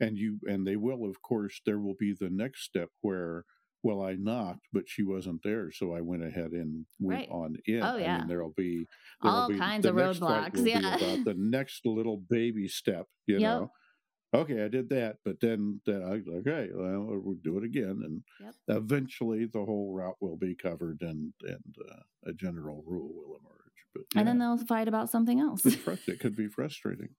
and 0.00 0.16
you 0.16 0.38
and 0.44 0.66
they 0.66 0.76
will 0.76 1.08
of 1.08 1.20
course 1.20 1.60
there 1.66 1.78
will 1.78 1.96
be 1.98 2.14
the 2.18 2.30
next 2.30 2.62
step 2.62 2.88
where 3.02 3.44
well, 3.86 4.02
I 4.02 4.14
knocked, 4.14 4.66
but 4.72 4.88
she 4.88 5.04
wasn't 5.04 5.42
there, 5.44 5.70
so 5.70 5.94
I 5.94 6.00
went 6.00 6.24
ahead 6.24 6.50
and 6.50 6.86
went 6.98 7.20
right. 7.20 7.28
on 7.30 7.56
in. 7.66 7.82
Oh 7.84 7.96
yeah, 7.96 8.16
I 8.16 8.18
mean, 8.18 8.28
there'll 8.28 8.54
be 8.56 8.84
there'll 9.22 9.36
all 9.36 9.48
be, 9.48 9.58
kinds 9.58 9.86
of 9.86 9.94
roadblocks. 9.94 10.66
Yeah, 10.66 10.96
the 11.24 11.34
next 11.38 11.86
little 11.86 12.16
baby 12.16 12.66
step. 12.66 13.06
You 13.26 13.38
yep. 13.38 13.42
know, 13.42 13.70
okay, 14.38 14.64
I 14.64 14.68
did 14.68 14.88
that, 14.90 15.18
but 15.24 15.40
then, 15.40 15.80
then 15.86 16.02
I 16.02 16.30
okay, 16.38 16.68
well, 16.72 17.20
we'll 17.22 17.36
do 17.42 17.58
it 17.58 17.64
again, 17.64 18.02
and 18.04 18.22
yep. 18.40 18.54
eventually 18.68 19.46
the 19.46 19.64
whole 19.64 19.92
route 19.92 20.16
will 20.20 20.36
be 20.36 20.54
covered, 20.54 21.02
and 21.02 21.32
and 21.42 21.76
uh, 21.90 22.30
a 22.30 22.32
general 22.32 22.82
rule 22.86 23.12
will 23.14 23.36
emerge. 23.36 23.86
But 23.94 24.04
yeah. 24.14 24.20
and 24.20 24.28
then 24.28 24.38
they'll 24.38 24.58
fight 24.58 24.88
about 24.88 25.10
something 25.10 25.40
else. 25.40 25.64
it 25.66 26.20
could 26.20 26.36
be 26.36 26.48
frustrating, 26.48 27.10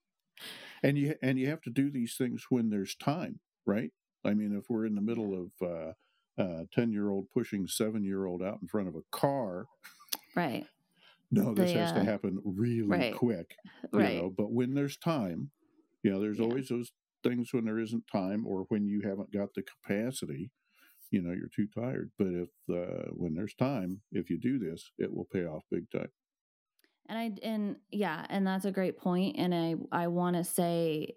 and 0.83 0.97
you 0.97 1.15
and 1.21 1.39
you 1.39 1.49
have 1.49 1.61
to 1.61 1.69
do 1.69 1.89
these 1.89 2.15
things 2.15 2.45
when 2.49 2.69
there's 2.69 2.95
time, 2.95 3.39
right? 3.65 3.91
I 4.25 4.33
mean, 4.33 4.55
if 4.57 4.65
we're 4.69 4.85
in 4.85 4.95
the 4.95 5.01
middle 5.01 5.33
of 5.33 5.93
uh, 6.37 6.63
10 6.73 6.91
year 6.91 7.09
old 7.09 7.29
pushing 7.31 7.67
seven 7.67 8.03
year 8.03 8.25
old 8.25 8.43
out 8.43 8.59
in 8.61 8.67
front 8.67 8.87
of 8.87 8.95
a 8.95 9.03
car. 9.11 9.65
Right. 10.35 10.67
No, 11.31 11.55
this 11.55 11.71
the, 11.71 11.79
has 11.79 11.91
uh, 11.93 11.95
to 11.95 12.03
happen 12.03 12.39
really 12.45 12.83
right. 12.83 13.15
quick. 13.15 13.55
Right. 13.91 14.17
Know, 14.17 14.29
but 14.29 14.51
when 14.51 14.75
there's 14.75 14.95
time, 14.95 15.49
you 16.03 16.11
know, 16.11 16.21
there's 16.21 16.37
yeah. 16.37 16.45
always 16.45 16.67
those 16.67 16.91
things 17.23 17.49
when 17.51 17.65
there 17.65 17.79
isn't 17.79 18.03
time 18.11 18.45
or 18.45 18.65
when 18.69 18.85
you 18.85 19.01
haven't 19.01 19.31
got 19.31 19.53
the 19.53 19.63
capacity 19.63 20.51
you 21.11 21.21
know 21.21 21.33
you're 21.33 21.49
too 21.55 21.67
tired. 21.73 22.11
But 22.17 22.27
if 22.27 22.49
uh, 22.69 23.11
when 23.11 23.33
there's 23.33 23.53
time 23.55 24.01
if 24.11 24.29
you 24.29 24.39
do 24.39 24.59
this 24.59 24.91
it 24.97 25.13
will 25.13 25.27
pay 25.31 25.45
off 25.45 25.63
big 25.71 25.89
time. 25.91 26.09
And 27.09 27.17
i 27.17 27.31
and 27.47 27.75
yeah 27.91 28.25
and 28.29 28.45
that's 28.45 28.65
a 28.65 28.71
great 28.71 28.97
point 28.97 29.37
and 29.37 29.55
i 29.55 29.75
i 29.93 30.07
want 30.07 30.35
to 30.35 30.43
say 30.43 31.15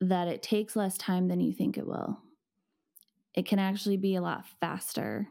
that 0.00 0.28
it 0.28 0.42
takes 0.42 0.76
less 0.76 0.96
time 0.96 1.28
than 1.28 1.40
you 1.40 1.52
think 1.52 1.76
it 1.76 1.86
will. 1.86 2.18
It 3.34 3.46
can 3.46 3.58
actually 3.58 3.96
be 3.96 4.14
a 4.14 4.22
lot 4.22 4.44
faster 4.60 5.28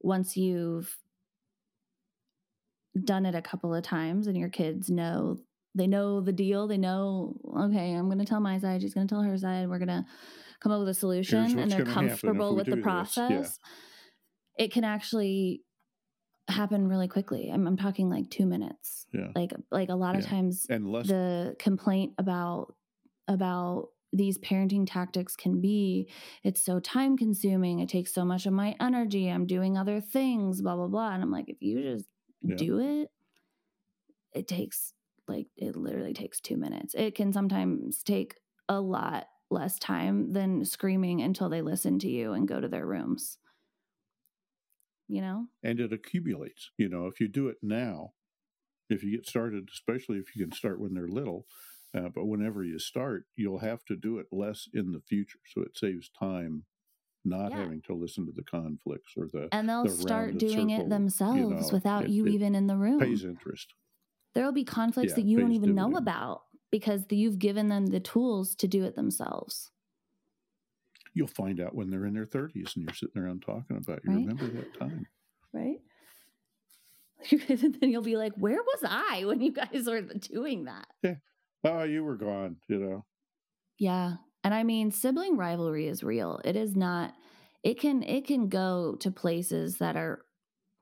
once 0.00 0.36
you've 0.36 0.96
done 3.02 3.26
it 3.26 3.34
a 3.34 3.42
couple 3.42 3.74
of 3.74 3.82
times 3.82 4.26
and 4.26 4.36
your 4.36 4.48
kids 4.48 4.88
know 4.90 5.38
they 5.74 5.86
know 5.86 6.20
the 6.20 6.32
deal 6.32 6.66
they 6.66 6.78
know 6.78 7.34
okay 7.58 7.92
i'm 7.92 8.06
going 8.06 8.18
to 8.18 8.24
tell 8.24 8.40
my 8.40 8.58
side 8.58 8.80
she's 8.80 8.94
going 8.94 9.06
to 9.06 9.14
tell 9.14 9.22
her 9.22 9.36
side 9.36 9.68
we're 9.68 9.78
going 9.78 9.88
to 9.88 10.04
come 10.60 10.72
up 10.72 10.78
with 10.78 10.88
a 10.88 10.94
solution 10.94 11.58
and 11.58 11.70
they're 11.70 11.84
comfortable 11.84 12.56
with 12.56 12.66
the 12.66 12.76
process 12.78 13.58
yeah. 14.58 14.64
it 14.64 14.72
can 14.72 14.84
actually 14.84 15.62
happen 16.48 16.88
really 16.88 17.08
quickly. 17.08 17.50
I'm, 17.52 17.66
I'm, 17.66 17.76
talking 17.76 18.10
like 18.10 18.30
two 18.30 18.46
minutes. 18.46 19.06
Yeah. 19.12 19.28
Like 19.34 19.52
like 19.70 19.88
a 19.88 19.94
lot 19.94 20.16
of 20.16 20.26
times 20.26 20.66
and 20.68 20.90
less- 20.90 21.08
the 21.08 21.56
complaint 21.58 22.12
about 22.18 22.74
about 23.28 23.88
these 24.12 24.38
parenting 24.38 24.86
tactics 24.86 25.34
can 25.34 25.60
be 25.60 26.08
it's 26.44 26.62
so 26.62 26.78
time 26.78 27.16
consuming 27.16 27.80
it 27.80 27.88
takes 27.88 28.14
so 28.14 28.24
much 28.24 28.46
of 28.46 28.52
my 28.52 28.76
energy 28.80 29.28
i'm 29.28 29.44
doing 29.44 29.76
other 29.76 30.00
things 30.00 30.62
blah 30.62 30.76
blah 30.76 30.86
blah 30.86 31.12
and 31.12 31.20
i'm 31.20 31.32
like 31.32 31.46
if 31.48 31.56
you 31.60 31.82
just 31.82 32.06
yeah. 32.42 32.54
do 32.54 32.78
it 32.78 33.08
it 34.32 34.46
takes 34.46 34.92
like 35.28 35.46
it 35.56 35.76
literally 35.76 36.14
takes 36.14 36.40
two 36.40 36.56
minutes. 36.56 36.94
It 36.94 37.14
can 37.14 37.32
sometimes 37.32 38.02
take 38.02 38.36
a 38.68 38.80
lot 38.80 39.26
less 39.50 39.78
time 39.78 40.32
than 40.32 40.64
screaming 40.64 41.20
until 41.22 41.48
they 41.48 41.62
listen 41.62 41.98
to 42.00 42.08
you 42.08 42.32
and 42.32 42.48
go 42.48 42.60
to 42.60 42.68
their 42.68 42.86
rooms. 42.86 43.38
You 45.08 45.20
know? 45.20 45.46
And 45.62 45.80
it 45.80 45.92
accumulates 45.92 46.70
you 46.78 46.88
know 46.88 47.06
if 47.06 47.20
you 47.20 47.28
do 47.28 47.48
it 47.48 47.58
now 47.62 48.12
if 48.88 49.02
you 49.02 49.10
get 49.10 49.26
started 49.26 49.68
especially 49.72 50.18
if 50.18 50.34
you 50.34 50.44
can 50.44 50.54
start 50.54 50.80
when 50.80 50.94
they're 50.94 51.08
little 51.08 51.46
uh, 51.96 52.08
but 52.14 52.26
whenever 52.26 52.64
you 52.64 52.78
start 52.78 53.24
you'll 53.36 53.58
have 53.58 53.84
to 53.84 53.96
do 53.96 54.18
it 54.18 54.26
less 54.32 54.68
in 54.72 54.92
the 54.92 55.00
future. 55.00 55.38
So 55.54 55.62
it 55.62 55.76
saves 55.76 56.10
time 56.18 56.64
not 57.24 57.50
yeah. 57.50 57.58
having 57.58 57.80
to 57.82 57.94
listen 57.94 58.26
to 58.26 58.32
the 58.32 58.42
conflicts 58.42 59.12
or 59.16 59.28
the 59.32 59.48
and 59.52 59.68
they'll 59.68 59.84
the 59.84 59.90
start 59.90 60.36
doing 60.38 60.70
circle, 60.70 60.86
it 60.86 60.88
themselves 60.88 61.38
you 61.38 61.50
know, 61.50 61.68
without 61.72 62.04
it, 62.04 62.10
you 62.10 62.26
it 62.26 62.32
even 62.32 62.54
in 62.54 62.66
the 62.66 62.76
room. 62.76 62.98
pays 62.98 63.24
interest 63.24 63.74
there 64.34 64.44
will 64.44 64.52
be 64.52 64.64
conflicts 64.64 65.12
yeah, 65.12 65.14
that 65.14 65.24
you 65.24 65.40
don't 65.40 65.52
even 65.52 65.74
know 65.74 65.96
about 65.96 66.42
because 66.70 67.04
you've 67.10 67.38
given 67.38 67.68
them 67.68 67.86
the 67.86 68.00
tools 68.00 68.54
to 68.56 68.68
do 68.68 68.84
it 68.84 68.94
themselves 68.96 69.70
you'll 71.14 71.26
find 71.28 71.60
out 71.60 71.74
when 71.74 71.88
they're 71.90 72.04
in 72.06 72.14
their 72.14 72.26
30s 72.26 72.76
and 72.76 72.84
you're 72.84 72.92
sitting 72.94 73.20
around 73.20 73.42
talking 73.42 73.76
about 73.76 74.04
you 74.04 74.12
Right. 74.12 74.20
remember 74.20 74.50
that 74.50 74.72
time 74.78 75.06
right 75.52 75.80
and 77.30 77.74
then 77.80 77.90
you'll 77.90 78.02
be 78.02 78.16
like 78.16 78.32
where 78.36 78.60
was 78.62 78.82
i 78.86 79.24
when 79.24 79.40
you 79.40 79.52
guys 79.52 79.86
were 79.86 80.02
doing 80.02 80.64
that 80.64 80.86
oh 81.64 81.82
you 81.82 82.04
were 82.04 82.16
gone 82.16 82.56
you 82.68 82.78
know 82.78 83.04
Yeah. 83.78 84.16
And 84.42 84.52
I 84.54 84.62
mean 84.62 84.90
sibling 84.90 85.36
rivalry 85.36 85.86
is 85.88 86.02
real. 86.04 86.40
It 86.44 86.56
is 86.56 86.76
not 86.76 87.14
it 87.62 87.80
can 87.80 88.02
it 88.02 88.26
can 88.26 88.48
go 88.48 88.96
to 88.96 89.10
places 89.10 89.78
that 89.78 89.96
are 89.96 90.24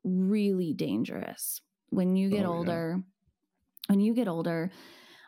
really 0.04 0.74
dangerous. 0.74 1.60
When 1.90 2.16
you 2.16 2.30
get 2.30 2.44
Oh, 2.44 2.52
yeah. 2.52 2.78
older, 2.78 3.02
when 3.88 4.00
you 4.00 4.14
get 4.14 4.28
older, 4.28 4.70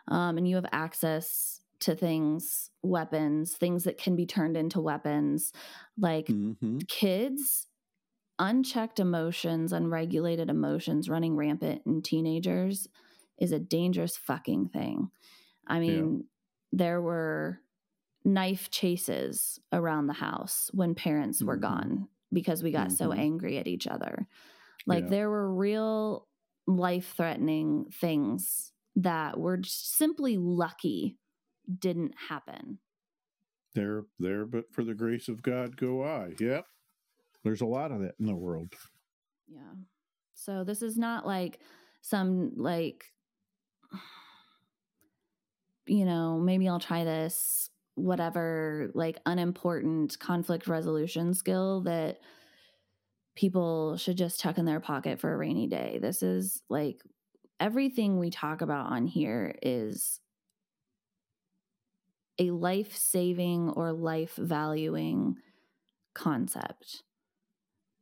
um, 0.07 0.37
and 0.37 0.47
you 0.47 0.55
have 0.55 0.65
access 0.71 1.61
to 1.81 1.95
things, 1.95 2.69
weapons, 2.81 3.55
things 3.55 3.83
that 3.83 3.97
can 3.97 4.15
be 4.15 4.25
turned 4.25 4.55
into 4.57 4.79
weapons, 4.79 5.51
like 5.97 6.27
mm-hmm. 6.27 6.79
kids 6.87 7.67
unchecked 8.37 8.99
emotions 8.99 9.71
unregulated 9.71 10.49
emotions 10.49 11.09
running 11.09 11.37
rampant 11.37 11.81
in 11.85 12.01
teenagers 12.01 12.87
is 13.39 13.53
a 13.53 13.59
dangerous 13.59 14.17
fucking 14.17 14.67
thing 14.67 15.09
i 15.67 15.79
mean 15.79 16.25
there 16.73 17.01
were 17.01 17.61
knife 18.25 18.69
chases 18.69 19.59
around 19.71 20.07
the 20.07 20.13
house 20.13 20.69
when 20.73 20.93
parents 20.95 21.41
were 21.41 21.57
Mhm. 21.57 21.61
gone 21.61 22.07
because 22.33 22.61
we 22.61 22.71
got 22.71 22.91
so 22.91 23.09
Mhm. 23.09 23.19
angry 23.19 23.57
at 23.57 23.67
each 23.67 23.87
other 23.87 24.27
like 24.85 25.05
Yeah. 25.05 25.09
there 25.11 25.29
were 25.29 25.55
real 25.55 26.27
life 26.67 27.13
threatening 27.15 27.85
things 27.91 28.71
that 28.95 29.39
were 29.39 29.57
just 29.57 29.97
simply 29.97 30.37
lucky 30.37 31.17
didn't 31.79 32.13
happen. 32.29 32.79
There 33.73 34.03
there 34.19 34.45
but 34.45 34.65
for 34.71 34.83
the 34.83 34.93
grace 34.93 35.27
of 35.27 35.41
god 35.41 35.77
go 35.77 36.03
i. 36.03 36.33
Yep. 36.39 36.65
There's 37.43 37.61
a 37.61 37.65
lot 37.65 37.91
of 37.91 37.99
that 37.99 38.15
in 38.19 38.25
the 38.25 38.35
world. 38.35 38.73
Yeah. 39.47 39.73
So 40.33 40.63
this 40.63 40.81
is 40.81 40.97
not 40.97 41.25
like 41.25 41.59
some 42.01 42.53
like 42.55 43.05
you 45.87 46.05
know, 46.05 46.39
maybe 46.39 46.67
I'll 46.67 46.79
try 46.79 47.03
this 47.03 47.69
whatever 47.95 48.89
like 48.93 49.19
unimportant 49.25 50.19
conflict 50.19 50.67
resolution 50.67 51.33
skill 51.33 51.81
that 51.81 52.19
people 53.35 53.97
should 53.97 54.17
just 54.17 54.39
tuck 54.39 54.57
in 54.57 54.65
their 54.65 54.79
pocket 54.79 55.19
for 55.19 55.33
a 55.33 55.37
rainy 55.37 55.67
day. 55.67 55.99
This 56.01 56.23
is 56.23 56.61
like 56.69 57.01
everything 57.59 58.17
we 58.17 58.29
talk 58.29 58.61
about 58.61 58.91
on 58.91 59.07
here 59.07 59.55
is 59.61 60.19
a 62.39 62.51
life-saving 62.51 63.69
or 63.69 63.93
life 63.93 64.35
valuing 64.35 65.35
concept 66.13 67.03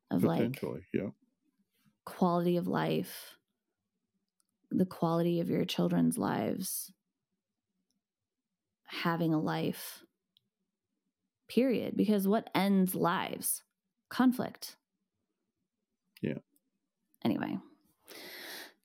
of 0.09 0.23
like 0.23 0.61
yeah 0.93 1.09
quality 2.05 2.57
of 2.57 2.67
life, 2.67 3.37
the 4.71 4.85
quality 4.85 5.39
of 5.39 5.49
your 5.49 5.65
children's 5.65 6.17
lives, 6.17 6.91
having 8.85 9.33
a 9.33 9.39
life, 9.39 10.03
period. 11.47 11.95
Because 11.95 12.27
what 12.27 12.49
ends 12.53 12.93
lives? 12.93 13.63
Conflict. 14.09 14.75
Yeah. 16.23 16.39
Anyway, 17.23 17.57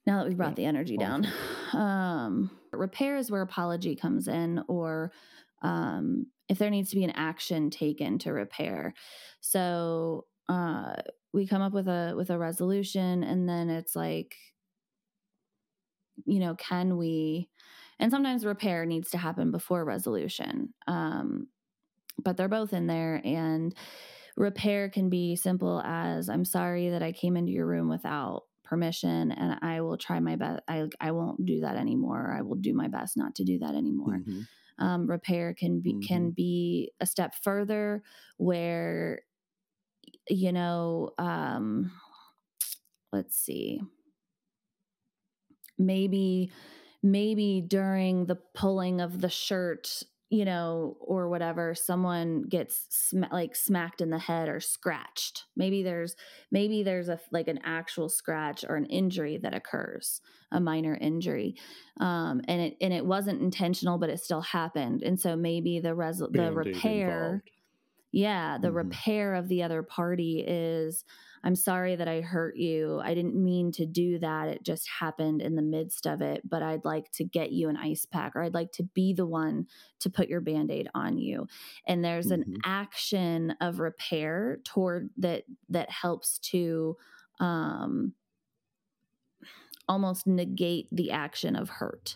now 0.05 0.19
that 0.19 0.27
we 0.29 0.35
brought 0.35 0.55
Yeah, 0.55 0.55
the 0.55 0.65
energy 0.65 0.97
down, 0.97 1.27
um, 1.73 2.51
repair 2.71 3.17
is 3.17 3.29
where 3.29 3.41
apology 3.41 3.95
comes 3.95 4.27
in, 4.27 4.63
or 4.67 5.11
um, 5.61 6.27
if 6.47 6.57
there 6.57 6.69
needs 6.69 6.89
to 6.91 6.95
be 6.95 7.03
an 7.03 7.11
action 7.11 7.69
taken 7.69 8.17
to 8.19 8.31
repair. 8.33 8.93
So, 9.41 10.25
uh, 10.47 10.95
we 11.33 11.45
come 11.47 11.61
up 11.61 11.73
with 11.73 11.87
a 11.87 12.13
with 12.17 12.31
a 12.31 12.39
resolution 12.39 13.23
and 13.23 13.47
then 13.47 13.69
it's 13.69 13.95
like 13.95 14.35
you 16.25 16.39
know 16.39 16.55
can 16.55 16.97
we 16.97 17.49
and 17.99 18.11
sometimes 18.11 18.45
repair 18.45 18.85
needs 18.85 19.11
to 19.11 19.17
happen 19.17 19.51
before 19.51 19.85
resolution 19.85 20.73
um 20.87 21.47
but 22.23 22.37
they're 22.37 22.49
both 22.49 22.73
in 22.73 22.87
there 22.87 23.21
and 23.25 23.75
repair 24.39 24.89
can 24.89 25.09
be 25.09 25.35
simple 25.35 25.81
as 25.85 26.29
i'm 26.29 26.45
sorry 26.45 26.89
that 26.89 27.03
i 27.03 27.11
came 27.11 27.37
into 27.37 27.51
your 27.51 27.67
room 27.67 27.89
without 27.89 28.43
permission 28.63 29.31
and 29.33 29.59
i 29.61 29.81
will 29.81 29.97
try 29.97 30.19
my 30.19 30.35
best 30.35 30.61
i 30.67 30.87
i 31.01 31.11
won't 31.11 31.45
do 31.45 31.61
that 31.61 31.75
anymore. 31.75 32.33
I 32.37 32.41
will 32.41 32.55
do 32.55 32.73
my 32.73 32.87
best 32.87 33.17
not 33.17 33.35
to 33.35 33.43
do 33.43 33.59
that 33.59 33.75
anymore. 33.75 34.21
Mhm. 34.25 34.47
um, 34.77 35.07
repair 35.07 35.53
can 35.53 35.81
be 35.81 35.93
can 36.07 36.31
be 36.31 36.91
a 37.01 37.05
step 37.05 37.33
further 37.43 38.01
where 38.37 39.21
you 40.29 40.51
know 40.51 41.11
um 41.17 41.91
let's 43.11 43.35
see. 43.35 43.81
Maybe 45.77 46.51
maybe 47.01 47.61
during 47.65 48.25
the 48.25 48.35
pulling 48.35 49.01
of 49.01 49.21
the 49.21 49.29
shirt 49.29 50.03
you 50.29 50.45
know 50.45 50.95
or 50.99 51.27
whatever 51.27 51.73
someone 51.73 52.43
gets 52.43 52.85
sm- 52.89 53.23
like 53.31 53.55
smacked 53.55 53.99
in 53.99 54.09
the 54.09 54.19
head 54.19 54.47
or 54.47 54.59
scratched 54.59 55.45
maybe 55.55 55.81
there's 55.83 56.15
maybe 56.51 56.83
there's 56.83 57.09
a 57.09 57.19
like 57.31 57.47
an 57.47 57.59
actual 57.63 58.09
scratch 58.09 58.63
or 58.67 58.75
an 58.75 58.85
injury 58.85 59.37
that 59.41 59.55
occurs 59.55 60.21
a 60.51 60.59
minor 60.59 60.95
injury 60.95 61.55
um 61.99 62.41
and 62.47 62.61
it 62.61 62.77
and 62.81 62.93
it 62.93 63.05
wasn't 63.05 63.41
intentional 63.41 63.97
but 63.97 64.09
it 64.09 64.19
still 64.19 64.41
happened 64.41 65.01
and 65.01 65.19
so 65.19 65.35
maybe 65.35 65.79
the 65.79 65.95
res 65.95 66.19
the 66.19 66.51
repair 66.51 67.09
involved. 67.09 67.49
Yeah, 68.11 68.57
the 68.57 68.71
Mhm. 68.71 68.73
repair 68.73 69.35
of 69.35 69.47
the 69.47 69.63
other 69.63 69.83
party 69.83 70.43
is 70.45 71.05
I'm 71.43 71.55
sorry 71.55 71.95
that 71.95 72.07
I 72.07 72.21
hurt 72.21 72.57
you. 72.57 72.99
I 73.01 73.13
didn't 73.13 73.35
mean 73.41 73.71
to 73.73 73.85
do 73.85 74.19
that. 74.19 74.49
It 74.49 74.63
just 74.63 74.89
happened 74.89 75.41
in 75.41 75.55
the 75.55 75.61
midst 75.61 76.05
of 76.05 76.21
it, 76.21 76.41
but 76.49 76.61
I'd 76.61 76.83
like 76.83 77.11
to 77.13 77.23
get 77.23 77.51
you 77.53 77.69
an 77.69 77.77
ice 77.77 78.05
pack 78.05 78.35
or 78.35 78.41
I'd 78.43 78.53
like 78.53 78.71
to 78.73 78.83
be 78.83 79.13
the 79.13 79.25
one 79.25 79.67
to 79.99 80.09
put 80.09 80.27
your 80.27 80.41
band-aid 80.41 80.89
on 80.93 81.17
you. 81.17 81.47
And 81.87 82.03
there's 82.03 82.31
an 82.31 82.45
Mhm. 82.45 82.63
action 82.65 83.51
of 83.61 83.79
repair 83.79 84.59
toward 84.65 85.11
that 85.17 85.45
that 85.69 85.89
helps 85.89 86.39
to 86.39 86.97
um 87.39 88.13
almost 89.87 90.27
negate 90.27 90.87
the 90.91 91.11
action 91.11 91.55
of 91.55 91.69
hurt. 91.69 92.15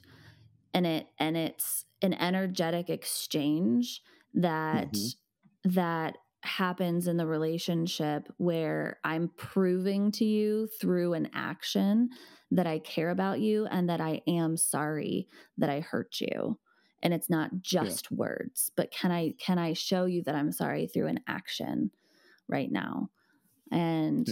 And 0.73 0.87
it 0.87 1.09
and 1.19 1.37
it's 1.37 1.85
an 2.01 2.13
energetic 2.13 2.89
exchange 2.89 4.03
that 4.33 4.97
Mhm. 4.97 5.13
That 5.64 6.18
happens 6.43 7.07
in 7.07 7.18
the 7.18 7.26
relationship 7.26 8.28
where 8.38 8.99
I'm 9.03 9.32
proving 9.38 10.11
to 10.14 10.26
you 10.26 10.68
through 10.80 11.14
an 11.14 11.30
action 11.34 12.09
that 12.51 12.68
I 12.68 12.80
care 12.80 13.09
about 13.09 13.39
you 13.39 13.66
and 13.66 13.89
that 13.89 14.01
I 14.01 14.22
am 14.28 14.57
sorry 14.57 15.28
that 15.57 15.70
I 15.70 15.80
hurt 15.80 16.20
you. 16.20 16.59
And 17.01 17.14
it's 17.14 17.30
not 17.30 17.49
just 17.61 18.09
yeah. 18.11 18.18
words, 18.18 18.72
but 18.76 18.91
can 18.91 19.11
I 19.11 19.34
can 19.39 19.57
I 19.57 19.74
show 19.74 20.05
you 20.05 20.24
that 20.24 20.36
I'm 20.36 20.51
sorry 20.51 20.88
through 20.88 21.07
an 21.07 21.22
action 21.28 21.91
right 22.47 22.72
now? 22.72 23.09
And 23.72 24.28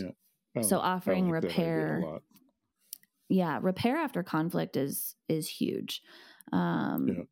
yeah. 0.56 0.62
so 0.62 0.80
offering 0.80 1.30
like 1.30 1.44
repair 1.44 2.22
yeah, 3.30 3.60
repair 3.62 3.96
after 3.98 4.24
conflict 4.24 4.76
is 4.76 5.16
is 5.30 5.48
huge. 5.48 6.02
Um 6.52 7.08
yeah. 7.08 7.24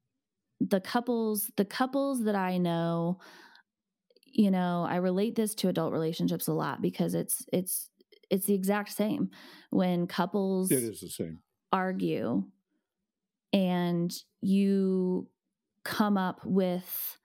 the 0.61 0.81
couples 0.81 1.51
the 1.57 1.65
couples 1.65 2.23
that 2.23 2.35
I 2.35 2.57
know 2.57 3.19
you 4.33 4.51
know, 4.51 4.85
I 4.87 4.97
relate 4.97 5.35
this 5.35 5.55
to 5.55 5.69
adult 5.69 5.91
relationships 5.93 6.47
a 6.47 6.53
lot 6.53 6.81
because 6.81 7.13
it's 7.13 7.45
it's 7.51 7.89
it's 8.29 8.45
the 8.45 8.53
exact 8.53 8.91
same. 8.91 9.29
When 9.69 10.07
couples 10.07 10.71
it 10.71 10.83
is 10.83 11.01
the 11.01 11.09
same. 11.09 11.39
argue 11.71 12.43
and 13.53 14.13
you 14.41 15.27
come 15.83 16.17
up 16.17 16.41
with 16.45 17.17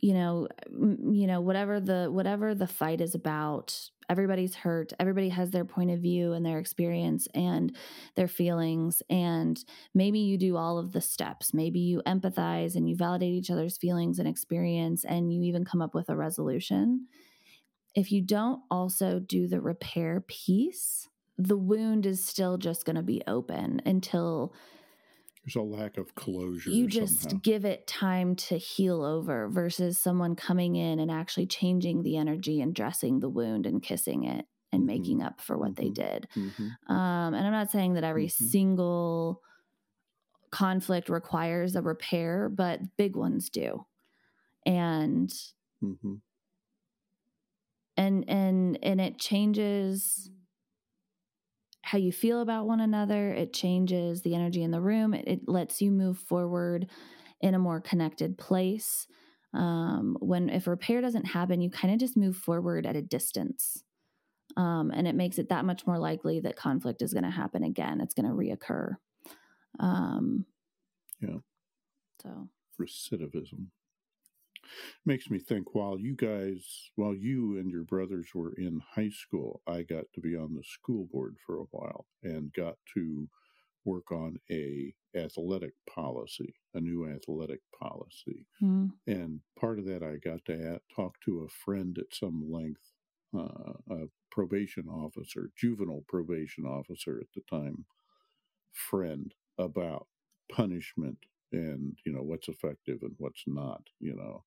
you 0.00 0.14
know 0.14 0.48
you 0.70 1.26
know 1.26 1.40
whatever 1.40 1.80
the 1.80 2.08
whatever 2.10 2.54
the 2.54 2.66
fight 2.66 3.00
is 3.00 3.14
about 3.14 3.78
everybody's 4.08 4.54
hurt. 4.54 4.92
Everybody 4.98 5.28
has 5.30 5.50
their 5.50 5.64
point 5.64 5.90
of 5.90 6.00
view 6.00 6.32
and 6.32 6.44
their 6.44 6.58
experience 6.58 7.28
and 7.34 7.76
their 8.16 8.28
feelings 8.28 9.02
and 9.10 9.62
maybe 9.94 10.18
you 10.20 10.38
do 10.38 10.56
all 10.56 10.78
of 10.78 10.92
the 10.92 11.00
steps. 11.00 11.52
Maybe 11.52 11.80
you 11.80 12.02
empathize 12.06 12.74
and 12.74 12.88
you 12.88 12.96
validate 12.96 13.34
each 13.34 13.50
other's 13.50 13.78
feelings 13.78 14.18
and 14.18 14.28
experience 14.28 15.04
and 15.04 15.32
you 15.32 15.42
even 15.42 15.64
come 15.64 15.82
up 15.82 15.94
with 15.94 16.08
a 16.08 16.16
resolution. 16.16 17.06
If 17.94 18.12
you 18.12 18.22
don't 18.22 18.60
also 18.70 19.18
do 19.18 19.48
the 19.48 19.60
repair 19.60 20.20
piece 20.26 21.08
the 21.38 21.56
wound 21.56 22.04
is 22.04 22.24
still 22.24 22.58
just 22.58 22.84
going 22.84 22.96
to 22.96 23.02
be 23.02 23.22
open 23.28 23.80
until 23.86 24.52
there's 25.48 25.56
a 25.56 25.62
lack 25.62 25.96
of 25.96 26.14
closure. 26.14 26.68
You 26.68 26.86
just 26.86 27.22
somehow. 27.22 27.40
give 27.42 27.64
it 27.64 27.86
time 27.86 28.36
to 28.36 28.58
heal 28.58 29.02
over 29.02 29.48
versus 29.48 29.96
someone 29.96 30.36
coming 30.36 30.76
in 30.76 30.98
and 30.98 31.10
actually 31.10 31.46
changing 31.46 32.02
the 32.02 32.18
energy 32.18 32.60
and 32.60 32.74
dressing 32.74 33.20
the 33.20 33.30
wound 33.30 33.64
and 33.64 33.82
kissing 33.82 34.24
it 34.24 34.44
and 34.72 34.82
mm-hmm. 34.82 34.86
making 34.86 35.22
up 35.22 35.40
for 35.40 35.56
what 35.56 35.72
mm-hmm. 35.72 35.84
they 35.84 35.90
did. 35.90 36.28
Mm-hmm. 36.36 36.92
Um, 36.92 37.32
and 37.32 37.46
I'm 37.46 37.52
not 37.52 37.70
saying 37.70 37.94
that 37.94 38.04
every 38.04 38.26
mm-hmm. 38.26 38.44
single 38.44 39.40
conflict 40.50 41.08
requires 41.08 41.76
a 41.76 41.82
repair, 41.82 42.50
but 42.50 42.80
big 42.98 43.16
ones 43.16 43.48
do. 43.48 43.86
And 44.66 45.32
mm-hmm. 45.82 46.14
and 47.96 48.28
and 48.28 48.78
and 48.82 49.00
it 49.00 49.18
changes 49.18 50.30
how 51.88 51.96
you 51.96 52.12
feel 52.12 52.42
about 52.42 52.66
one 52.66 52.80
another. 52.80 53.32
It 53.32 53.54
changes 53.54 54.20
the 54.20 54.34
energy 54.34 54.62
in 54.62 54.70
the 54.70 54.80
room. 54.80 55.14
It, 55.14 55.26
it 55.26 55.40
lets 55.48 55.80
you 55.80 55.90
move 55.90 56.18
forward 56.18 56.86
in 57.40 57.54
a 57.54 57.58
more 57.58 57.80
connected 57.80 58.36
place. 58.36 59.06
Um, 59.54 60.14
when 60.20 60.50
if 60.50 60.66
repair 60.66 61.00
doesn't 61.00 61.24
happen, 61.24 61.62
you 61.62 61.70
kind 61.70 61.94
of 61.94 61.98
just 61.98 62.14
move 62.14 62.36
forward 62.36 62.84
at 62.84 62.94
a 62.94 63.00
distance. 63.00 63.82
Um, 64.54 64.90
and 64.94 65.08
it 65.08 65.14
makes 65.14 65.38
it 65.38 65.48
that 65.48 65.64
much 65.64 65.86
more 65.86 65.98
likely 65.98 66.40
that 66.40 66.56
conflict 66.56 67.00
is 67.00 67.14
going 67.14 67.24
to 67.24 67.30
happen 67.30 67.62
again. 67.62 68.02
It's 68.02 68.12
going 68.12 68.26
to 68.26 68.34
reoccur. 68.34 68.96
Um, 69.80 70.44
yeah. 71.22 71.38
So 72.22 72.48
recidivism 72.78 73.68
makes 75.04 75.30
me 75.30 75.38
think 75.38 75.74
while 75.74 75.98
you 75.98 76.14
guys 76.14 76.90
while 76.96 77.14
you 77.14 77.58
and 77.58 77.70
your 77.70 77.84
brothers 77.84 78.28
were 78.34 78.52
in 78.54 78.80
high 78.94 79.10
school 79.10 79.62
i 79.66 79.82
got 79.82 80.04
to 80.14 80.20
be 80.20 80.36
on 80.36 80.54
the 80.54 80.64
school 80.64 81.08
board 81.12 81.36
for 81.44 81.56
a 81.56 81.66
while 81.70 82.06
and 82.22 82.52
got 82.52 82.76
to 82.94 83.28
work 83.84 84.10
on 84.12 84.36
a 84.50 84.92
athletic 85.16 85.72
policy 85.88 86.54
a 86.74 86.80
new 86.80 87.08
athletic 87.08 87.60
policy 87.78 88.46
mm. 88.62 88.90
and 89.06 89.40
part 89.58 89.78
of 89.78 89.84
that 89.84 90.02
i 90.02 90.16
got 90.16 90.44
to 90.44 90.78
talk 90.94 91.14
to 91.24 91.42
a 91.42 91.64
friend 91.64 91.96
at 91.98 92.14
some 92.14 92.50
length 92.50 92.92
uh, 93.36 93.72
a 93.94 94.06
probation 94.30 94.88
officer 94.88 95.50
juvenile 95.56 96.04
probation 96.08 96.64
officer 96.64 97.18
at 97.20 97.28
the 97.34 97.42
time 97.50 97.84
friend 98.72 99.32
about 99.58 100.06
punishment 100.52 101.18
and 101.52 101.96
you 102.04 102.12
know 102.12 102.22
what's 102.22 102.48
effective 102.48 102.98
and 103.02 103.14
what's 103.18 103.44
not 103.46 103.82
you 104.00 104.14
know 104.14 104.44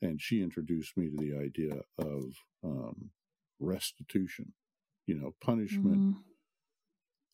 and 0.00 0.20
she 0.20 0.42
introduced 0.42 0.96
me 0.96 1.08
to 1.08 1.16
the 1.16 1.36
idea 1.36 1.80
of 1.98 2.34
um, 2.64 3.10
restitution. 3.58 4.52
You 5.06 5.14
know, 5.16 5.34
punishment. 5.40 5.96
Mm. 5.96 6.14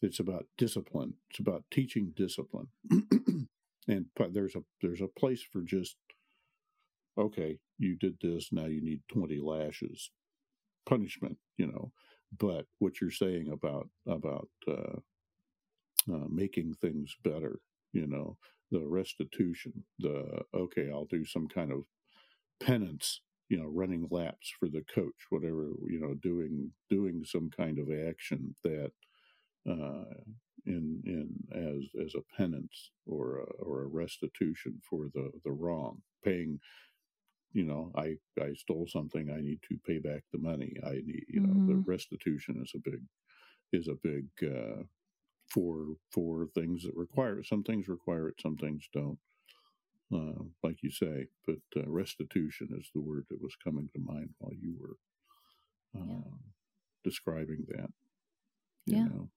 It's 0.00 0.20
about 0.20 0.46
discipline. 0.58 1.14
It's 1.30 1.40
about 1.40 1.64
teaching 1.70 2.12
discipline, 2.14 2.68
and 3.88 4.06
there's 4.30 4.54
a 4.54 4.62
there's 4.82 5.00
a 5.00 5.08
place 5.08 5.42
for 5.42 5.62
just 5.62 5.96
okay, 7.16 7.58
you 7.78 7.96
did 7.96 8.16
this, 8.20 8.48
now 8.52 8.66
you 8.66 8.82
need 8.82 9.02
twenty 9.08 9.40
lashes, 9.40 10.10
punishment. 10.86 11.38
You 11.56 11.68
know, 11.68 11.92
but 12.36 12.66
what 12.78 13.00
you're 13.00 13.10
saying 13.10 13.48
about 13.50 13.88
about 14.06 14.48
uh, 14.68 14.98
uh, 16.12 16.26
making 16.28 16.74
things 16.74 17.16
better, 17.22 17.60
you 17.92 18.06
know, 18.06 18.36
the 18.70 18.86
restitution, 18.86 19.84
the 19.98 20.42
okay, 20.54 20.90
I'll 20.92 21.06
do 21.06 21.24
some 21.24 21.48
kind 21.48 21.72
of 21.72 21.84
penance 22.60 23.20
you 23.48 23.58
know 23.58 23.66
running 23.66 24.06
laps 24.10 24.52
for 24.58 24.68
the 24.68 24.84
coach 24.94 25.26
whatever 25.30 25.72
you 25.88 26.00
know 26.00 26.14
doing 26.14 26.70
doing 26.90 27.22
some 27.24 27.50
kind 27.56 27.78
of 27.78 27.88
action 28.08 28.54
that 28.64 28.92
uh, 29.68 30.04
in 30.66 31.02
in 31.04 31.28
as 31.52 32.04
as 32.04 32.14
a 32.14 32.36
penance 32.36 32.90
or 33.06 33.38
a, 33.38 33.62
or 33.62 33.82
a 33.82 33.88
restitution 33.88 34.80
for 34.88 35.08
the 35.14 35.30
the 35.44 35.52
wrong. 35.52 36.02
Paying 36.24 36.58
you 37.52 37.64
know 37.64 37.92
i 37.94 38.16
i 38.40 38.52
stole 38.54 38.86
something 38.88 39.30
i 39.30 39.40
need 39.40 39.60
to 39.68 39.78
pay 39.86 39.98
back 39.98 40.24
the 40.32 40.38
money 40.38 40.74
i 40.84 40.92
need 40.92 41.24
you 41.28 41.40
know 41.40 41.52
mm-hmm. 41.52 41.68
the 41.68 41.84
restitution 41.86 42.60
is 42.60 42.72
a 42.74 42.78
big 42.78 43.00
is 43.72 43.88
a 43.88 43.94
big 44.02 44.24
uh 44.42 44.82
for 45.48 45.96
for 46.10 46.48
things 46.54 46.82
that 46.82 46.96
require 46.96 47.38
it. 47.38 47.46
Some 47.46 47.62
things 47.62 47.88
require 47.88 48.28
it 48.28 48.40
some 48.40 48.56
things 48.56 48.88
don't 48.92 49.18
uh, 50.14 50.42
like 50.62 50.82
you 50.82 50.90
say, 50.90 51.26
but 51.46 51.58
uh, 51.76 51.82
restitution 51.86 52.68
is 52.78 52.90
the 52.94 53.00
word 53.00 53.24
that 53.30 53.42
was 53.42 53.56
coming 53.62 53.88
to 53.92 54.00
mind 54.00 54.30
while 54.38 54.54
you 54.54 54.74
were 54.80 54.96
yeah. 55.94 56.20
describing 57.02 57.64
that. 57.68 57.90
yeah. 58.86 59.04
Know. 59.04 59.28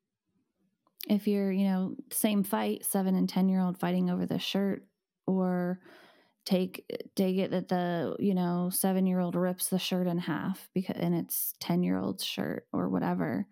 If 1.10 1.28
you're, 1.28 1.52
you 1.52 1.68
know, 1.68 1.96
same 2.12 2.44
fight, 2.44 2.84
seven 2.84 3.16
and 3.16 3.30
10 3.30 3.50
year 3.50 3.62
old 3.62 3.80
fighting 3.80 4.10
over 4.10 4.26
the 4.26 4.40
shirt, 4.40 4.84
or 5.26 5.80
take 6.48 6.90
take 7.16 7.36
it 7.38 7.52
that 7.52 7.68
the 7.68 8.16
you 8.20 8.34
know 8.34 8.70
seven 8.72 9.06
year 9.06 9.20
old 9.20 9.36
rips 9.36 9.68
the 9.68 9.78
shirt 9.78 10.08
in 10.08 10.18
half 10.18 10.70
because 10.74 10.96
and 10.98 11.14
it's 11.14 11.54
10 11.60 11.84
year 11.84 11.98
old's 11.98 12.24
shirt 12.24 12.66
or 12.72 12.88
whatever 12.88 13.46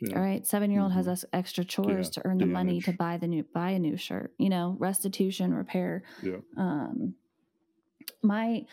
yeah. 0.00 0.16
All 0.16 0.22
right, 0.22 0.46
seven 0.46 0.70
year 0.70 0.80
old 0.80 0.92
mm-hmm. 0.92 1.08
has 1.08 1.24
extra 1.32 1.64
chores 1.64 2.08
yeah. 2.08 2.22
to 2.22 2.28
earn 2.28 2.38
the 2.38 2.44
Damage. 2.44 2.52
money 2.52 2.80
to 2.82 2.92
buy 2.92 3.16
the 3.16 3.26
new 3.26 3.44
buy 3.54 3.70
a 3.70 3.78
new 3.78 3.96
shirt. 3.96 4.32
You 4.38 4.50
know, 4.50 4.76
restitution, 4.78 5.54
repair. 5.54 6.02
Yeah. 6.22 6.38
Um, 6.56 7.14
my 8.22 8.66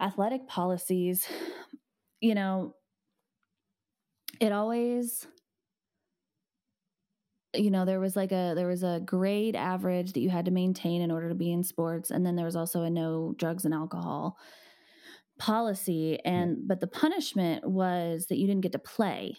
athletic 0.00 0.46
policies, 0.46 1.26
you 2.20 2.34
know, 2.34 2.74
it 4.40 4.52
always 4.52 5.26
you 7.54 7.70
know 7.70 7.84
there 7.84 7.98
was 7.98 8.14
like 8.14 8.30
a 8.30 8.52
there 8.54 8.68
was 8.68 8.82
a 8.82 9.00
grade 9.04 9.56
average 9.56 10.12
that 10.12 10.20
you 10.20 10.30
had 10.30 10.44
to 10.44 10.50
maintain 10.50 11.02
in 11.02 11.10
order 11.10 11.28
to 11.28 11.34
be 11.34 11.50
in 11.50 11.64
sports 11.64 12.10
and 12.10 12.24
then 12.24 12.36
there 12.36 12.46
was 12.46 12.54
also 12.54 12.82
a 12.82 12.90
no 12.90 13.34
drugs 13.38 13.64
and 13.64 13.74
alcohol 13.74 14.38
policy 15.38 16.18
and 16.24 16.68
but 16.68 16.78
the 16.78 16.86
punishment 16.86 17.68
was 17.68 18.26
that 18.26 18.38
you 18.38 18.46
didn't 18.46 18.60
get 18.60 18.72
to 18.72 18.78
play 18.78 19.36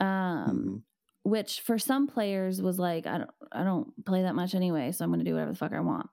um, 0.00 0.06
mm-hmm. 0.06 0.76
which 1.30 1.60
for 1.60 1.78
some 1.78 2.06
players 2.06 2.60
was 2.60 2.78
like, 2.78 3.06
I 3.06 3.18
don't, 3.18 3.30
I 3.52 3.62
don't 3.62 4.04
play 4.04 4.22
that 4.22 4.34
much 4.34 4.54
anyway, 4.54 4.92
so 4.92 5.04
I'm 5.04 5.10
going 5.10 5.20
to 5.20 5.24
do 5.24 5.34
whatever 5.34 5.52
the 5.52 5.58
fuck 5.58 5.72
I 5.72 5.80
want. 5.80 6.08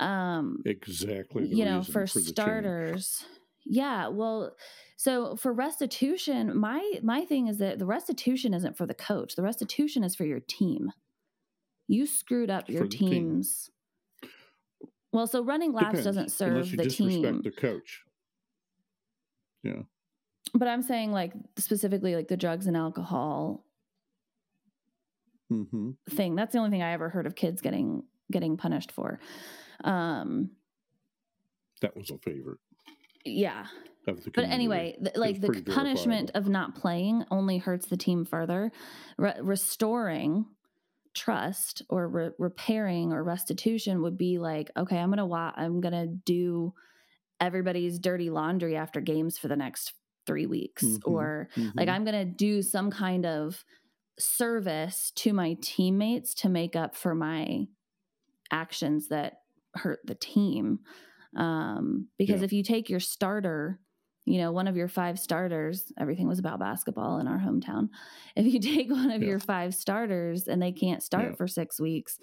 Um, 0.00 0.62
exactly. 0.64 1.46
You 1.46 1.64
know, 1.64 1.82
for, 1.82 2.06
for 2.06 2.20
starters, 2.20 3.24
yeah. 3.64 4.08
Well, 4.08 4.54
so 4.96 5.36
for 5.36 5.52
restitution, 5.52 6.58
my 6.58 6.98
my 7.02 7.24
thing 7.24 7.46
is 7.46 7.58
that 7.58 7.78
the 7.78 7.86
restitution 7.86 8.54
isn't 8.54 8.76
for 8.76 8.86
the 8.86 8.94
coach. 8.94 9.36
The 9.36 9.42
restitution 9.42 10.02
is 10.02 10.16
for 10.16 10.24
your 10.24 10.40
team. 10.40 10.90
You 11.86 12.06
screwed 12.06 12.50
up 12.50 12.68
your 12.68 12.88
teams. 12.88 13.70
Team. 14.20 14.30
Well, 15.12 15.28
so 15.28 15.44
running 15.44 15.72
laps 15.72 15.98
Depends. 15.98 16.04
doesn't 16.04 16.32
serve 16.32 16.76
the 16.76 16.86
team. 16.86 17.42
The 17.42 17.52
coach. 17.52 18.02
Yeah 19.62 19.82
but 20.54 20.68
I'm 20.68 20.82
saying 20.82 21.12
like 21.12 21.32
specifically 21.56 22.14
like 22.14 22.28
the 22.28 22.36
drugs 22.36 22.66
and 22.66 22.76
alcohol 22.76 23.64
mm-hmm. 25.52 25.90
thing. 26.10 26.34
That's 26.34 26.52
the 26.52 26.58
only 26.58 26.70
thing 26.70 26.82
I 26.82 26.92
ever 26.92 27.08
heard 27.08 27.26
of 27.26 27.34
kids 27.34 27.60
getting 27.60 28.04
getting 28.30 28.56
punished 28.56 28.92
for. 28.92 29.18
Um, 29.82 30.50
that 31.84 31.96
was 31.96 32.10
a 32.10 32.18
favorite. 32.18 32.58
yeah 33.26 33.66
but 34.06 34.44
anyway 34.44 34.96
th- 35.02 35.16
like 35.16 35.40
the 35.40 35.62
punishment 35.70 36.30
of 36.34 36.48
not 36.48 36.74
playing 36.74 37.24
only 37.30 37.58
hurts 37.58 37.86
the 37.86 37.96
team 37.96 38.24
further 38.24 38.70
Re- 39.18 39.34
restoring 39.40 40.46
trust 41.14 41.82
or 41.88 42.08
re- 42.08 42.30
repairing 42.38 43.12
or 43.12 43.22
restitution 43.22 44.02
would 44.02 44.16
be 44.16 44.38
like 44.38 44.70
okay 44.76 44.98
i'm 44.98 45.10
gonna 45.10 45.26
wa- 45.26 45.52
i'm 45.56 45.80
gonna 45.80 46.06
do 46.06 46.72
everybody's 47.40 47.98
dirty 47.98 48.30
laundry 48.30 48.76
after 48.76 49.00
games 49.00 49.38
for 49.38 49.48
the 49.48 49.56
next 49.56 49.92
three 50.26 50.46
weeks 50.46 50.84
mm-hmm, 50.84 51.12
or 51.12 51.48
mm-hmm. 51.56 51.76
like 51.76 51.88
i'm 51.88 52.04
gonna 52.04 52.24
do 52.24 52.62
some 52.62 52.90
kind 52.90 53.26
of 53.26 53.64
service 54.18 55.12
to 55.16 55.32
my 55.32 55.56
teammates 55.60 56.34
to 56.34 56.48
make 56.48 56.76
up 56.76 56.94
for 56.94 57.14
my 57.14 57.66
actions 58.52 59.08
that 59.08 59.38
hurt 59.74 60.00
the 60.04 60.14
team 60.14 60.78
um, 61.36 62.06
because 62.16 62.40
yeah. 62.40 62.44
if 62.44 62.52
you 62.52 62.62
take 62.62 62.88
your 62.88 63.00
starter 63.00 63.80
you 64.24 64.38
know, 64.38 64.52
one 64.52 64.68
of 64.68 64.76
your 64.76 64.88
five 64.88 65.18
starters, 65.18 65.92
everything 65.98 66.26
was 66.26 66.38
about 66.38 66.58
basketball 66.58 67.18
in 67.18 67.28
our 67.28 67.38
hometown. 67.38 67.88
If 68.34 68.46
you 68.46 68.60
take 68.74 68.90
one 68.90 69.10
of 69.10 69.22
yeah. 69.22 69.28
your 69.28 69.38
five 69.38 69.74
starters 69.74 70.48
and 70.48 70.62
they 70.62 70.72
can't 70.72 71.02
start 71.02 71.30
yeah. 71.30 71.34
for 71.36 71.46
six 71.46 71.80
weeks, 71.80 72.18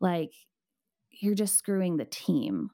like 0.00 0.32
you're 1.10 1.34
just 1.34 1.56
screwing 1.56 1.96
the 1.96 2.04
team. 2.04 2.70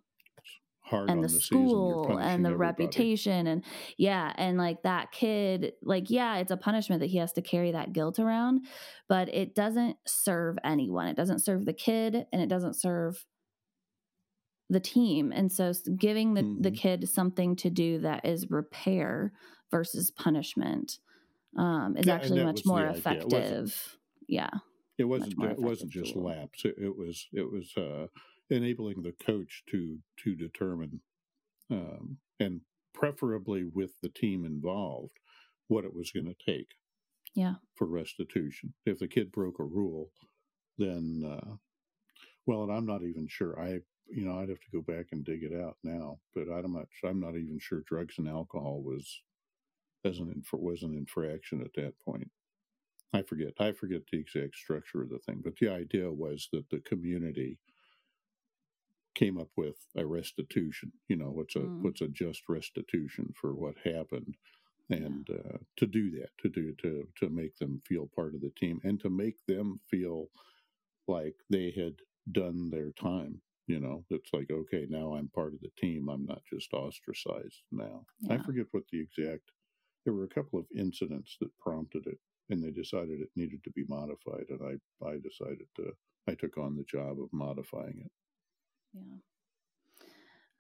Hard 0.89 1.11
and 1.11 1.23
the, 1.23 1.29
the 1.29 1.41
school 1.41 2.19
and 2.19 2.45
the 2.45 2.51
everybody. 2.51 2.55
reputation 2.55 3.47
and 3.47 3.65
yeah 3.97 4.33
and 4.37 4.57
like 4.59 4.83
that 4.83 5.13
kid 5.13 5.73
like 5.83 6.11
yeah 6.11 6.39
it's 6.39 6.51
a 6.51 6.57
punishment 6.57 7.01
that 7.01 7.09
he 7.09 7.19
has 7.19 7.33
to 7.35 7.43
carry 7.43 7.73
that 7.73 7.93
guilt 7.93 8.19
around 8.19 8.67
but 9.09 9.33
it 9.35 9.55
doesn't 9.55 9.97
serve 10.07 10.57
anyone 10.65 11.07
it 11.07 11.17
doesn't 11.17 11.41
serve 11.41 11.65
the 11.67 11.73
kid 11.73 12.27
and 12.33 12.41
it 12.41 12.49
doesn't 12.49 12.75
serve 12.75 13.25
the 14.71 14.81
team. 14.81 15.33
And 15.35 15.51
so 15.51 15.73
giving 15.97 16.35
the, 16.35 16.43
mm-hmm. 16.43 16.63
the 16.63 16.71
kid 16.71 17.09
something 17.09 17.57
to 17.57 17.71
do 17.71 18.01
that 18.01 18.25
is 18.25 18.51
repair 18.51 19.33
versus 19.71 20.11
punishment 20.11 20.99
um, 21.57 21.97
is 21.97 22.07
yeah, 22.07 22.15
actually 22.15 22.45
much 22.45 22.63
more 22.65 22.87
effective. 22.87 23.97
Yeah. 24.29 24.51
It 24.99 25.05
wasn't 25.05 25.41
it 25.43 25.59
wasn't 25.59 25.93
just 25.93 26.17
laps. 26.17 26.65
It, 26.65 26.75
it, 26.77 26.97
was 26.97 27.29
it 27.33 27.51
was 27.51 27.73
uh, 27.77 28.09
enabling 28.51 29.03
the 29.03 29.15
coach 29.25 29.63
to 29.71 29.99
to 30.25 30.35
determine 30.35 31.01
um, 31.71 32.19
and 32.41 32.61
preferably 32.95 33.65
with 33.65 33.93
the 34.03 34.09
team 34.09 34.45
involved 34.45 35.19
what 35.69 35.85
it 35.85 35.95
was 35.95 36.11
going 36.11 36.27
to 36.27 36.53
take. 36.53 36.71
Yeah. 37.35 37.55
For 37.77 37.87
restitution. 37.87 38.75
If 38.87 38.99
the 38.99 39.07
kid 39.07 39.31
broke 39.31 39.59
a 39.59 39.65
rule, 39.65 40.11
then 40.79 41.23
uh, 41.25 41.57
well, 42.47 42.63
and 42.63 42.73
I'm 42.73 42.87
not 42.87 43.03
even 43.03 43.29
sure. 43.29 43.61
I 43.61 43.81
you 44.11 44.25
know, 44.25 44.39
I'd 44.39 44.49
have 44.49 44.61
to 44.61 44.71
go 44.73 44.81
back 44.81 45.07
and 45.13 45.25
dig 45.25 45.43
it 45.43 45.53
out 45.53 45.77
now, 45.85 46.19
but 46.35 46.49
I'm 46.51 46.73
not. 46.73 46.87
I'm 47.05 47.21
not 47.21 47.37
even 47.37 47.59
sure 47.61 47.83
drugs 47.87 48.15
and 48.19 48.29
alcohol 48.29 48.83
was 48.83 49.23
as 50.05 50.19
an 50.19 50.43
was 50.53 50.83
an 50.83 50.95
infraction 50.95 51.61
at 51.61 51.75
that 51.75 51.93
point. 52.05 52.31
I 53.13 53.23
forget. 53.23 53.53
I 53.61 53.73
forget 53.73 54.03
the 54.11 54.19
exact 54.19 54.57
structure 54.57 55.03
of 55.03 55.11
the 55.11 55.19
thing, 55.19 55.43
but 55.45 55.57
the 55.61 55.69
idea 55.69 56.11
was 56.11 56.49
that 56.53 56.69
the 56.71 56.81
community 56.81 57.59
came 59.19 59.39
up 59.39 59.51
with 59.57 59.77
a 59.97 60.07
restitution. 60.07 60.93
You 61.09 61.17
know, 61.17 61.31
what's 61.31 61.57
a 61.57 61.61
mm. 61.61 61.83
what's 61.83 62.01
a 62.01 62.09
just 62.09 62.43
restitution 62.49 63.33
for 63.41 63.55
what 63.55 63.75
happened, 63.85 64.37
and 64.91 65.27
yeah. 65.29 65.55
uh, 65.55 65.59
to 65.79 65.87
do 65.87 66.11
that, 66.13 66.31
to 66.43 66.49
do 66.49 66.75
to 66.83 67.09
to 67.19 67.29
make 67.29 67.57
them 67.59 67.83
feel 67.87 68.09
part 68.15 68.35
of 68.35 68.41
the 68.41 68.53
team, 68.57 68.81
and 68.85 69.01
to 69.01 69.11
make 69.11 69.37
them 69.47 69.81
feel 69.91 70.29
like 71.09 71.35
they 71.51 71.73
had 71.77 71.95
done 72.31 72.71
their 72.71 72.93
time 72.93 73.41
you 73.67 73.79
know 73.79 74.05
it's 74.11 74.31
like 74.33 74.51
okay 74.51 74.87
now 74.89 75.15
i'm 75.15 75.29
part 75.29 75.55
of 75.55 75.61
the 75.61 75.71
team 75.79 76.09
i'm 76.09 76.27
not 76.27 76.43
just 76.51 76.73
ostracized 76.73 77.63
now 77.71 78.05
yeah. 78.21 78.35
i 78.35 78.39
forget 78.43 78.67
what 78.73 78.83
the 78.91 79.01
exact 79.01 79.51
there 80.05 80.15
were 80.15 80.25
a 80.25 80.29
couple 80.29 80.59
of 80.59 80.67
incidents 80.77 81.37
that 81.41 81.57
prompted 81.59 82.07
it 82.07 82.19
and 82.51 82.63
they 82.63 82.71
decided 82.71 83.21
it 83.21 83.31
needed 83.37 83.63
to 83.63 83.71
be 83.71 83.85
modified 83.89 84.45
and 84.49 84.61
i 84.63 85.07
i 85.07 85.17
decided 85.19 85.67
to 85.77 85.93
i 86.29 86.35
took 86.35 86.59
on 86.59 86.77
the 86.77 86.85
job 86.85 87.21
of 87.21 87.29
modifying 87.33 88.01
it 88.05 88.11
yeah 88.95 89.19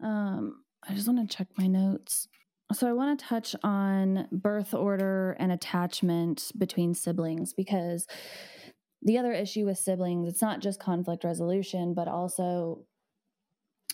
um 0.02 0.62
i 0.88 0.94
just 0.94 1.08
want 1.08 1.28
to 1.28 1.36
check 1.36 1.48
my 1.56 1.66
notes 1.66 2.28
so 2.72 2.88
i 2.88 2.92
want 2.92 3.18
to 3.18 3.24
touch 3.24 3.54
on 3.62 4.26
birth 4.30 4.74
order 4.74 5.36
and 5.38 5.52
attachment 5.52 6.50
between 6.58 6.94
siblings 6.94 7.52
because 7.52 8.06
the 9.02 9.18
other 9.18 9.32
issue 9.32 9.64
with 9.64 9.78
siblings 9.78 10.28
it's 10.28 10.42
not 10.42 10.60
just 10.60 10.80
conflict 10.80 11.24
resolution 11.24 11.94
but 11.94 12.08
also 12.08 12.84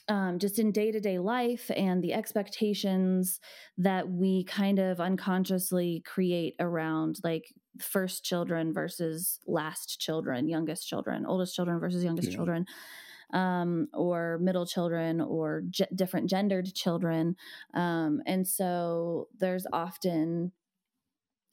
um, 0.09 0.39
just 0.39 0.59
in 0.59 0.71
day 0.71 0.93
to 0.93 1.01
day 1.01 1.19
life 1.19 1.71
and 1.75 2.03
the 2.03 2.13
expectations 2.13 3.41
that 3.79 4.09
we 4.09 4.45
kind 4.45 4.79
of 4.79 5.01
unconsciously 5.01 6.03
create 6.05 6.55
around 6.61 7.17
like 7.25 7.45
first 7.81 8.25
children 8.25 8.73
versus 8.73 9.41
last 9.47 10.01
children, 10.01 10.49
youngest 10.49 10.87
children, 10.87 11.25
oldest 11.27 11.55
children 11.55 11.81
versus 11.81 12.05
youngest 12.05 12.31
yeah. 12.31 12.37
children. 12.37 12.67
Um, 13.35 13.89
or 13.93 14.39
middle 14.41 14.65
children 14.65 15.21
or 15.21 15.65
ge- 15.69 15.83
different 15.95 16.31
gendered 16.31 16.73
children. 16.73 17.37
Um, 17.75 18.23
and 18.27 18.47
so 18.47 19.29
there's 19.39 19.67
often 19.73 20.53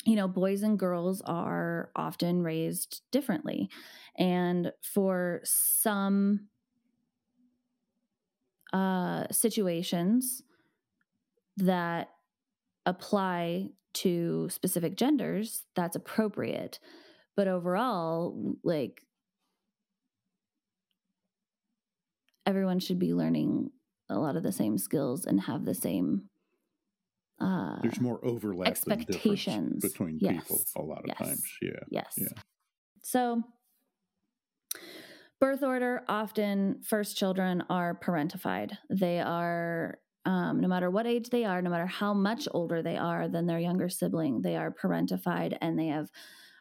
you 0.05 0.15
know, 0.15 0.27
boys 0.27 0.63
and 0.63 0.79
girls 0.79 1.21
are 1.21 1.91
often 1.95 2.41
raised 2.41 3.01
differently. 3.11 3.69
And 4.17 4.71
for 4.81 5.41
some 5.43 6.47
uh, 8.73 9.25
situations 9.31 10.41
that 11.57 12.09
apply 12.85 13.69
to 13.93 14.49
specific 14.49 14.95
genders, 14.95 15.63
that's 15.75 15.95
appropriate. 15.95 16.79
But 17.35 17.47
overall, 17.47 18.55
like 18.63 19.03
everyone 22.45 22.79
should 22.79 22.99
be 22.99 23.13
learning 23.13 23.69
a 24.09 24.19
lot 24.19 24.35
of 24.35 24.43
the 24.43 24.51
same 24.51 24.77
skills 24.77 25.25
and 25.25 25.41
have 25.41 25.65
the 25.65 25.75
same 25.75 26.29
uh, 27.41 27.77
there's 27.81 27.99
more 27.99 28.23
overlap 28.23 28.67
expectations. 28.67 29.81
between 29.81 30.19
yes. 30.21 30.43
people 30.43 30.61
a 30.75 30.81
lot 30.81 30.99
of 30.99 31.05
yes. 31.07 31.17
times. 31.17 31.43
Yeah. 31.59 31.71
Yes. 31.89 32.13
Yeah. 32.15 32.27
So 33.01 33.41
birth 35.39 35.63
order 35.63 36.03
often 36.07 36.81
first 36.83 37.17
children 37.17 37.63
are 37.67 37.99
parentified. 37.99 38.77
They 38.91 39.19
are 39.19 39.97
um, 40.25 40.59
no 40.59 40.67
matter 40.67 40.91
what 40.91 41.07
age 41.07 41.31
they 41.31 41.45
are 41.45 41.63
no 41.63 41.71
matter 41.71 41.87
how 41.87 42.13
much 42.13 42.47
older 42.51 42.83
they 42.83 42.95
are 42.95 43.27
than 43.27 43.47
their 43.47 43.57
younger 43.57 43.89
sibling 43.89 44.43
they 44.43 44.55
are 44.55 44.71
parentified 44.71 45.57
and 45.61 45.79
they 45.79 45.87
have 45.87 46.09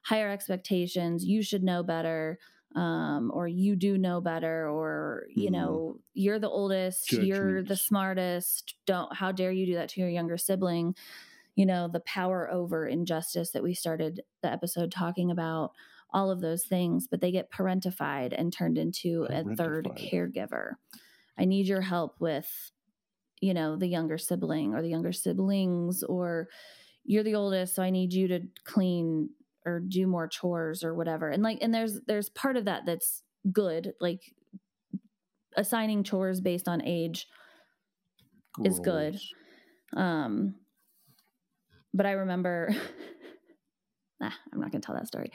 higher 0.04 0.30
expectations. 0.30 1.24
You 1.24 1.42
should 1.42 1.62
know 1.62 1.82
better 1.82 2.38
um, 2.76 3.30
or 3.34 3.48
you 3.48 3.74
do 3.74 3.98
know 3.98 4.20
better 4.20 4.68
or 4.68 5.26
you 5.34 5.50
mm-hmm. 5.50 5.54
know 5.54 5.96
you're 6.14 6.38
the 6.38 6.48
oldest 6.48 7.12
you're 7.12 7.62
the 7.62 7.76
smartest 7.76 8.74
don't 8.86 9.14
how 9.16 9.32
dare 9.32 9.50
you 9.50 9.66
do 9.66 9.74
that 9.74 9.88
to 9.88 10.00
your 10.00 10.08
younger 10.08 10.38
sibling 10.38 10.94
you 11.56 11.66
know 11.66 11.88
the 11.88 12.00
power 12.00 12.48
over 12.50 12.86
injustice 12.86 13.50
that 13.50 13.62
we 13.62 13.74
started 13.74 14.20
the 14.42 14.52
episode 14.52 14.92
talking 14.92 15.32
about 15.32 15.72
all 16.12 16.30
of 16.30 16.40
those 16.40 16.64
things, 16.64 17.06
but 17.08 17.20
they 17.20 17.30
get 17.30 17.50
parentified 17.50 18.34
and 18.36 18.52
turned 18.52 18.78
into 18.78 19.26
a 19.30 19.44
third 19.54 19.88
caregiver. 19.96 20.72
I 21.38 21.44
need 21.44 21.66
your 21.66 21.80
help 21.80 22.16
with, 22.18 22.72
you 23.40 23.54
know, 23.54 23.76
the 23.76 23.86
younger 23.86 24.18
sibling 24.18 24.74
or 24.74 24.82
the 24.82 24.88
younger 24.88 25.12
siblings, 25.12 26.02
or 26.02 26.48
you're 27.04 27.22
the 27.22 27.34
oldest, 27.34 27.74
so 27.74 27.82
I 27.82 27.90
need 27.90 28.12
you 28.12 28.28
to 28.28 28.40
clean 28.64 29.30
or 29.66 29.80
do 29.80 30.06
more 30.06 30.28
chores 30.28 30.82
or 30.82 30.94
whatever. 30.94 31.28
And 31.28 31.42
like, 31.42 31.58
and 31.60 31.74
there's 31.74 32.00
there's 32.06 32.28
part 32.30 32.56
of 32.56 32.64
that 32.64 32.86
that's 32.86 33.22
good, 33.52 33.92
like 34.00 34.20
assigning 35.56 36.04
chores 36.04 36.40
based 36.40 36.68
on 36.68 36.82
age 36.82 37.26
is 38.64 38.78
good. 38.80 39.18
Um, 39.96 40.54
but 41.92 42.06
I 42.06 42.12
remember 42.12 42.74
nah, 44.20 44.30
I'm 44.52 44.60
not 44.60 44.70
going 44.70 44.80
to 44.80 44.86
tell 44.86 44.94
that 44.94 45.08
story. 45.08 45.32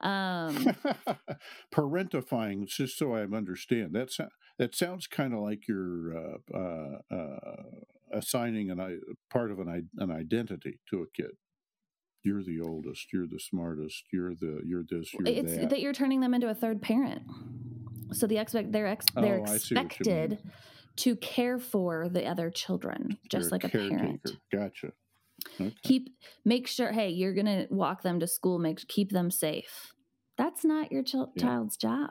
Um, 0.00 0.76
Parentifying, 1.74 2.66
just 2.66 2.96
so 2.96 3.14
I 3.14 3.22
understand, 3.22 3.90
that's 3.92 4.18
that 4.58 4.74
sounds 4.74 5.06
kind 5.06 5.34
of 5.34 5.40
like 5.40 5.68
you're 5.68 6.16
uh, 6.16 6.56
uh, 6.56 7.14
uh, 7.14 7.62
assigning 8.12 8.70
an 8.70 9.00
part 9.30 9.50
of 9.50 9.58
an 9.58 9.88
an 9.98 10.10
identity 10.10 10.80
to 10.90 11.02
a 11.02 11.06
kid. 11.14 11.32
You're 12.28 12.42
the 12.42 12.60
oldest. 12.60 13.10
You're 13.10 13.26
the 13.26 13.40
smartest. 13.40 14.04
You're 14.12 14.34
the 14.34 14.60
you're 14.62 14.82
this. 14.82 15.14
You're 15.14 15.26
it's 15.26 15.56
that. 15.56 15.70
that 15.70 15.80
you're 15.80 15.94
turning 15.94 16.20
them 16.20 16.34
into 16.34 16.50
a 16.50 16.54
third 16.54 16.82
parent. 16.82 17.22
So 18.12 18.26
the 18.26 18.36
expect 18.36 18.70
they're 18.70 18.86
ex- 18.86 19.06
they're 19.14 19.42
oh, 19.46 19.50
expected 19.54 20.38
to 20.96 21.16
care 21.16 21.58
for 21.58 22.10
the 22.10 22.26
other 22.26 22.50
children, 22.50 23.16
just 23.30 23.50
like 23.50 23.64
a, 23.64 23.68
a 23.68 23.70
parent. 23.70 24.30
Gotcha. 24.52 24.92
Okay. 25.58 25.74
Keep 25.82 26.10
make 26.44 26.66
sure. 26.66 26.92
Hey, 26.92 27.08
you're 27.08 27.32
gonna 27.32 27.66
walk 27.70 28.02
them 28.02 28.20
to 28.20 28.26
school. 28.26 28.58
Make 28.58 28.86
keep 28.88 29.10
them 29.10 29.30
safe. 29.30 29.94
That's 30.36 30.66
not 30.66 30.92
your 30.92 31.02
ch- 31.02 31.14
yeah. 31.14 31.42
child's 31.42 31.78
job. 31.78 32.10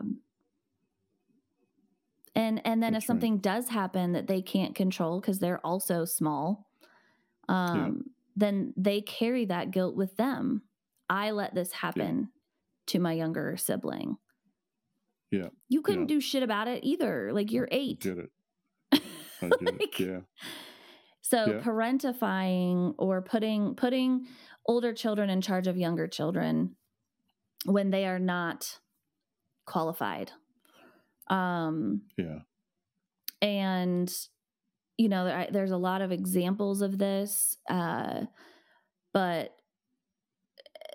And 2.33 2.59
and 2.65 2.81
then 2.81 2.93
That's 2.93 3.03
if 3.03 3.07
something 3.07 3.33
right. 3.33 3.41
does 3.43 3.69
happen 3.69 4.13
that 4.13 4.25
they 4.25 4.41
can't 4.41 4.73
control 4.73 5.21
because 5.21 5.37
they're 5.37 5.63
also 5.63 6.05
small, 6.05 6.65
um, 7.47 8.03
yeah. 8.03 8.11
Then 8.37 8.71
they 8.77 9.01
carry 9.01 9.45
that 9.45 9.71
guilt 9.71 9.95
with 9.95 10.15
them. 10.15 10.61
I 11.09 11.31
let 11.31 11.55
this 11.55 11.71
happen 11.71 12.19
yeah. 12.19 12.25
to 12.87 12.99
my 12.99 13.13
younger 13.13 13.57
sibling. 13.57 14.17
Yeah. 15.31 15.49
You 15.67 15.81
couldn't 15.81 16.07
yeah. 16.07 16.15
do 16.15 16.21
shit 16.21 16.43
about 16.43 16.67
it 16.67 16.83
either. 16.83 17.33
Like 17.33 17.51
you're 17.51 17.67
eight. 17.71 17.97
I 18.05 18.09
did 18.09 18.17
it. 18.19 18.29
I 19.41 19.49
did 19.49 19.79
like, 19.79 19.99
it. 19.99 20.07
Yeah. 20.07 20.19
So 21.21 21.45
yeah. 21.45 21.59
parentifying 21.59 22.93
or 22.99 23.21
putting 23.21 23.75
putting 23.75 24.27
older 24.65 24.93
children 24.93 25.29
in 25.29 25.41
charge 25.41 25.67
of 25.67 25.75
younger 25.75 26.07
children 26.07 26.75
when 27.65 27.89
they 27.89 28.05
are 28.05 28.19
not 28.19 28.79
qualified. 29.65 30.31
Um 31.27 32.03
yeah. 32.17 32.39
And 33.41 34.13
you 34.97 35.09
know, 35.09 35.25
there, 35.25 35.47
there's 35.51 35.71
a 35.71 35.77
lot 35.77 36.01
of 36.01 36.11
examples 36.11 36.81
of 36.81 36.97
this 36.97 37.57
uh 37.69 38.21
but 39.13 39.57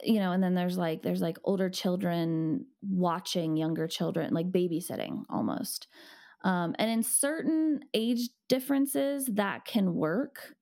you 0.03 0.19
know, 0.19 0.33
and 0.33 0.43
then 0.43 0.55
there's 0.55 0.77
like 0.77 1.03
there's 1.03 1.21
like 1.21 1.39
older 1.45 1.71
children 1.71 2.67
watching 2.83 3.57
younger 3.57 3.87
children, 3.87 4.35
like 4.35 4.51
babysitting 4.51 5.23
almost. 5.31 5.87
Um, 6.45 6.75
and 6.79 6.91
in 6.91 7.03
certain 7.03 7.81
age 7.95 8.29
differences, 8.49 9.27
that 9.27 9.65
can 9.65 9.95
work. 9.95 10.57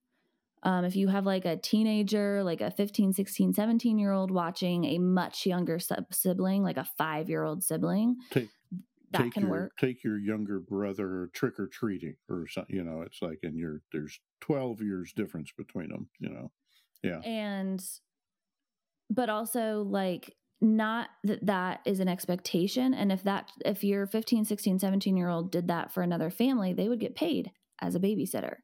Um, 0.63 0.85
if 0.85 0.95
you 0.95 1.07
have 1.07 1.25
like 1.25 1.45
a 1.45 1.57
teenager, 1.57 2.43
like 2.43 2.61
a 2.61 2.69
15, 2.69 3.13
16, 3.13 3.53
17 3.53 3.97
year 3.97 4.11
old 4.11 4.29
watching 4.29 4.85
a 4.85 4.99
much 4.99 5.47
younger 5.47 5.79
sibling, 6.11 6.61
like 6.61 6.77
a 6.77 6.87
five 6.97 7.29
year 7.29 7.43
old 7.43 7.63
sibling, 7.63 8.17
that 9.11 9.23
take 9.23 9.33
can 9.33 9.43
your, 9.43 9.51
work. 9.51 9.71
Take 9.79 10.03
your 10.03 10.17
younger 10.17 10.59
brother 10.59 11.29
trick 11.33 11.59
or 11.59 11.67
treating 11.67 12.15
or 12.29 12.47
something, 12.47 12.75
you 12.75 12.83
know, 12.83 13.01
it's 13.01 13.21
like, 13.21 13.39
and 13.43 13.57
you're, 13.57 13.81
there's 13.91 14.19
12 14.41 14.81
years 14.81 15.13
difference 15.13 15.51
between 15.57 15.89
them, 15.89 16.09
you 16.19 16.29
know? 16.29 16.51
Yeah. 17.03 17.19
And, 17.19 17.83
but 19.09 19.29
also 19.29 19.83
like 19.87 20.35
not 20.61 21.09
that 21.23 21.45
that 21.45 21.81
is 21.85 21.99
an 21.99 22.07
expectation 22.07 22.93
and 22.93 23.11
if 23.11 23.23
that 23.23 23.51
if 23.65 23.83
your 23.83 24.05
15 24.05 24.45
16 24.45 24.79
17 24.79 25.17
year 25.17 25.27
old 25.27 25.51
did 25.51 25.67
that 25.67 25.91
for 25.91 26.03
another 26.03 26.29
family 26.29 26.71
they 26.71 26.87
would 26.87 26.99
get 26.99 27.15
paid 27.15 27.51
as 27.81 27.95
a 27.95 27.99
babysitter 27.99 28.57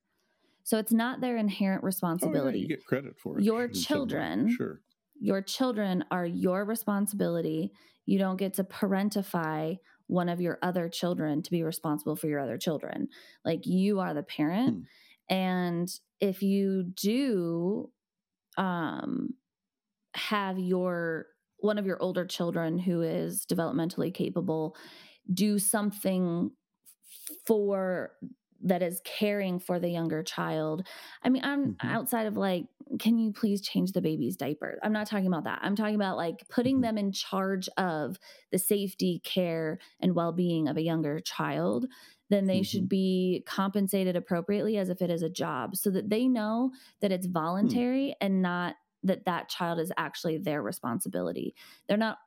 so 0.64 0.78
it's 0.78 0.92
not 0.92 1.22
their 1.22 1.38
inherent 1.38 1.84
responsibility 1.84 2.60
oh, 2.60 2.62
yeah, 2.62 2.62
you 2.62 2.68
get 2.68 2.86
credit 2.86 3.18
for 3.18 3.40
it 3.40 3.44
your 3.44 3.68
children 3.68 4.56
sure 4.56 4.82
your 5.20 5.42
children 5.42 6.06
are 6.12 6.26
your 6.26 6.64
responsibility 6.66 7.72
you 8.06 8.20
don't 8.20 8.38
get 8.38 8.54
to 8.54 8.64
parentify 8.64 9.76
one 10.08 10.30
of 10.30 10.42
your 10.42 10.58
other 10.62 10.90
children 10.90 11.42
to 11.42 11.52
be 11.52 11.64
responsible 11.64 12.16
for 12.16 12.28
your 12.28 12.40
other 12.40 12.58
children 12.58 13.08
like 13.46 13.66
you 13.66 14.00
are 14.00 14.14
the 14.14 14.24
parent 14.24 14.86
hmm. 15.30 15.34
and 15.36 15.90
if 16.20 16.42
you 16.42 16.84
do 16.96 17.90
um 18.58 19.30
have 20.16 20.58
your 20.58 21.28
one 21.60 21.78
of 21.78 21.86
your 21.86 22.02
older 22.02 22.26
children 22.26 22.78
who 22.78 23.02
is 23.02 23.46
developmentally 23.46 24.14
capable 24.14 24.76
do 25.34 25.60
something 25.60 26.52
for 27.46 28.12
that 28.64 28.82
is 28.82 29.02
caring 29.04 29.60
for 29.60 29.80
the 29.80 29.90
younger 29.90 30.24
child. 30.24 30.88
I 31.24 31.30
mean, 31.30 31.44
I'm 31.44 31.74
mm-hmm. 31.74 31.88
outside 31.88 32.28
of 32.28 32.38
like, 32.38 32.66
can 33.00 33.18
you 33.18 33.32
please 33.32 33.62
change 33.62 33.92
the 33.92 34.02
baby's 34.02 34.36
diaper? 34.36 34.80
I'm 34.82 34.94
not 34.94 35.08
talking 35.08 35.28
about 35.28 35.44
that. 35.44 35.60
I'm 35.62 35.76
talking 35.76 35.96
about 35.96 36.18
like 36.18 36.48
putting 36.50 36.76
mm-hmm. 36.76 36.84
them 36.84 36.98
in 36.98 37.12
charge 37.12 37.70
of 37.78 38.18
the 38.52 38.58
safety, 38.58 39.22
care, 39.24 39.80
and 40.00 40.16
well 40.16 40.32
being 40.32 40.68
of 40.68 40.78
a 40.78 40.82
younger 40.82 41.20
child. 41.20 41.88
Then 42.30 42.46
they 42.46 42.58
mm-hmm. 42.58 42.64
should 42.64 42.90
be 42.90 43.44
compensated 43.46 44.16
appropriately 44.16 44.78
as 44.78 44.90
if 44.90 45.02
it 45.02 45.10
is 45.10 45.22
a 45.22 45.30
job 45.30 45.76
so 45.76 45.90
that 45.92 46.10
they 46.10 46.28
know 46.28 46.72
that 47.02 47.12
it's 47.12 47.26
hmm. 47.26 47.34
voluntary 47.34 48.16
and 48.20 48.42
not 48.42 48.76
that 49.04 49.26
that 49.26 49.48
child 49.50 49.80
is 49.80 49.92
actually 49.98 50.38
their 50.38 50.62
responsibility. 50.62 51.56
They're 51.88 51.98
not 51.98 52.18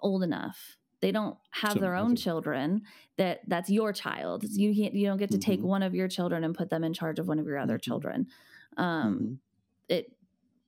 old 0.00 0.22
enough. 0.22 0.75
They 1.00 1.12
don't 1.12 1.36
have 1.50 1.74
so, 1.74 1.78
their 1.80 1.94
own 1.94 2.16
children. 2.16 2.82
That 3.16 3.40
that's 3.46 3.70
your 3.70 3.92
child. 3.92 4.44
You 4.44 4.74
can't 4.74 4.94
you 4.94 5.06
don't 5.06 5.18
get 5.18 5.30
to 5.30 5.38
mm-hmm. 5.38 5.50
take 5.50 5.62
one 5.62 5.82
of 5.82 5.94
your 5.94 6.08
children 6.08 6.44
and 6.44 6.54
put 6.54 6.70
them 6.70 6.84
in 6.84 6.92
charge 6.92 7.18
of 7.18 7.28
one 7.28 7.38
of 7.38 7.46
your 7.46 7.58
other 7.58 7.74
mm-hmm. 7.74 7.90
children. 7.90 8.26
Um, 8.76 9.14
mm-hmm. 9.14 9.34
it, 9.88 10.12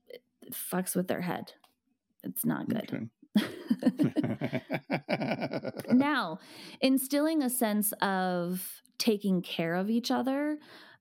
it, 0.09 0.23
fucks 0.53 0.97
with 0.97 1.09
their 1.09 1.21
head. 1.21 1.53
It's 2.25 2.45
not 2.45 2.69
good. 2.69 3.09
Okay. 3.37 4.63
now, 5.91 6.39
instilling 6.81 7.43
a 7.43 7.51
sense 7.51 7.93
of 8.01 8.83
taking 8.99 9.43
care 9.43 9.75
of 9.75 9.91
each 9.91 10.11
other 10.11 10.59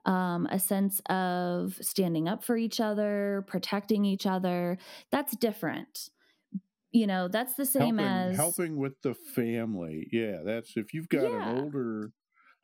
um, 0.08 0.48
a 0.50 0.58
sense 0.58 1.02
of 1.10 1.78
standing 1.82 2.28
up 2.28 2.44
for 2.44 2.56
each 2.56 2.80
other, 2.80 3.44
protecting 3.46 4.06
each 4.06 4.26
other. 4.26 4.78
That's 5.12 5.36
different. 5.36 6.10
You 6.98 7.08
know, 7.08 7.28
that's 7.28 7.54
the 7.54 7.66
same 7.66 8.00
helping, 8.00 8.32
as 8.32 8.36
helping 8.36 8.78
with 8.78 9.02
the 9.04 9.14
family. 9.14 10.08
Yeah, 10.12 10.40
that's 10.44 10.76
if 10.76 10.94
you've 10.94 11.10
got 11.10 11.30
yeah. 11.30 11.50
an 11.50 11.60
older. 11.60 12.12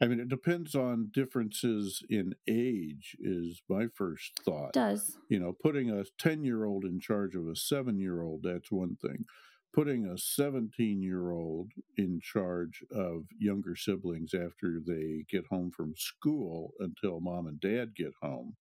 I 0.01 0.07
mean, 0.07 0.19
it 0.19 0.27
depends 0.27 0.73
on 0.73 1.11
differences 1.13 2.01
in 2.09 2.33
age. 2.49 3.15
Is 3.19 3.61
my 3.69 3.85
first 3.93 4.31
thought. 4.43 4.69
It 4.69 4.73
does 4.73 5.17
you 5.29 5.39
know 5.39 5.53
putting 5.53 5.91
a 5.91 6.03
ten 6.17 6.43
year 6.43 6.65
old 6.65 6.83
in 6.83 6.99
charge 6.99 7.35
of 7.35 7.47
a 7.47 7.55
seven 7.55 7.99
year 7.99 8.23
old? 8.23 8.41
That's 8.43 8.71
one 8.71 8.97
thing 9.01 9.25
putting 9.73 10.05
a 10.05 10.17
17 10.17 11.01
year 11.01 11.31
old 11.31 11.71
in 11.97 12.19
charge 12.21 12.83
of 12.91 13.23
younger 13.39 13.75
siblings 13.75 14.33
after 14.33 14.79
they 14.85 15.25
get 15.29 15.47
home 15.47 15.71
from 15.71 15.95
school 15.97 16.73
until 16.79 17.19
mom 17.19 17.47
and 17.47 17.59
dad 17.59 17.95
get 17.95 18.13
home 18.21 18.55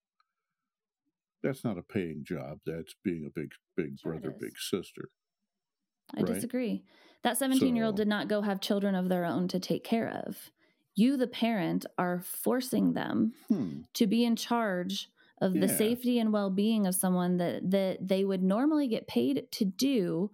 that's 1.43 1.63
not 1.63 1.77
a 1.77 1.83
paying 1.83 2.23
job 2.23 2.57
that's 2.65 2.95
being 3.03 3.25
a 3.25 3.39
big 3.39 3.51
big 3.77 3.99
sure 3.99 4.13
brother 4.13 4.35
big 4.39 4.57
sister 4.57 5.09
i 6.15 6.21
right? 6.21 6.33
disagree 6.33 6.83
that 7.23 7.37
17 7.37 7.75
year 7.75 7.85
old 7.85 7.95
did 7.95 8.07
not 8.07 8.27
go 8.27 8.41
have 8.41 8.59
children 8.59 8.95
of 8.95 9.09
their 9.09 9.25
own 9.25 9.47
to 9.47 9.59
take 9.59 9.83
care 9.83 10.23
of 10.25 10.51
you 10.95 11.17
the 11.17 11.27
parent 11.27 11.85
are 11.97 12.19
forcing 12.19 12.93
them 12.93 13.33
hmm. 13.47 13.81
to 13.93 14.07
be 14.07 14.23
in 14.23 14.35
charge 14.35 15.09
of 15.41 15.55
yeah. 15.55 15.61
the 15.61 15.69
safety 15.69 16.19
and 16.19 16.31
well-being 16.31 16.87
of 16.87 16.95
someone 16.95 17.37
that 17.37 17.69
that 17.69 18.07
they 18.07 18.23
would 18.23 18.41
normally 18.41 18.87
get 18.87 19.07
paid 19.07 19.47
to 19.51 19.65
do 19.65 20.31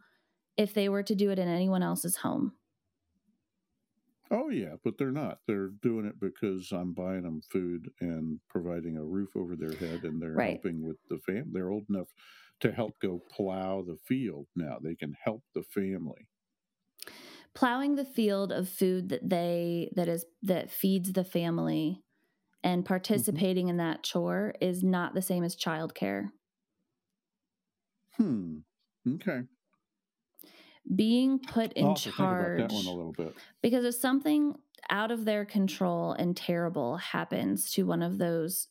if 0.57 0.73
they 0.73 0.89
were 0.89 1.03
to 1.03 1.15
do 1.15 1.31
it 1.31 1.39
in 1.39 1.47
anyone 1.47 1.81
else's 1.81 2.17
home. 2.17 2.53
Oh 4.31 4.49
yeah, 4.49 4.75
but 4.83 4.95
they're 4.97 5.11
not. 5.11 5.39
They're 5.47 5.69
doing 5.81 6.05
it 6.05 6.19
because 6.19 6.71
I'm 6.71 6.93
buying 6.93 7.23
them 7.23 7.41
food 7.51 7.89
and 7.99 8.39
providing 8.47 8.97
a 8.97 9.03
roof 9.03 9.29
over 9.35 9.55
their 9.55 9.75
head, 9.75 10.03
and 10.03 10.21
they're 10.21 10.33
right. 10.33 10.51
helping 10.51 10.85
with 10.85 10.97
the 11.09 11.17
fam. 11.25 11.51
They're 11.51 11.71
old 11.71 11.85
enough 11.89 12.09
to 12.59 12.71
help 12.71 12.99
go 13.01 13.23
plow 13.35 13.81
the 13.81 13.97
field 14.07 14.45
now. 14.55 14.77
They 14.81 14.93
can 14.93 15.15
help 15.23 15.43
the 15.55 15.63
family. 15.63 16.27
Plowing 17.55 17.95
the 17.95 18.05
field 18.05 18.51
of 18.51 18.69
food 18.69 19.09
that 19.09 19.27
they 19.27 19.89
that 19.95 20.07
is 20.07 20.25
that 20.43 20.69
feeds 20.69 21.13
the 21.13 21.23
family 21.23 22.03
and 22.63 22.83
mm-hmm. 22.83 22.87
participating 22.87 23.65
mm-hmm. 23.65 23.71
in 23.71 23.77
that 23.77 24.03
chore 24.03 24.53
is 24.61 24.83
not 24.83 25.15
the 25.15 25.23
same 25.23 25.43
as 25.43 25.55
childcare. 25.55 26.27
Hmm. 28.17 28.57
Okay 29.07 29.43
being 30.93 31.39
put 31.39 31.73
in 31.73 31.95
charge 31.95 32.71
because 33.61 33.85
if 33.85 33.95
something 33.95 34.55
out 34.89 35.11
of 35.11 35.25
their 35.25 35.45
control 35.45 36.13
and 36.13 36.35
terrible 36.35 36.97
happens 36.97 37.69
to 37.71 37.85
one 37.85 38.01
of 38.01 38.17
those 38.17 38.67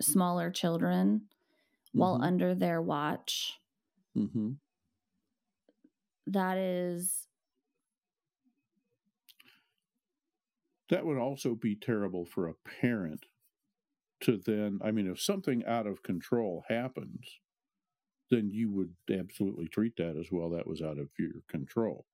smaller 0.00 0.50
children 0.50 1.22
mm-hmm. 1.22 1.98
while 1.98 2.20
under 2.22 2.54
their 2.54 2.82
watch 2.82 3.58
mm-hmm. 4.16 4.50
that 6.26 6.58
is 6.58 7.26
that 10.90 11.06
would 11.06 11.18
also 11.18 11.54
be 11.54 11.74
terrible 11.74 12.26
for 12.26 12.48
a 12.48 12.54
parent 12.80 13.24
to 14.20 14.38
then 14.44 14.78
i 14.84 14.90
mean 14.90 15.10
if 15.10 15.20
something 15.20 15.64
out 15.64 15.86
of 15.86 16.02
control 16.02 16.64
happens 16.68 17.38
then 18.32 18.50
you 18.50 18.70
would 18.70 18.94
absolutely 19.12 19.68
treat 19.68 19.94
that 19.98 20.16
as 20.18 20.32
well. 20.32 20.48
That 20.50 20.66
was 20.66 20.80
out 20.80 20.98
of 20.98 21.08
your 21.18 21.42
control. 21.48 22.06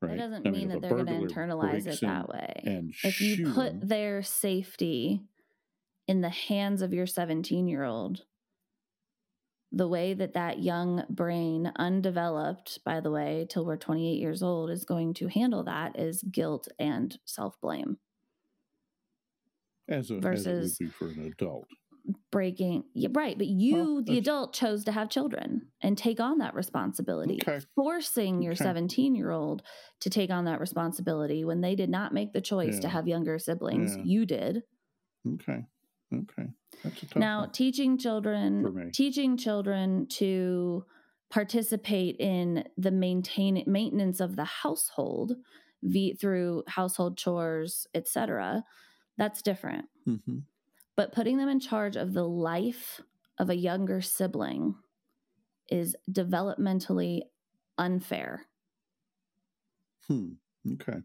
Right? 0.00 0.12
That 0.12 0.30
doesn't 0.30 0.46
I 0.46 0.50
mean, 0.50 0.60
mean 0.60 0.68
that 0.70 0.80
they're 0.80 1.04
going 1.04 1.28
to 1.28 1.34
internalize 1.34 1.86
it 1.86 2.00
that 2.00 2.28
way. 2.28 2.62
And 2.64 2.94
if 3.04 3.20
you 3.20 3.52
put 3.52 3.86
their 3.86 4.22
safety 4.22 5.20
in 6.08 6.22
the 6.22 6.30
hands 6.30 6.80
of 6.80 6.94
your 6.94 7.06
17 7.06 7.68
year 7.68 7.84
old, 7.84 8.22
the 9.70 9.88
way 9.88 10.14
that 10.14 10.32
that 10.32 10.62
young 10.62 11.04
brain, 11.10 11.70
undeveloped, 11.76 12.78
by 12.84 13.00
the 13.00 13.10
way, 13.10 13.46
till 13.48 13.66
we're 13.66 13.76
28 13.76 14.18
years 14.18 14.42
old, 14.42 14.70
is 14.70 14.86
going 14.86 15.12
to 15.14 15.28
handle 15.28 15.64
that 15.64 15.98
is 15.98 16.22
guilt 16.22 16.68
and 16.78 17.18
self 17.26 17.60
blame. 17.60 17.98
As, 19.86 20.10
a, 20.10 20.18
versus, 20.18 20.46
as 20.46 20.80
it 20.80 20.84
would 20.84 20.86
be 20.86 20.92
for 20.92 21.08
an 21.08 21.26
adult 21.26 21.68
breaking 22.30 22.84
yeah, 22.94 23.08
right 23.12 23.38
but 23.38 23.46
you 23.46 23.76
well, 23.76 24.02
the 24.04 24.18
adult 24.18 24.52
chose 24.52 24.84
to 24.84 24.92
have 24.92 25.08
children 25.08 25.62
and 25.80 25.96
take 25.96 26.20
on 26.20 26.38
that 26.38 26.54
responsibility 26.54 27.38
okay. 27.42 27.64
forcing 27.74 28.42
your 28.42 28.54
17 28.54 29.14
year 29.14 29.30
old 29.30 29.62
to 30.00 30.10
take 30.10 30.30
on 30.30 30.44
that 30.44 30.60
responsibility 30.60 31.44
when 31.44 31.62
they 31.62 31.74
did 31.74 31.88
not 31.88 32.12
make 32.12 32.34
the 32.34 32.42
choice 32.42 32.74
yeah. 32.74 32.80
to 32.80 32.88
have 32.88 33.08
younger 33.08 33.38
siblings 33.38 33.96
yeah. 33.96 34.02
you 34.04 34.26
did 34.26 34.62
okay 35.34 35.64
Okay. 36.12 36.48
now, 37.16 37.40
one. 37.40 37.52
teaching 37.52 37.98
children 37.98 38.90
teaching 38.92 39.36
children 39.36 40.06
to 40.10 40.84
participate 41.30 42.16
in 42.18 42.64
the 42.76 42.90
maintain 42.90 43.62
maintenance 43.66 44.20
of 44.20 44.36
the 44.36 44.44
household 44.44 45.32
v- 45.82 46.14
through 46.14 46.62
household 46.68 47.16
chores, 47.16 47.86
etc. 47.94 48.64
That's 49.16 49.42
different. 49.42 49.86
Mm-hmm. 50.08 50.38
But 50.96 51.12
putting 51.12 51.38
them 51.38 51.48
in 51.48 51.60
charge 51.60 51.96
of 51.96 52.12
the 52.12 52.26
life 52.26 53.00
of 53.38 53.50
a 53.50 53.56
younger 53.56 54.00
sibling 54.00 54.76
is 55.68 55.96
developmentally 56.10 57.22
unfair. 57.78 58.46
Hmm. 60.06 60.32
Okay. 60.74 60.98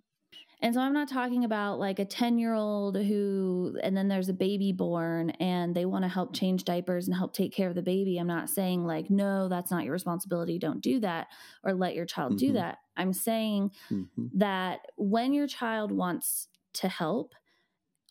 And 0.62 0.74
so 0.74 0.82
I'm 0.82 0.94
not 0.94 1.08
talking 1.08 1.46
about 1.46 1.80
like 1.80 2.00
a 2.00 2.06
10 2.06 2.38
year 2.38 2.54
old 2.54 2.98
who, 2.98 3.78
and 3.82 3.96
then 3.96 4.10
there's 4.10 4.28
a 4.28 4.34
baby 4.34 4.74
born 4.74 5.30
and 5.32 5.74
they 5.74 5.86
want 5.86 6.04
to 6.04 6.10
help 6.10 6.36
change 6.36 6.66
diapers 6.66 7.08
and 7.08 7.16
help 7.16 7.34
take 7.34 7.54
care 7.54 7.70
of 7.70 7.76
the 7.76 7.82
baby. 7.82 8.18
I'm 8.18 8.28
not 8.28 8.50
saying 8.50 8.86
like, 8.86 9.10
no, 9.10 9.48
that's 9.48 9.72
not 9.72 9.86
your 9.86 9.94
responsibility. 9.94 10.60
Don't 10.60 10.82
do 10.82 11.00
that 11.00 11.28
or 11.64 11.74
let 11.74 11.96
your 11.96 12.06
child 12.06 12.34
mm-hmm. 12.34 12.48
do 12.48 12.54
that. 12.54 12.80
I'm 12.98 13.14
saying 13.14 13.72
mm-hmm. 13.90 14.26
that 14.38 14.80
when 14.98 15.32
your 15.32 15.48
child 15.48 15.94
wants 15.94 16.50
to 16.74 16.90
help, 16.90 17.36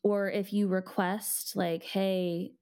or 0.03 0.31
if 0.31 0.53
you 0.53 0.69
request, 0.69 1.57
like, 1.57 1.83
hey, 1.83 2.53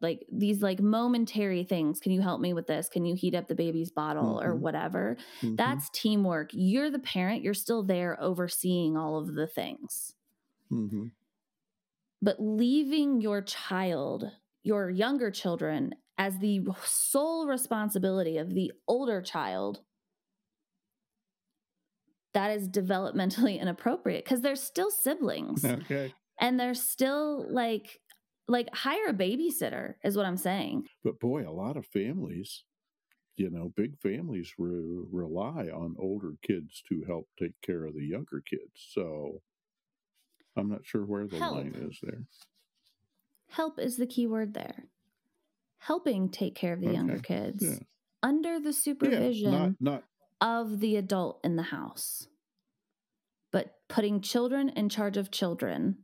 like 0.00 0.24
these 0.32 0.62
like 0.62 0.80
momentary 0.80 1.64
things 1.64 1.98
can 2.00 2.12
you 2.12 2.20
help 2.20 2.40
me 2.40 2.52
with 2.52 2.66
this? 2.66 2.88
Can 2.88 3.04
you 3.04 3.14
heat 3.14 3.34
up 3.34 3.48
the 3.48 3.54
baby's 3.54 3.90
bottle? 3.90 4.36
mm-hmm. 4.36 4.48
or 4.48 4.54
whatever. 4.54 5.16
Mm-hmm. 5.42 5.56
that's 5.56 5.90
teamwork. 5.90 6.50
You're 6.52 6.90
the 6.90 6.98
parent. 6.98 7.42
You're 7.42 7.54
still 7.54 7.82
there 7.82 8.16
overseeing 8.20 8.96
all 8.96 9.18
of 9.18 9.34
the 9.34 9.46
things. 9.46 10.14
Mm-hmm. 10.70 11.06
but 12.20 12.36
leaving 12.38 13.22
your 13.22 13.40
child 13.40 14.30
your 14.62 14.90
younger 14.90 15.30
children 15.30 15.94
as 16.18 16.38
the 16.40 16.60
sole 16.84 17.46
responsibility 17.46 18.36
of 18.36 18.52
the 18.52 18.70
older 18.86 19.22
child 19.22 19.80
that 22.34 22.50
is 22.50 22.68
developmentally 22.68 23.58
inappropriate 23.62 24.26
because 24.26 24.42
they're 24.42 24.56
still 24.56 24.90
siblings. 24.90 25.64
Okay 25.64 26.12
and 26.40 26.58
they're 26.58 26.74
still 26.74 27.46
like 27.50 28.00
like 28.46 28.74
hire 28.74 29.08
a 29.08 29.14
babysitter 29.14 29.94
is 30.04 30.16
what 30.16 30.26
i'm 30.26 30.36
saying 30.36 30.84
but 31.04 31.20
boy 31.20 31.46
a 31.46 31.52
lot 31.52 31.76
of 31.76 31.86
families 31.86 32.64
you 33.36 33.50
know 33.50 33.72
big 33.76 33.98
families 34.00 34.52
re- 34.58 35.04
rely 35.12 35.68
on 35.72 35.94
older 35.98 36.32
kids 36.42 36.82
to 36.88 37.04
help 37.06 37.28
take 37.38 37.60
care 37.62 37.84
of 37.84 37.94
the 37.94 38.04
younger 38.04 38.42
kids 38.48 38.88
so 38.92 39.40
i'm 40.56 40.68
not 40.68 40.84
sure 40.84 41.04
where 41.04 41.26
the 41.26 41.38
help. 41.38 41.56
line 41.56 41.74
is 41.88 41.98
there 42.02 42.24
help 43.50 43.78
is 43.78 43.96
the 43.96 44.06
key 44.06 44.26
word 44.26 44.54
there 44.54 44.84
helping 45.78 46.28
take 46.28 46.54
care 46.54 46.72
of 46.72 46.80
the 46.80 46.88
okay. 46.88 46.96
younger 46.96 47.18
kids 47.18 47.62
yeah. 47.62 47.78
under 48.22 48.58
the 48.58 48.72
supervision 48.72 49.52
yeah, 49.52 49.58
not, 49.58 49.72
not 49.80 50.04
of 50.40 50.80
the 50.80 50.96
adult 50.96 51.40
in 51.44 51.56
the 51.56 51.62
house 51.62 52.26
but 53.52 53.74
putting 53.88 54.20
children 54.20 54.68
in 54.70 54.88
charge 54.88 55.16
of 55.16 55.30
children 55.30 55.96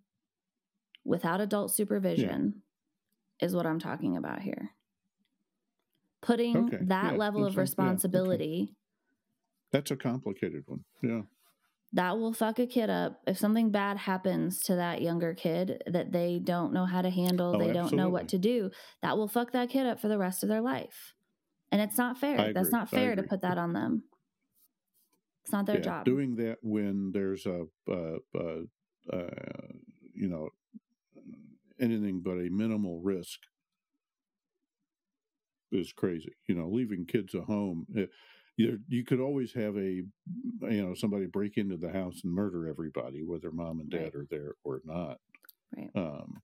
without 1.05 1.41
adult 1.41 1.75
supervision 1.75 2.63
yeah. 3.41 3.47
is 3.47 3.55
what 3.55 3.67
I'm 3.67 3.79
talking 3.79 4.17
about 4.17 4.41
here. 4.41 4.71
Putting 6.23 6.57
okay. 6.69 6.79
that 6.83 7.13
yeah, 7.13 7.19
level 7.19 7.45
of 7.45 7.57
responsibility. 7.57 8.47
Yeah, 8.47 8.63
okay. 8.63 8.73
That's 9.73 9.91
a 9.91 9.97
complicated 9.97 10.63
one. 10.67 10.85
Yeah. 11.03 11.23
That 11.93 12.19
will 12.19 12.33
fuck 12.33 12.59
a 12.59 12.67
kid 12.67 12.91
up. 12.91 13.21
If 13.27 13.39
something 13.39 13.71
bad 13.71 13.99
happens 13.99 14.61
to 14.63 14.77
that 14.77 15.03
younger 15.03 15.35
kid 15.35 15.83
that 15.87 16.11
they 16.11 16.41
don't 16.43 16.73
know 16.73 16.87
how 16.87 17.03
to 17.03 17.11
handle, 17.11 17.55
oh, 17.55 17.59
they 17.59 17.73
don't 17.73 17.93
know 17.93 18.09
what 18.09 18.29
to 18.29 18.39
do, 18.39 18.71
that 19.03 19.17
will 19.17 19.29
fuck 19.29 19.53
that 19.53 19.71
kid 19.71 19.87
up 19.87 20.01
for 20.01 20.09
the 20.09 20.19
rest 20.19 20.43
of 20.43 20.49
their 20.49 20.61
life. 20.61 21.15
And 21.71 21.81
it's 21.81 21.99
not 21.99 22.19
fair. 22.19 22.53
That's 22.53 22.71
not 22.73 22.89
fair 22.89 23.15
to 23.15 23.23
put 23.23 23.43
that 23.43 23.59
on 23.59 23.75
them. 23.75 24.05
It's 25.45 25.53
not 25.53 25.67
their 25.67 25.81
job. 25.81 26.05
Doing 26.05 26.37
that 26.37 26.59
when 26.63 27.13
there's 27.13 27.47
a, 27.47 27.67
uh, 27.89 28.17
uh, 28.35 28.63
uh, 29.13 29.27
you 30.15 30.29
know, 30.29 30.49
anything 31.81 32.21
but 32.21 32.39
a 32.39 32.49
minimal 32.51 33.01
risk 33.01 33.41
is 35.73 35.93
crazy. 35.93 36.33
You 36.47 36.55
know, 36.55 36.69
leaving 36.69 37.07
kids 37.07 37.35
at 37.35 37.45
home. 37.45 37.87
It, 37.95 38.03
eh, 38.03 38.13
you, 38.57 38.79
you 38.87 39.05
could 39.05 39.21
always 39.21 39.53
have 39.55 39.77
a 39.77 39.81
you 39.81 40.07
know 40.61 40.95
somebody 40.95 41.27
break 41.27 41.57
into 41.57 41.77
the 41.77 41.91
house 41.91 42.21
and 42.23 42.33
murder 42.33 42.69
everybody 42.69 43.25
whether 43.25 43.51
mom 43.51 43.81
and 43.81 43.91
dad 43.91 43.99
right. 43.99 44.15
are 44.15 44.27
there 44.31 44.53
or 44.63 44.81
not 44.85 45.19
right 45.77 45.91
um, 45.97 46.41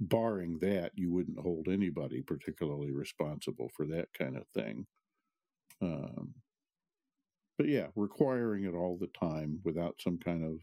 barring 0.00 0.58
that 0.60 0.92
you 0.94 1.12
wouldn't 1.12 1.38
hold 1.38 1.68
anybody 1.68 2.22
particularly 2.22 2.92
responsible 2.92 3.70
for 3.76 3.86
that 3.86 4.08
kind 4.18 4.36
of 4.36 4.46
thing 4.54 4.86
um, 5.82 6.34
but 7.58 7.68
yeah 7.68 7.88
requiring 7.94 8.64
it 8.64 8.74
all 8.74 8.96
the 8.98 9.10
time 9.18 9.60
without 9.64 9.96
some 10.00 10.18
kind 10.18 10.44
of 10.44 10.60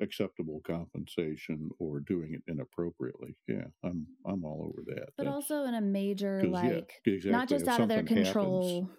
acceptable 0.00 0.60
compensation 0.66 1.70
or 1.78 2.00
doing 2.00 2.34
it 2.34 2.42
inappropriately. 2.50 3.36
Yeah, 3.48 3.64
I'm 3.84 4.06
I'm 4.26 4.44
all 4.44 4.72
over 4.72 4.82
that. 4.86 5.08
But 5.16 5.24
That's, 5.24 5.34
also 5.34 5.64
in 5.64 5.74
a 5.74 5.80
major 5.80 6.42
like 6.44 7.00
yeah, 7.06 7.14
exactly. 7.14 7.30
not 7.30 7.48
just 7.48 7.64
if 7.64 7.70
out 7.70 7.80
of 7.80 7.88
their 7.88 8.02
control. 8.02 8.82
Happens, 8.82 8.98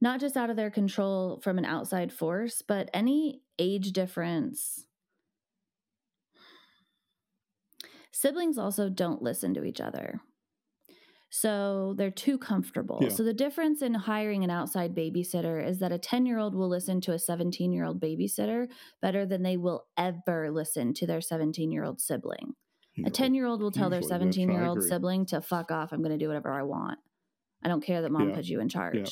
not 0.00 0.20
just 0.20 0.36
out 0.36 0.50
of 0.50 0.56
their 0.56 0.70
control 0.70 1.40
from 1.42 1.58
an 1.58 1.64
outside 1.64 2.12
force, 2.12 2.62
but 2.62 2.88
any 2.94 3.42
age 3.58 3.92
difference. 3.92 4.86
Siblings 8.12 8.58
also 8.58 8.88
don't 8.88 9.22
listen 9.22 9.54
to 9.54 9.64
each 9.64 9.80
other. 9.80 10.20
So 11.40 11.94
they're 11.96 12.10
too 12.10 12.36
comfortable. 12.36 12.98
Yeah. 13.00 13.10
So 13.10 13.22
the 13.22 13.32
difference 13.32 13.80
in 13.80 13.94
hiring 13.94 14.42
an 14.42 14.50
outside 14.50 14.92
babysitter 14.92 15.64
is 15.64 15.78
that 15.78 15.92
a 15.92 15.98
10 15.98 16.26
year 16.26 16.36
old 16.36 16.52
will 16.52 16.68
listen 16.68 17.00
to 17.02 17.12
a 17.12 17.18
17 17.18 17.72
year 17.72 17.84
old 17.84 18.00
babysitter 18.00 18.66
better 19.00 19.24
than 19.24 19.44
they 19.44 19.56
will 19.56 19.86
ever 19.96 20.50
listen 20.50 20.92
to 20.94 21.06
their 21.06 21.20
17 21.20 21.70
year 21.70 21.84
old 21.84 22.00
sibling. 22.00 22.54
a 23.06 23.10
10 23.10 23.34
year 23.34 23.46
old 23.46 23.62
will 23.62 23.70
tell 23.70 23.88
their 23.88 24.02
17 24.02 24.50
year 24.50 24.64
old 24.64 24.82
sibling 24.82 25.26
to 25.26 25.40
fuck 25.40 25.70
off. 25.70 25.92
I'm 25.92 26.02
going 26.02 26.10
to 26.10 26.18
do 26.18 26.26
whatever 26.26 26.50
I 26.50 26.64
want. 26.64 26.98
I 27.62 27.68
don't 27.68 27.84
care 27.84 28.02
that 28.02 28.10
mom 28.10 28.30
yeah. 28.30 28.34
put 28.34 28.46
you 28.46 28.60
in 28.60 28.68
charge. 28.68 28.96
Yeah. 28.96 29.06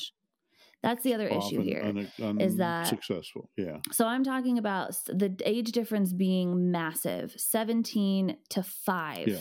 That's 0.83 1.03
the 1.03 1.13
other 1.13 1.31
Often 1.31 1.61
issue 1.61 1.61
here 1.61 1.81
un- 1.81 2.11
un- 2.21 2.41
is 2.41 2.57
that 2.57 2.87
successful. 2.87 3.49
Yeah. 3.55 3.77
So 3.93 4.05
I'm 4.05 4.25
talking 4.25 4.57
about 4.57 4.97
the 5.07 5.33
age 5.45 5.71
difference 5.71 6.11
being 6.11 6.71
massive, 6.71 7.33
17 7.37 8.35
to 8.49 8.63
5. 8.63 9.27
Yeah 9.29 9.37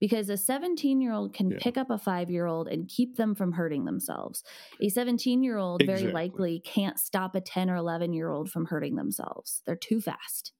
because 0.00 0.28
a 0.28 0.36
17 0.36 1.00
year 1.00 1.12
old 1.12 1.32
can 1.34 1.50
yeah. 1.50 1.58
pick 1.60 1.76
up 1.76 1.90
a 1.90 1.98
five 1.98 2.30
year 2.30 2.46
old 2.46 2.68
and 2.68 2.88
keep 2.88 3.16
them 3.16 3.34
from 3.34 3.52
hurting 3.52 3.84
themselves. 3.84 4.42
A 4.80 4.88
17 4.88 5.42
year 5.42 5.56
old 5.56 5.82
exactly. 5.82 6.04
very 6.04 6.14
likely 6.14 6.60
can't 6.60 6.98
stop 6.98 7.34
a 7.34 7.40
10 7.40 7.70
or 7.70 7.76
11 7.76 8.12
year 8.12 8.30
old 8.30 8.50
from 8.50 8.66
hurting 8.66 8.96
themselves. 8.96 9.62
They're 9.66 9.76
too 9.76 10.00
fast. 10.00 10.52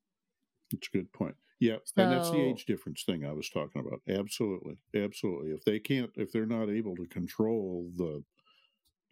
That's 0.73 0.89
a 0.93 0.97
good 0.97 1.13
point. 1.13 1.37
Yeah, 1.61 1.77
so, 1.85 2.03
and 2.03 2.13
that's 2.13 2.31
the 2.31 2.41
age 2.41 2.67
difference 2.67 3.03
thing 3.03 3.25
I 3.25 3.33
was 3.33 3.49
talking 3.49 3.81
about. 3.85 4.01
Absolutely, 4.09 4.77
absolutely. 4.95 5.51
If 5.51 5.65
they 5.65 5.81
can't, 5.81 6.11
if 6.15 6.31
they're 6.31 6.47
not 6.47 6.71
able 6.71 6.95
to 6.97 7.07
control 7.07 7.91
the 7.97 8.23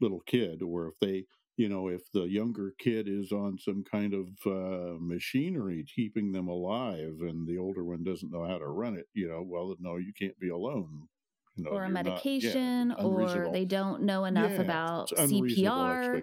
little 0.00 0.20
kid, 0.20 0.62
or 0.62 0.86
if 0.86 0.94
they 1.00 1.24
you 1.56 1.68
know, 1.68 1.88
if 1.88 2.10
the 2.12 2.24
younger 2.24 2.74
kid 2.78 3.08
is 3.08 3.32
on 3.32 3.58
some 3.58 3.82
kind 3.90 4.12
of 4.12 4.26
uh, 4.46 4.96
machinery 5.00 5.84
keeping 5.94 6.32
them 6.32 6.48
alive 6.48 7.16
and 7.20 7.46
the 7.48 7.58
older 7.58 7.84
one 7.84 8.04
doesn't 8.04 8.30
know 8.30 8.46
how 8.46 8.58
to 8.58 8.66
run 8.66 8.94
it, 8.94 9.06
you 9.14 9.28
know, 9.28 9.42
well, 9.44 9.74
no, 9.80 9.96
you 9.96 10.12
can't 10.18 10.38
be 10.38 10.50
alone. 10.50 11.08
You 11.56 11.64
know, 11.64 11.70
or 11.70 11.84
a 11.84 11.88
medication, 11.88 12.88
not, 12.88 12.98
yeah, 13.00 13.04
or 13.06 13.50
they 13.50 13.64
don't 13.64 14.02
know 14.02 14.26
enough 14.26 14.52
yeah, 14.52 14.60
about 14.60 15.10
CPR. 15.10 16.22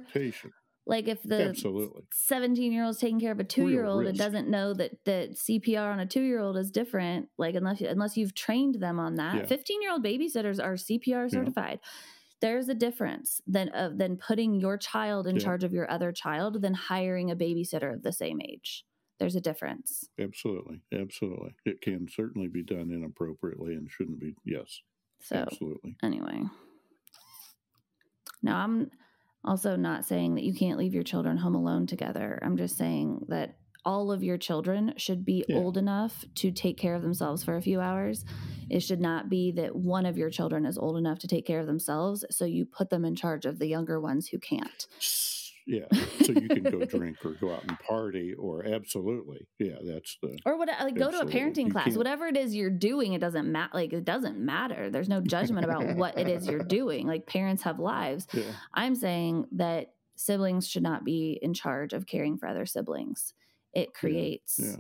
Like 0.85 1.07
if 1.07 1.23
the 1.23 1.49
Absolutely. 1.49 2.03
17 2.13 2.71
year 2.71 2.83
old 2.83 2.95
is 2.95 3.01
taking 3.01 3.19
care 3.19 3.31
of 3.31 3.39
a 3.39 3.43
two 3.43 3.69
year 3.69 3.85
old 3.85 4.05
and 4.05 4.17
doesn't 4.17 4.49
know 4.49 4.73
that, 4.75 4.91
that 5.05 5.31
CPR 5.37 5.91
on 5.91 5.99
a 6.01 6.05
two 6.05 6.21
year 6.21 6.39
old 6.39 6.57
is 6.57 6.69
different, 6.69 7.29
like 7.37 7.55
unless 7.55 7.81
unless 7.81 8.15
you've 8.15 8.35
trained 8.35 8.75
them 8.75 8.99
on 8.99 9.15
that. 9.15 9.47
15 9.49 9.81
yeah. 9.81 9.85
year 9.85 9.91
old 9.93 10.03
babysitters 10.03 10.63
are 10.63 10.73
CPR 10.73 11.31
certified. 11.31 11.79
Yeah 11.81 11.89
there's 12.43 12.67
a 12.67 12.73
difference 12.73 13.41
than 13.47 13.69
uh, 13.69 13.89
than 13.95 14.17
putting 14.17 14.59
your 14.59 14.77
child 14.77 15.27
in 15.27 15.37
yeah. 15.37 15.41
charge 15.41 15.63
of 15.63 15.71
your 15.71 15.89
other 15.89 16.11
child 16.11 16.61
than 16.61 16.73
hiring 16.73 17.31
a 17.31 17.37
babysitter 17.37 17.93
of 17.93 18.03
the 18.03 18.11
same 18.11 18.41
age. 18.41 18.83
There's 19.17 19.37
a 19.37 19.41
difference. 19.41 20.09
Absolutely 20.19 20.81
absolutely. 20.93 21.55
It 21.65 21.79
can 21.79 22.07
certainly 22.09 22.49
be 22.49 22.61
done 22.61 22.91
inappropriately 22.91 23.75
and 23.75 23.89
shouldn't 23.89 24.19
be 24.19 24.35
yes 24.43 24.81
so 25.21 25.37
absolutely. 25.37 25.95
anyway. 26.03 26.41
Now 28.41 28.57
i'm 28.57 28.91
also 29.45 29.77
not 29.77 30.03
saying 30.03 30.35
that 30.35 30.43
you 30.43 30.53
can't 30.53 30.77
leave 30.77 30.93
your 30.93 31.03
children 31.03 31.37
home 31.37 31.55
alone 31.55 31.87
together. 31.87 32.39
I'm 32.41 32.57
just 32.57 32.77
saying 32.77 33.25
that 33.29 33.55
all 33.85 34.11
of 34.11 34.23
your 34.23 34.37
children 34.37 34.93
should 34.97 35.25
be 35.25 35.45
yeah. 35.47 35.57
old 35.57 35.77
enough 35.77 36.25
to 36.35 36.51
take 36.51 36.77
care 36.77 36.95
of 36.95 37.01
themselves 37.01 37.43
for 37.43 37.55
a 37.55 37.61
few 37.61 37.79
hours. 37.79 38.25
It 38.69 38.81
should 38.81 39.01
not 39.01 39.29
be 39.29 39.51
that 39.53 39.75
one 39.75 40.05
of 40.05 40.17
your 40.17 40.29
children 40.29 40.65
is 40.65 40.77
old 40.77 40.97
enough 40.97 41.19
to 41.19 41.27
take 41.27 41.45
care 41.45 41.59
of 41.59 41.67
themselves, 41.67 42.25
so 42.31 42.45
you 42.45 42.65
put 42.65 42.89
them 42.89 43.05
in 43.05 43.15
charge 43.15 43.45
of 43.45 43.59
the 43.59 43.67
younger 43.67 43.99
ones 43.99 44.27
who 44.27 44.39
can't. 44.39 44.87
yeah. 45.65 45.85
So 46.23 46.31
you 46.31 46.47
can 46.47 46.63
go 46.63 46.85
drink 46.85 47.17
or 47.25 47.31
go 47.31 47.51
out 47.51 47.63
and 47.67 47.77
party, 47.79 48.33
or 48.33 48.65
absolutely, 48.65 49.47
yeah. 49.59 49.75
That's 49.83 50.17
the 50.21 50.37
or 50.45 50.57
what 50.57 50.69
like 50.79 50.95
go 50.95 51.11
to 51.11 51.19
a 51.19 51.25
parenting 51.25 51.71
class, 51.71 51.95
whatever 51.95 52.27
it 52.27 52.37
is 52.37 52.55
you're 52.55 52.69
doing. 52.69 53.13
It 53.13 53.21
doesn't 53.21 53.51
matter. 53.51 53.71
Like 53.73 53.93
it 53.93 54.05
doesn't 54.05 54.39
matter. 54.39 54.89
There's 54.89 55.09
no 55.09 55.21
judgment 55.21 55.65
about 55.65 55.95
what 55.95 56.17
it 56.17 56.27
is 56.27 56.47
you're 56.47 56.63
doing. 56.63 57.07
Like 57.07 57.27
parents 57.27 57.63
have 57.63 57.79
lives. 57.79 58.27
Yeah. 58.33 58.43
I'm 58.73 58.95
saying 58.95 59.47
that 59.53 59.93
siblings 60.15 60.67
should 60.67 60.83
not 60.83 61.03
be 61.03 61.37
in 61.41 61.53
charge 61.53 61.93
of 61.93 62.05
caring 62.05 62.37
for 62.37 62.47
other 62.47 62.65
siblings. 62.65 63.33
It 63.73 63.93
creates. 63.93 64.59
Yeah. 64.59 64.67
Yeah 64.67 64.75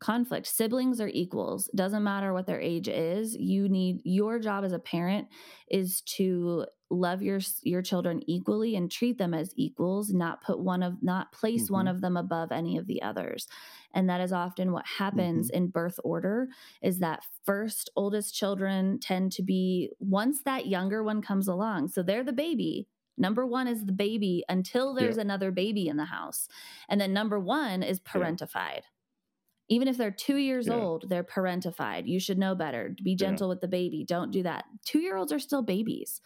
conflict. 0.00 0.46
Siblings 0.46 1.00
are 1.00 1.08
equals. 1.08 1.68
Doesn't 1.74 2.04
matter 2.04 2.32
what 2.32 2.46
their 2.46 2.60
age 2.60 2.88
is. 2.88 3.34
You 3.34 3.68
need 3.68 4.00
your 4.04 4.38
job 4.38 4.64
as 4.64 4.72
a 4.72 4.78
parent 4.78 5.28
is 5.68 6.02
to 6.02 6.66
love 6.90 7.20
your 7.20 7.38
your 7.62 7.82
children 7.82 8.22
equally 8.26 8.74
and 8.74 8.90
treat 8.90 9.18
them 9.18 9.34
as 9.34 9.52
equals, 9.56 10.10
not 10.10 10.42
put 10.42 10.58
one 10.58 10.82
of 10.82 11.02
not 11.02 11.32
place 11.32 11.64
mm-hmm. 11.64 11.74
one 11.74 11.88
of 11.88 12.00
them 12.00 12.16
above 12.16 12.52
any 12.52 12.78
of 12.78 12.86
the 12.86 13.02
others. 13.02 13.46
And 13.92 14.08
that 14.08 14.20
is 14.20 14.32
often 14.32 14.72
what 14.72 14.86
happens 14.86 15.48
mm-hmm. 15.48 15.64
in 15.64 15.68
birth 15.68 15.98
order 16.04 16.48
is 16.82 17.00
that 17.00 17.24
first 17.44 17.90
oldest 17.96 18.34
children 18.34 19.00
tend 19.00 19.32
to 19.32 19.42
be 19.42 19.90
once 19.98 20.42
that 20.44 20.66
younger 20.66 21.02
one 21.02 21.22
comes 21.22 21.48
along. 21.48 21.88
So 21.88 22.02
they're 22.02 22.24
the 22.24 22.32
baby. 22.32 22.86
Number 23.18 23.44
one 23.44 23.68
is 23.68 23.84
the 23.84 23.92
baby 23.92 24.44
until 24.48 24.94
there's 24.94 25.16
yeah. 25.16 25.22
another 25.22 25.50
baby 25.50 25.88
in 25.88 25.96
the 25.96 26.06
house. 26.06 26.48
And 26.88 27.00
then 27.00 27.12
number 27.12 27.38
one 27.38 27.82
is 27.82 28.00
parentified. 28.00 28.82
Yeah 28.82 28.90
even 29.68 29.88
if 29.88 29.96
they're 29.96 30.10
two 30.10 30.36
years 30.36 30.66
yeah. 30.66 30.74
old, 30.74 31.04
they're 31.08 31.24
parentified. 31.24 32.06
You 32.06 32.18
should 32.18 32.38
know 32.38 32.54
better. 32.54 32.94
Be 33.02 33.14
gentle 33.14 33.48
with 33.48 33.60
the 33.60 33.68
baby. 33.68 34.04
Don't 34.06 34.30
do 34.30 34.42
that. 34.42 34.64
Two 34.84 35.00
year 35.00 35.16
olds 35.16 35.32
are 35.32 35.38
still 35.38 35.62
babies. 35.62 36.20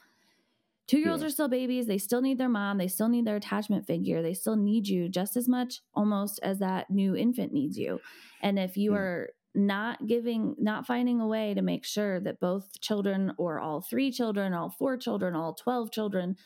Two 0.87 0.99
year 0.99 1.11
olds 1.11 1.23
are 1.23 1.31
still 1.31 1.49
babies. 1.49 1.87
They 1.87 1.99
still 1.99 2.21
need 2.21 2.39
their 2.39 2.49
mom. 2.49 2.79
They 2.79 2.89
still 2.89 3.09
need 3.09 3.25
their 3.25 3.37
attachment 3.37 3.87
figure. 3.87 4.23
They 4.23 4.35
still 4.35 4.57
need 4.57 4.89
you 4.89 5.09
just 5.09 5.37
as 5.37 5.49
much 5.49 5.81
almost 5.95 6.39
as 6.43 6.59
that 6.59 6.91
new 6.91 7.17
infant 7.17 7.53
needs 7.53 7.79
you. 7.79 8.01
And 8.43 8.59
if 8.59 8.77
you 8.77 8.95
are 8.95 9.31
not 9.55 10.07
giving, 10.07 10.55
not 10.59 10.87
finding 10.87 11.21
a 11.21 11.27
way 11.27 11.55
to 11.55 11.63
make 11.63 11.85
sure 11.85 12.21
that 12.21 12.41
both 12.41 12.81
children 12.81 13.33
or 13.39 13.61
all 13.61 13.81
three 13.81 14.11
children, 14.11 14.55
all 14.55 14.71
four 14.71 14.97
children, 14.97 15.35
all 15.35 15.55
12 15.55 15.91
children 15.91 16.37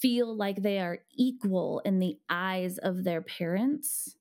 feel 0.00 0.34
like 0.34 0.62
they 0.62 0.78
are 0.78 0.98
equal 1.16 1.80
in 1.84 1.98
the 1.98 2.16
eyes 2.28 2.78
of 2.78 3.04
their 3.04 3.22
parents, 3.22 4.16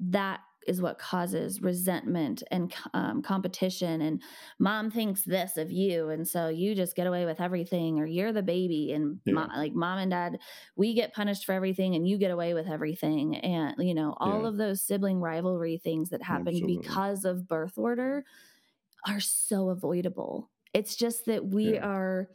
that 0.00 0.40
is 0.66 0.80
what 0.80 0.98
causes 0.98 1.60
resentment 1.60 2.42
and 2.50 2.74
um, 2.94 3.22
competition 3.22 4.00
and 4.00 4.22
mom 4.58 4.90
thinks 4.90 5.22
this 5.22 5.56
of 5.56 5.70
you 5.70 6.08
and 6.08 6.26
so 6.26 6.48
you 6.48 6.74
just 6.74 6.96
get 6.96 7.06
away 7.06 7.26
with 7.26 7.40
everything 7.40 7.98
or 7.98 8.06
you're 8.06 8.32
the 8.32 8.42
baby 8.42 8.92
and 8.92 9.18
yeah. 9.24 9.34
mom, 9.34 9.50
like 9.56 9.74
mom 9.74 9.98
and 9.98 10.10
dad 10.10 10.38
we 10.76 10.94
get 10.94 11.12
punished 11.12 11.44
for 11.44 11.52
everything 11.52 11.94
and 11.94 12.08
you 12.08 12.18
get 12.18 12.30
away 12.30 12.54
with 12.54 12.66
everything 12.66 13.36
and 13.36 13.74
you 13.78 13.94
know 13.94 14.14
all 14.18 14.42
yeah. 14.42 14.48
of 14.48 14.56
those 14.56 14.80
sibling 14.80 15.20
rivalry 15.20 15.78
things 15.78 16.10
that 16.10 16.22
happen 16.22 16.48
Absolutely. 16.48 16.78
because 16.78 17.24
of 17.24 17.48
birth 17.48 17.76
order 17.76 18.24
are 19.06 19.20
so 19.20 19.68
avoidable 19.68 20.50
it's 20.72 20.96
just 20.96 21.26
that 21.26 21.44
we 21.44 21.74
yeah. 21.74 21.86
are 21.86 22.28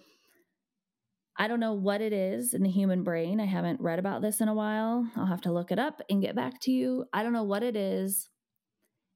I 1.39 1.47
don't 1.47 1.61
know 1.61 1.73
what 1.73 2.01
it 2.01 2.11
is 2.11 2.53
in 2.53 2.63
the 2.63 2.69
human 2.69 3.03
brain. 3.03 3.39
I 3.39 3.45
haven't 3.45 3.79
read 3.79 3.97
about 3.97 4.21
this 4.21 4.41
in 4.41 4.49
a 4.49 4.53
while. 4.53 5.09
I'll 5.15 5.25
have 5.25 5.41
to 5.41 5.53
look 5.53 5.71
it 5.71 5.79
up 5.79 6.01
and 6.09 6.21
get 6.21 6.35
back 6.35 6.59
to 6.61 6.71
you. 6.71 7.05
I 7.13 7.23
don't 7.23 7.31
know 7.31 7.45
what 7.45 7.63
it 7.63 7.77
is 7.77 8.29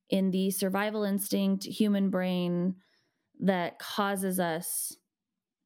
in 0.09 0.31
the 0.31 0.49
survival 0.49 1.03
instinct 1.03 1.65
human 1.65 2.09
brain 2.09 2.75
that 3.41 3.77
causes 3.77 4.39
us 4.39 4.95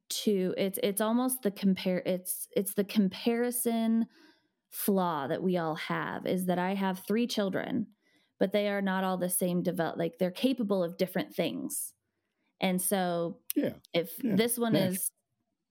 to 0.09 0.55
it's 0.57 0.79
it's 0.81 1.01
almost 1.01 1.41
the 1.41 1.51
compare 1.51 2.01
it's 2.05 2.47
it's 2.55 2.73
the 2.73 2.83
comparison 2.85 4.05
flaw 4.69 5.27
that 5.27 5.43
we 5.43 5.57
all 5.57 5.75
have 5.75 6.25
is 6.25 6.45
that 6.45 6.57
I 6.57 6.75
have 6.75 7.03
3 7.05 7.27
children 7.27 7.87
but 8.39 8.51
they 8.51 8.69
are 8.69 8.81
not 8.81 9.03
all 9.03 9.17
the 9.17 9.29
same 9.29 9.61
develop 9.61 9.97
like 9.97 10.13
they're 10.17 10.31
capable 10.31 10.83
of 10.83 10.97
different 10.97 11.35
things. 11.35 11.93
And 12.61 12.81
so 12.81 13.39
yeah. 13.55 13.73
if 13.93 14.11
yeah. 14.23 14.35
this 14.35 14.57
one 14.57 14.75
yeah. 14.75 14.87
is 14.87 15.11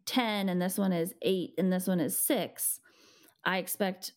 10 0.07 0.49
and 0.49 0.61
this 0.61 0.79
one 0.79 0.93
is 0.93 1.15
8 1.23 1.55
and 1.59 1.73
this 1.73 1.87
one 1.87 2.01
is 2.01 2.19
6 2.19 2.81
i 3.45 3.59
expect 3.59 4.13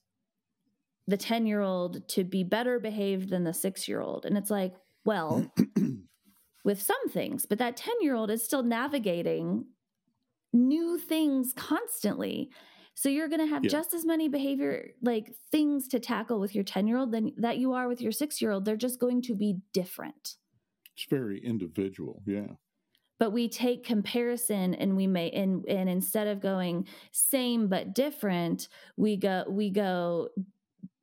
the 1.07 1.17
10 1.17 1.45
year 1.45 1.61
old 1.61 2.07
to 2.09 2.23
be 2.23 2.43
better 2.43 2.79
behaved 2.79 3.29
than 3.29 3.43
the 3.43 3.53
6 3.53 3.87
year 3.87 4.01
old 4.01 4.25
and 4.25 4.37
it's 4.37 4.51
like 4.51 4.73
well 5.05 5.51
with 6.63 6.81
some 6.81 7.09
things 7.09 7.45
but 7.45 7.57
that 7.57 7.77
10 7.77 7.95
year 8.01 8.15
old 8.15 8.29
is 8.29 8.43
still 8.43 8.63
navigating 8.63 9.65
new 10.53 10.97
things 10.97 11.53
constantly. 11.53 12.49
So 12.95 13.07
you're 13.07 13.29
going 13.29 13.39
to 13.39 13.47
have 13.47 13.63
yeah. 13.63 13.69
just 13.69 13.93
as 13.93 14.05
many 14.05 14.27
behavior 14.27 14.89
like 15.01 15.33
things 15.51 15.87
to 15.89 15.99
tackle 15.99 16.39
with 16.39 16.53
your 16.53 16.63
10 16.63 16.87
year 16.87 16.97
old 16.97 17.11
than 17.11 17.31
that 17.37 17.57
you 17.57 17.73
are 17.73 17.87
with 17.87 18.01
your 18.01 18.11
6 18.11 18.41
year 18.41 18.51
old 18.51 18.65
they're 18.65 18.75
just 18.75 18.99
going 18.99 19.21
to 19.23 19.35
be 19.35 19.57
different. 19.73 20.35
It's 20.95 21.05
very 21.09 21.43
individual 21.43 22.21
yeah 22.25 22.55
but 23.19 23.31
we 23.31 23.49
take 23.49 23.83
comparison 23.83 24.73
and 24.73 24.95
we 24.95 25.05
may 25.05 25.29
and 25.29 25.65
and 25.67 25.89
instead 25.89 26.27
of 26.27 26.41
going 26.41 26.87
same 27.11 27.67
but 27.67 27.93
different 27.93 28.67
we 28.97 29.17
go 29.17 29.43
we 29.47 29.69
go 29.69 30.29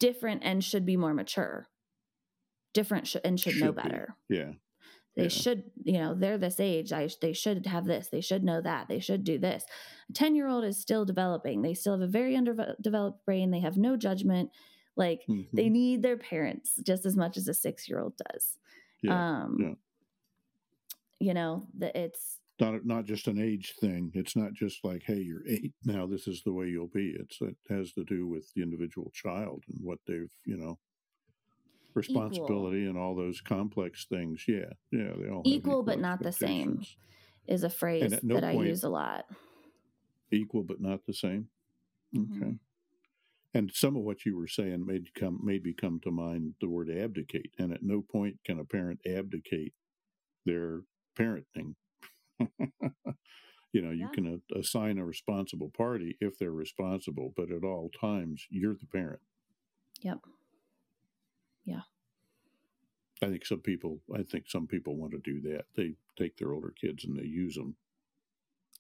different 0.01 0.43
and 0.45 0.65
should 0.65 0.85
be 0.85 0.97
more 0.97 1.15
mature 1.15 1.69
different 2.75 3.07
sh- 3.07 3.17
and 3.25 3.39
should, 3.39 3.53
should 3.53 3.63
know 3.63 3.73
better 3.73 4.15
be. 4.29 4.37
yeah 4.37 4.53
they 5.15 5.25
yeah. 5.25 5.29
should 5.29 5.63
you 5.85 5.99
know 5.99 6.15
they're 6.15 6.39
this 6.39 6.59
age 6.59 6.93
I, 6.93 7.09
they 7.21 7.33
should 7.33 7.67
have 7.67 7.85
this 7.85 8.09
they 8.09 8.21
should 8.21 8.43
know 8.43 8.61
that 8.61 8.89
they 8.89 8.99
should 8.99 9.23
do 9.23 9.39
this 9.39 9.65
a 10.11 10.13
10 10.13 10.35
year 10.35 10.49
old 10.49 10.65
is 10.65 10.79
still 10.79 11.05
developing 11.05 11.63
they 11.63 11.75
still 11.75 11.95
have 11.95 12.03
a 12.03 12.11
very 12.11 12.35
underdeveloped 12.35 13.25
brain 13.25 13.51
they 13.51 13.61
have 13.61 13.77
no 13.77 13.97
judgment 13.97 14.51
like 14.97 15.23
mm-hmm. 15.29 15.55
they 15.55 15.69
need 15.69 16.03
their 16.03 16.17
parents 16.17 16.81
just 16.83 17.07
as 17.07 17.17
much 17.17 17.37
as 17.37 17.49
a 17.49 17.55
six 17.55 17.89
year 17.89 18.01
old 18.01 18.15
does 18.31 18.59
yeah. 19.03 19.41
um 19.41 19.57
yeah 19.61 19.73
you 21.19 21.35
know 21.35 21.67
that 21.79 21.97
it's 21.97 22.39
not 22.61 22.85
not 22.85 23.05
just 23.05 23.27
an 23.27 23.41
age 23.41 23.75
thing. 23.81 24.11
It's 24.15 24.37
not 24.37 24.53
just 24.53 24.85
like 24.85 25.03
hey 25.05 25.19
you're 25.19 25.47
eight 25.47 25.73
now 25.85 26.07
this 26.07 26.27
is 26.27 26.43
the 26.45 26.53
way 26.53 26.67
you'll 26.67 26.89
be. 26.89 27.15
It's 27.19 27.41
it 27.41 27.57
has 27.69 27.93
to 27.93 28.05
do 28.05 28.27
with 28.27 28.53
the 28.55 28.63
individual 28.63 29.11
child 29.15 29.65
and 29.69 29.79
what 29.83 29.99
they've 30.07 30.33
you 30.45 30.57
know 30.57 30.79
responsibility 31.95 32.83
equal. 32.83 32.91
and 32.91 32.99
all 32.99 33.15
those 33.15 33.41
complex 33.41 34.07
things. 34.07 34.45
Yeah 34.47 34.73
yeah 34.91 35.13
they 35.19 35.29
all 35.29 35.43
equal, 35.45 35.83
but 35.83 35.99
not 35.99 36.23
the 36.23 36.33
same 36.33 36.83
is 37.47 37.63
a 37.63 37.71
phrase 37.71 38.19
no 38.23 38.35
that 38.35 38.53
point, 38.53 38.67
i 38.67 38.69
use 38.69 38.85
a 38.85 38.89
lot. 38.89 39.27
Equal 40.31 40.63
but 40.63 40.81
not 40.81 41.07
the 41.07 41.15
same? 41.15 41.49
Mm-hmm. 42.15 42.43
okay. 42.43 42.55
And 43.55 43.71
some 43.73 43.97
of 43.97 44.03
what 44.03 44.27
you 44.27 44.37
were 44.37 44.49
saying 44.49 44.85
made 44.85 45.15
come 45.15 45.41
made 45.43 45.65
me 45.65 45.73
come 45.73 46.01
to 46.05 46.11
mind 46.11 46.55
the 46.61 46.69
word 46.69 46.91
abdicate 46.91 47.53
and 47.59 47.73
at 47.73 47.83
no 47.83 48.03
point 48.03 48.37
can 48.45 48.59
a 48.59 48.65
parent 48.65 49.01
abdicate 49.07 49.73
their 50.45 50.81
parenting. 51.19 51.75
you 53.73 53.83
know, 53.83 53.91
you 53.91 54.09
can 54.09 54.41
a- 54.55 54.59
assign 54.59 54.99
a 54.99 55.05
responsible 55.05 55.71
party 55.77 56.17
if 56.21 56.39
they're 56.39 56.53
responsible, 56.53 57.33
but 57.37 57.51
at 57.51 57.65
all 57.65 57.91
times, 58.01 58.47
you're 58.51 58.75
the 58.75 58.87
parent. 58.87 59.21
Yep. 60.03 60.19
Yeah. 61.65 61.81
I 63.23 63.27
think 63.27 63.47
some 63.47 63.61
people, 63.61 64.01
I 64.15 64.23
think 64.23 64.45
some 64.49 64.67
people 64.67 64.97
want 64.97 65.13
to 65.13 65.19
do 65.19 65.41
that. 65.43 65.65
They 65.75 65.95
take 66.19 66.37
their 66.37 66.53
older 66.53 66.73
kids 66.79 67.05
and 67.05 67.19
they 67.19 67.25
use 67.27 67.55
them. 67.55 67.77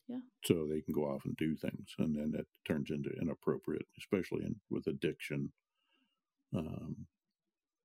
Yeah. 0.08 0.20
So 0.44 0.66
they 0.66 0.82
can 0.82 0.94
go 0.94 1.02
off 1.04 1.24
and 1.24 1.36
do 1.36 1.56
things, 1.56 1.88
and 1.98 2.14
then 2.14 2.30
that 2.32 2.46
turns 2.64 2.90
into 2.90 3.10
inappropriate, 3.20 3.86
especially 3.98 4.44
in 4.44 4.54
with 4.70 4.86
addiction. 4.86 5.50
Um, 6.56 7.06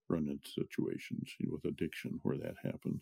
run 0.07 0.27
into 0.27 0.47
situations 0.51 1.31
with 1.49 1.65
addiction 1.65 2.19
where 2.21 2.37
that 2.37 2.55
happens 2.63 3.01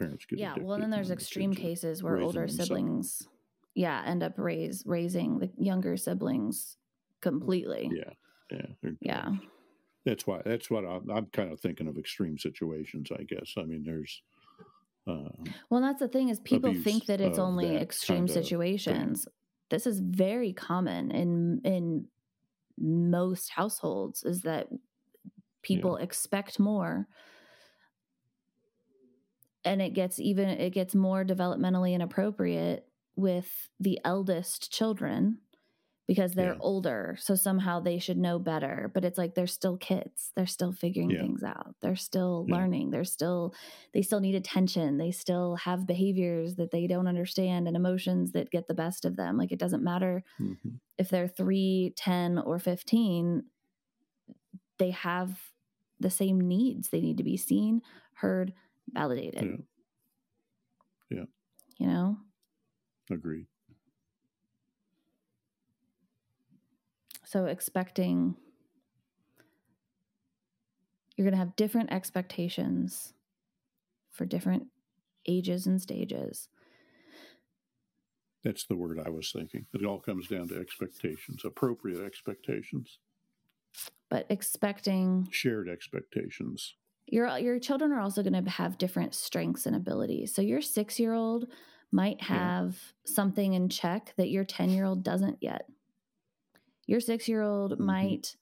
parents 0.00 0.24
get 0.24 0.38
yeah 0.38 0.54
well 0.60 0.78
then 0.78 0.90
there's 0.90 1.10
extreme 1.10 1.54
cases 1.54 2.02
where 2.02 2.18
older 2.18 2.48
siblings 2.48 3.28
yeah 3.74 4.02
end 4.06 4.22
up 4.22 4.32
raise 4.36 4.82
raising 4.86 5.38
the 5.38 5.50
younger 5.56 5.96
siblings 5.96 6.76
completely. 7.20 7.90
Yeah 7.92 8.12
yeah 8.50 8.92
yeah. 9.00 9.30
that's 10.04 10.26
why 10.26 10.42
that's 10.44 10.70
what 10.70 10.84
I'm, 10.84 11.08
I'm, 11.08 11.26
kind 11.26 11.52
of 11.52 11.60
thinking 11.60 11.86
of 11.86 11.96
extreme 11.98 12.36
situations 12.36 13.10
i 13.16 13.22
guess. 13.22 13.54
I 13.56 13.62
mean 13.62 13.84
there's 13.84 14.22
uh, 15.06 15.28
well 15.70 15.80
that's 15.80 16.00
the 16.00 16.08
thing 16.08 16.28
is 16.28 16.40
people 16.40 16.74
think 16.74 17.06
that 17.06 17.20
it's 17.20 17.38
only 17.38 17.68
that 17.68 17.82
extreme 17.82 18.26
situations 18.26 19.24
thing. 19.24 19.32
this 19.70 19.86
is 19.86 20.00
very 20.00 20.52
common 20.52 21.10
in 21.10 21.60
in 21.64 22.06
most 22.78 23.50
households 23.50 24.24
is 24.24 24.42
that 24.42 24.68
people 25.62 25.96
yeah. 25.98 26.04
expect 26.04 26.58
more 26.58 27.06
and 29.64 29.82
it 29.82 29.94
gets 29.94 30.18
even 30.18 30.48
it 30.48 30.70
gets 30.70 30.94
more 30.94 31.24
developmentally 31.24 31.92
inappropriate 31.92 32.86
with 33.16 33.68
the 33.78 33.98
eldest 34.04 34.72
children 34.72 35.38
because 36.10 36.32
they're 36.32 36.54
yeah. 36.54 36.58
older. 36.58 37.16
So 37.20 37.36
somehow 37.36 37.78
they 37.78 38.00
should 38.00 38.18
know 38.18 38.40
better. 38.40 38.90
But 38.92 39.04
it's 39.04 39.16
like 39.16 39.36
they're 39.36 39.46
still 39.46 39.76
kids. 39.76 40.32
They're 40.34 40.44
still 40.44 40.72
figuring 40.72 41.10
yeah. 41.10 41.20
things 41.20 41.44
out. 41.44 41.76
They're 41.80 41.94
still 41.94 42.46
yeah. 42.48 42.56
learning. 42.56 42.90
They're 42.90 43.04
still, 43.04 43.54
they 43.94 44.02
still 44.02 44.18
need 44.18 44.34
attention. 44.34 44.98
They 44.98 45.12
still 45.12 45.54
have 45.54 45.86
behaviors 45.86 46.56
that 46.56 46.72
they 46.72 46.88
don't 46.88 47.06
understand 47.06 47.68
and 47.68 47.76
emotions 47.76 48.32
that 48.32 48.50
get 48.50 48.66
the 48.66 48.74
best 48.74 49.04
of 49.04 49.14
them. 49.14 49.38
Like 49.38 49.52
it 49.52 49.60
doesn't 49.60 49.84
matter 49.84 50.24
mm-hmm. 50.40 50.70
if 50.98 51.10
they're 51.10 51.28
three, 51.28 51.94
10, 51.96 52.38
or 52.38 52.58
15, 52.58 53.44
they 54.80 54.90
have 54.90 55.38
the 56.00 56.10
same 56.10 56.40
needs. 56.40 56.88
They 56.88 57.00
need 57.00 57.18
to 57.18 57.22
be 57.22 57.36
seen, 57.36 57.82
heard, 58.14 58.52
validated. 58.92 59.64
Yeah. 61.10 61.18
yeah. 61.18 61.24
You 61.78 61.86
know? 61.86 62.16
Agreed. 63.10 63.46
So, 67.24 67.46
expecting 67.46 68.36
you're 71.16 71.26
going 71.26 71.38
to 71.38 71.38
have 71.38 71.54
different 71.54 71.92
expectations 71.92 73.12
for 74.10 74.24
different 74.24 74.68
ages 75.26 75.66
and 75.66 75.80
stages. 75.80 76.48
That's 78.42 78.64
the 78.64 78.74
word 78.74 78.98
I 79.04 79.10
was 79.10 79.30
thinking. 79.30 79.66
It 79.74 79.84
all 79.84 80.00
comes 80.00 80.28
down 80.28 80.48
to 80.48 80.58
expectations, 80.58 81.42
appropriate 81.44 82.02
expectations. 82.02 82.98
But 84.08 84.24
expecting 84.30 85.28
shared 85.30 85.68
expectations. 85.68 86.74
Your 87.10 87.38
your 87.38 87.58
children 87.58 87.92
are 87.92 88.00
also 88.00 88.22
going 88.22 88.44
to 88.44 88.50
have 88.50 88.78
different 88.78 89.14
strengths 89.14 89.66
and 89.66 89.76
abilities. 89.76 90.34
So 90.34 90.42
your 90.42 90.60
6-year-old 90.60 91.46
might 91.92 92.22
have 92.22 92.78
yeah. 92.78 93.12
something 93.14 93.54
in 93.54 93.68
check 93.68 94.14
that 94.16 94.30
your 94.30 94.44
10-year-old 94.44 95.02
doesn't 95.02 95.38
yet 95.40 95.66
your 96.90 97.00
six 97.00 97.28
year 97.28 97.40
old 97.40 97.72
mm-hmm. 97.72 97.86
might 97.86 98.36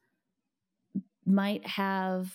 might 1.27 1.67
have 1.67 2.35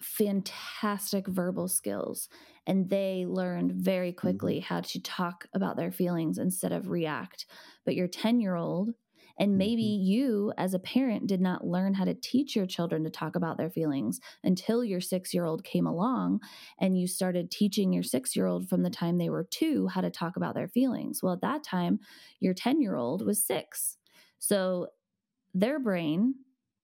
fantastic 0.00 1.26
verbal 1.28 1.68
skills 1.68 2.28
and 2.66 2.90
they 2.90 3.24
learned 3.26 3.72
very 3.72 4.12
quickly 4.12 4.56
mm-hmm. 4.56 4.74
how 4.74 4.80
to 4.80 5.00
talk 5.00 5.46
about 5.54 5.76
their 5.76 5.92
feelings 5.92 6.36
instead 6.36 6.72
of 6.72 6.90
react 6.90 7.46
but 7.84 7.94
your 7.94 8.08
10 8.08 8.40
year 8.40 8.56
old 8.56 8.90
and 9.38 9.58
maybe 9.58 9.82
mm-hmm. 9.82 10.04
you 10.04 10.52
as 10.58 10.74
a 10.74 10.78
parent 10.78 11.26
did 11.26 11.40
not 11.40 11.66
learn 11.66 11.94
how 11.94 12.04
to 12.04 12.14
teach 12.14 12.56
your 12.56 12.66
children 12.66 13.04
to 13.04 13.10
talk 13.10 13.36
about 13.36 13.56
their 13.56 13.70
feelings 13.70 14.20
until 14.42 14.84
your 14.84 15.00
6 15.00 15.34
year 15.34 15.44
old 15.44 15.64
came 15.64 15.86
along 15.86 16.40
and 16.80 16.98
you 16.98 17.06
started 17.06 17.50
teaching 17.50 17.92
your 17.92 18.02
6 18.02 18.36
year 18.36 18.46
old 18.46 18.68
from 18.68 18.82
the 18.82 18.90
time 18.90 19.18
they 19.18 19.30
were 19.30 19.46
2 19.50 19.88
how 19.88 20.00
to 20.00 20.10
talk 20.10 20.36
about 20.36 20.54
their 20.54 20.68
feelings 20.68 21.22
well 21.22 21.32
at 21.32 21.40
that 21.40 21.62
time 21.62 21.98
your 22.40 22.54
10 22.54 22.80
year 22.80 22.96
old 22.96 23.24
was 23.24 23.44
6 23.44 23.96
so 24.38 24.88
their 25.54 25.78
brain 25.78 26.34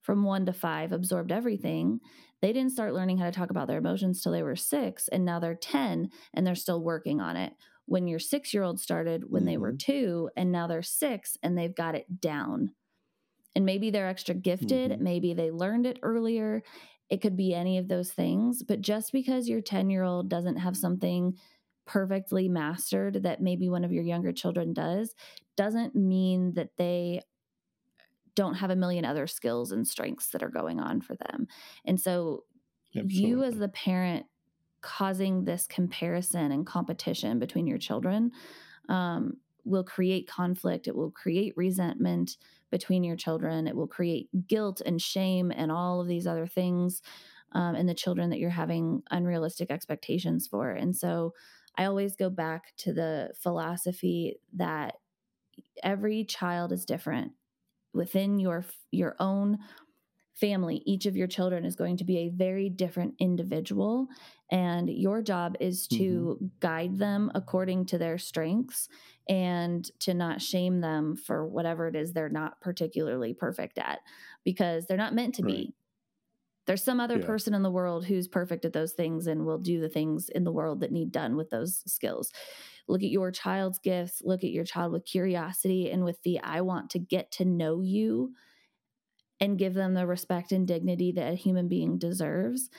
from 0.05 0.23
one 0.23 0.45
to 0.45 0.53
five 0.53 0.93
absorbed 0.93 1.33
everything. 1.33 1.99
They 2.43 2.53
didn't 2.53 2.73
start 2.73 2.93
learning 2.93 3.19
how 3.19 3.25
to 3.25 3.33
talk 3.33 3.49
about 3.51 3.69
their 3.69 3.79
emotions 3.79 4.23
till 4.23 4.33
they 4.33 4.43
were 4.43 4.55
six, 4.55 5.09
and 5.09 5.25
now 5.25 5.41
they're 5.41 5.55
10 5.55 6.11
and 6.35 6.47
they're 6.47 6.55
still 6.55 6.83
working 6.83 7.21
on 7.21 7.37
it. 7.37 7.55
When 7.87 8.07
your 8.07 8.18
six 8.18 8.55
year 8.55 8.62
old 8.62 8.80
started 8.80 9.24
when 9.28 9.43
mm-hmm. 9.43 9.47
they 9.47 9.57
were 9.59 9.72
mm-hmm. 9.72 9.93
two, 9.93 10.30
and 10.37 10.51
now 10.51 10.66
they're 10.66 10.82
six 10.82 11.37
and 11.43 11.57
they've 11.57 11.74
got 11.74 11.95
it 11.95 12.20
down. 12.20 12.70
And 13.55 13.64
maybe 13.64 13.91
they're 13.91 14.09
extra 14.09 14.35
gifted, 14.35 14.91
mm-hmm. 14.91 15.05
maybe 15.05 15.35
they 15.35 15.51
learned 15.51 15.87
it 15.87 15.99
earlier. 16.03 16.62
It 17.11 17.20
could 17.20 17.37
be 17.37 17.55
any 17.55 17.78
of 17.78 17.89
those 17.89 18.11
things. 18.11 18.62
But 18.62 18.80
just 18.80 19.12
because 19.12 19.49
your 19.49 19.61
10 19.61 19.91
year 19.91 20.03
old 20.03 20.28
doesn't 20.28 20.57
have 20.57 20.76
something 20.76 21.35
perfectly 21.87 22.49
mastered 22.49 23.22
that 23.24 23.43
maybe 23.43 23.68
one 23.68 23.85
of 23.85 23.93
your 23.93 24.03
younger 24.03 24.32
children 24.32 24.72
does, 24.72 25.14
doesn't 25.57 25.95
mean 25.95 26.55
that 26.55 26.70
they 26.78 27.20
don't 28.35 28.55
have 28.55 28.70
a 28.70 28.76
million 28.76 29.05
other 29.05 29.26
skills 29.26 29.70
and 29.70 29.87
strengths 29.87 30.28
that 30.28 30.43
are 30.43 30.49
going 30.49 30.80
on 30.80 31.01
for 31.01 31.14
them. 31.14 31.47
And 31.85 32.01
so 32.01 32.45
Absolutely. 32.97 33.16
you 33.16 33.45
as 33.45 33.57
the 33.57 33.68
parent 33.68 34.26
causing 34.85 35.45
this 35.45 35.66
comparison 35.66 36.53
and 36.53 36.66
competition 36.66 37.39
between 37.39 37.66
your 37.66 37.78
children 37.78 38.30
um, 38.91 39.39
will 39.64 39.82
create 39.82 40.28
conflict. 40.28 40.87
It 40.87 40.95
will 40.95 41.11
create 41.11 41.55
resentment 41.57 42.37
between 42.70 43.03
your 43.03 43.16
children. 43.16 43.66
It 43.66 43.74
will 43.74 43.87
create 43.87 44.28
guilt 44.47 44.82
and 44.85 45.01
shame 45.01 45.51
and 45.51 45.72
all 45.72 46.03
of 46.03 46.07
these 46.07 46.26
other 46.26 46.47
things 46.47 47.01
um, 47.53 47.74
in 47.76 47.87
the 47.87 47.95
children 47.95 48.28
that 48.28 48.39
you're 48.39 48.51
having 48.51 49.03
unrealistic 49.11 49.70
expectations 49.70 50.47
for. 50.47 50.72
And 50.72 50.95
so 50.95 51.32
I 51.78 51.87
always 51.87 52.14
go 52.14 52.28
back 52.28 52.74
to 52.78 52.93
the 52.93 53.30
philosophy 53.43 54.37
that 54.55 54.97
every 55.82 56.24
child 56.24 56.72
is 56.72 56.85
different 56.85 57.32
within 57.95 58.39
your 58.39 58.66
your 58.91 59.16
own 59.18 59.59
family 60.35 60.82
each 60.85 61.07
of 61.07 61.16
your 61.16 61.26
children 61.26 61.64
is 61.64 61.76
going 61.76 61.97
to 61.97 62.05
be 62.05 62.18
a 62.18 62.28
very 62.28 62.68
different 62.68 63.14
individual 63.18 64.09
and 64.51 64.91
your 64.91 65.22
job 65.22 65.57
is 65.61 65.87
to 65.87 66.37
mm-hmm. 66.37 66.47
guide 66.61 66.99
them 66.99 67.30
according 67.35 67.87
to 67.87 67.99
their 67.99 68.18
strengths 68.18 68.89
and 69.28 69.91
to 70.01 70.12
not 70.12 70.43
shame 70.43 70.80
them 70.80 71.16
for 71.16 71.47
whatever 71.47 71.87
it 71.87 71.95
is 71.95 72.12
they're 72.12 72.28
not 72.28 72.61
particularly 72.61 73.32
perfect 73.32 73.78
at 73.78 74.01
because 74.45 74.87
they're 74.87 74.97
not 74.97 75.14
meant 75.14 75.35
to 75.35 75.43
right. 75.43 75.55
be 75.55 75.74
there's 76.66 76.82
some 76.82 76.99
other 76.99 77.18
yeah. 77.18 77.26
person 77.26 77.53
in 77.53 77.62
the 77.62 77.70
world 77.70 78.07
who's 78.07 78.26
perfect 78.26 78.64
at 78.64 78.72
those 78.72 78.93
things 78.93 79.26
and 79.26 79.45
will 79.45 79.59
do 79.59 79.80
the 79.80 79.89
things 79.89 80.30
in 80.30 80.45
the 80.45 80.53
world 80.53 80.80
that 80.80 80.93
need 80.93 81.12
done 81.12 81.37
with 81.37 81.51
those 81.51 81.82
skills 81.87 82.32
look 82.89 83.03
at 83.03 83.11
your 83.11 83.30
child's 83.30 83.78
gifts, 83.78 84.20
look 84.24 84.45
at 84.45 84.51
your 84.51 84.64
child 84.64 84.93
with 84.93 85.05
curiosity 85.05 85.91
and 85.91 86.05
with 86.05 86.22
the 86.22 86.41
I 86.41 86.61
want 86.61 86.91
to 86.91 86.99
get 86.99 87.30
to 87.32 87.45
know 87.45 87.80
you 87.80 88.35
and 89.41 89.59
give 89.59 89.74
them 89.74 89.95
the 89.95 90.07
respect 90.07 90.53
and 90.53 90.66
dignity 90.66 91.12
that 91.12 91.32
a 91.32 91.37
human 91.37 91.68
being 91.68 91.99
deserves. 91.99 92.70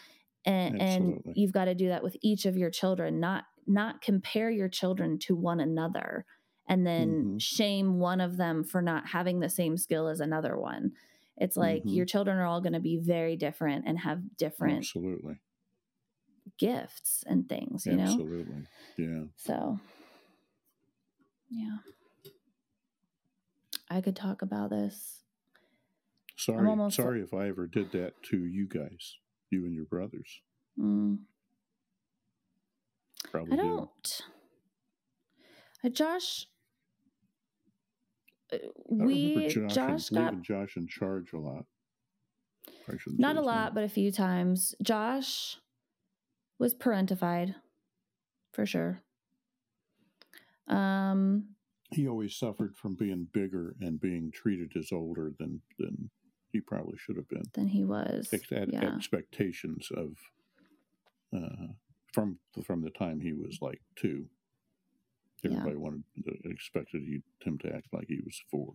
And, 0.45 0.79
and 0.81 1.21
you've 1.35 1.51
got 1.51 1.65
to 1.65 1.75
do 1.75 1.87
that 1.89 2.03
with 2.03 2.15
each 2.21 2.45
of 2.45 2.55
your 2.55 2.69
children, 2.69 3.19
not 3.19 3.45
not 3.67 4.01
compare 4.01 4.51
your 4.51 4.69
children 4.69 5.17
to 5.17 5.35
one 5.35 5.59
another 5.59 6.23
and 6.67 6.85
then 6.85 7.09
mm-hmm. 7.09 7.37
shame 7.37 7.99
one 7.99 8.21
of 8.21 8.37
them 8.37 8.63
for 8.63 8.81
not 8.81 9.07
having 9.07 9.39
the 9.39 9.49
same 9.49 9.77
skill 9.77 10.07
as 10.07 10.19
another 10.19 10.57
one. 10.57 10.91
It's 11.37 11.57
like 11.57 11.81
mm-hmm. 11.81 11.89
your 11.89 12.05
children 12.05 12.37
are 12.37 12.45
all 12.45 12.61
going 12.61 12.73
to 12.73 12.79
be 12.79 12.97
very 12.97 13.35
different 13.35 13.85
and 13.87 13.99
have 13.99 14.19
different 14.37 14.79
absolutely 14.79 15.41
gifts 16.57 17.23
and 17.27 17.49
things, 17.49 17.85
you 17.85 17.99
absolutely. 17.99 18.37
know? 18.37 18.65
Absolutely. 18.97 19.17
Yeah. 19.17 19.23
So 19.35 19.79
yeah. 21.49 21.77
I 23.89 24.01
could 24.01 24.15
talk 24.15 24.41
about 24.41 24.69
this. 24.69 25.21
Sorry, 26.37 26.91
sorry 26.91 27.21
if 27.21 27.33
I 27.33 27.47
ever 27.47 27.67
did 27.67 27.91
that 27.93 28.13
to 28.29 28.37
you 28.37 28.67
guys, 28.67 29.17
you 29.49 29.65
and 29.65 29.73
your 29.73 29.85
brothers. 29.85 30.41
Mm. 30.79 31.19
Probably 33.31 33.53
I 33.53 33.55
don't. 33.55 34.21
Uh, 35.83 35.89
Josh, 35.89 36.47
uh, 38.53 38.57
we 38.89 39.47
Josh, 39.47 39.73
Josh 39.73 40.09
got 40.09 40.41
Josh 40.41 40.77
in 40.77 40.87
charge 40.87 41.33
a 41.33 41.39
lot. 41.39 41.65
Not 43.07 43.37
a 43.37 43.41
lot, 43.41 43.73
but 43.73 43.83
a 43.83 43.89
few 43.89 44.11
times. 44.11 44.75
Josh 44.83 45.57
was 46.59 46.75
parentified, 46.75 47.55
for 48.51 48.65
sure. 48.65 49.01
Um, 50.67 51.55
he 51.91 52.07
always 52.07 52.35
suffered 52.35 52.75
from 52.75 52.95
being 52.95 53.27
bigger 53.33 53.75
and 53.79 53.99
being 53.99 54.31
treated 54.33 54.71
as 54.77 54.91
older 54.91 55.31
than 55.39 55.61
than 55.79 56.09
he 56.55 56.61
probably 56.61 56.97
should 56.97 57.17
have 57.17 57.27
been. 57.27 57.43
Than 57.53 57.67
he 57.67 57.83
was. 57.83 58.29
Ex- 58.31 58.49
yeah. 58.49 58.95
Expectations 58.95 59.89
of 59.93 60.15
uh, 61.35 61.73
from 62.13 62.39
from 62.63 62.81
the 62.81 62.91
time 62.91 63.19
he 63.19 63.33
was 63.33 63.59
like 63.61 63.81
two. 63.97 64.27
Everybody 65.43 65.71
yeah. 65.71 65.77
wanted 65.77 66.03
expected 66.45 67.01
he, 67.03 67.21
him 67.43 67.57
to 67.59 67.75
act 67.75 67.87
like 67.91 68.07
he 68.07 68.21
was 68.25 68.41
four. 68.49 68.71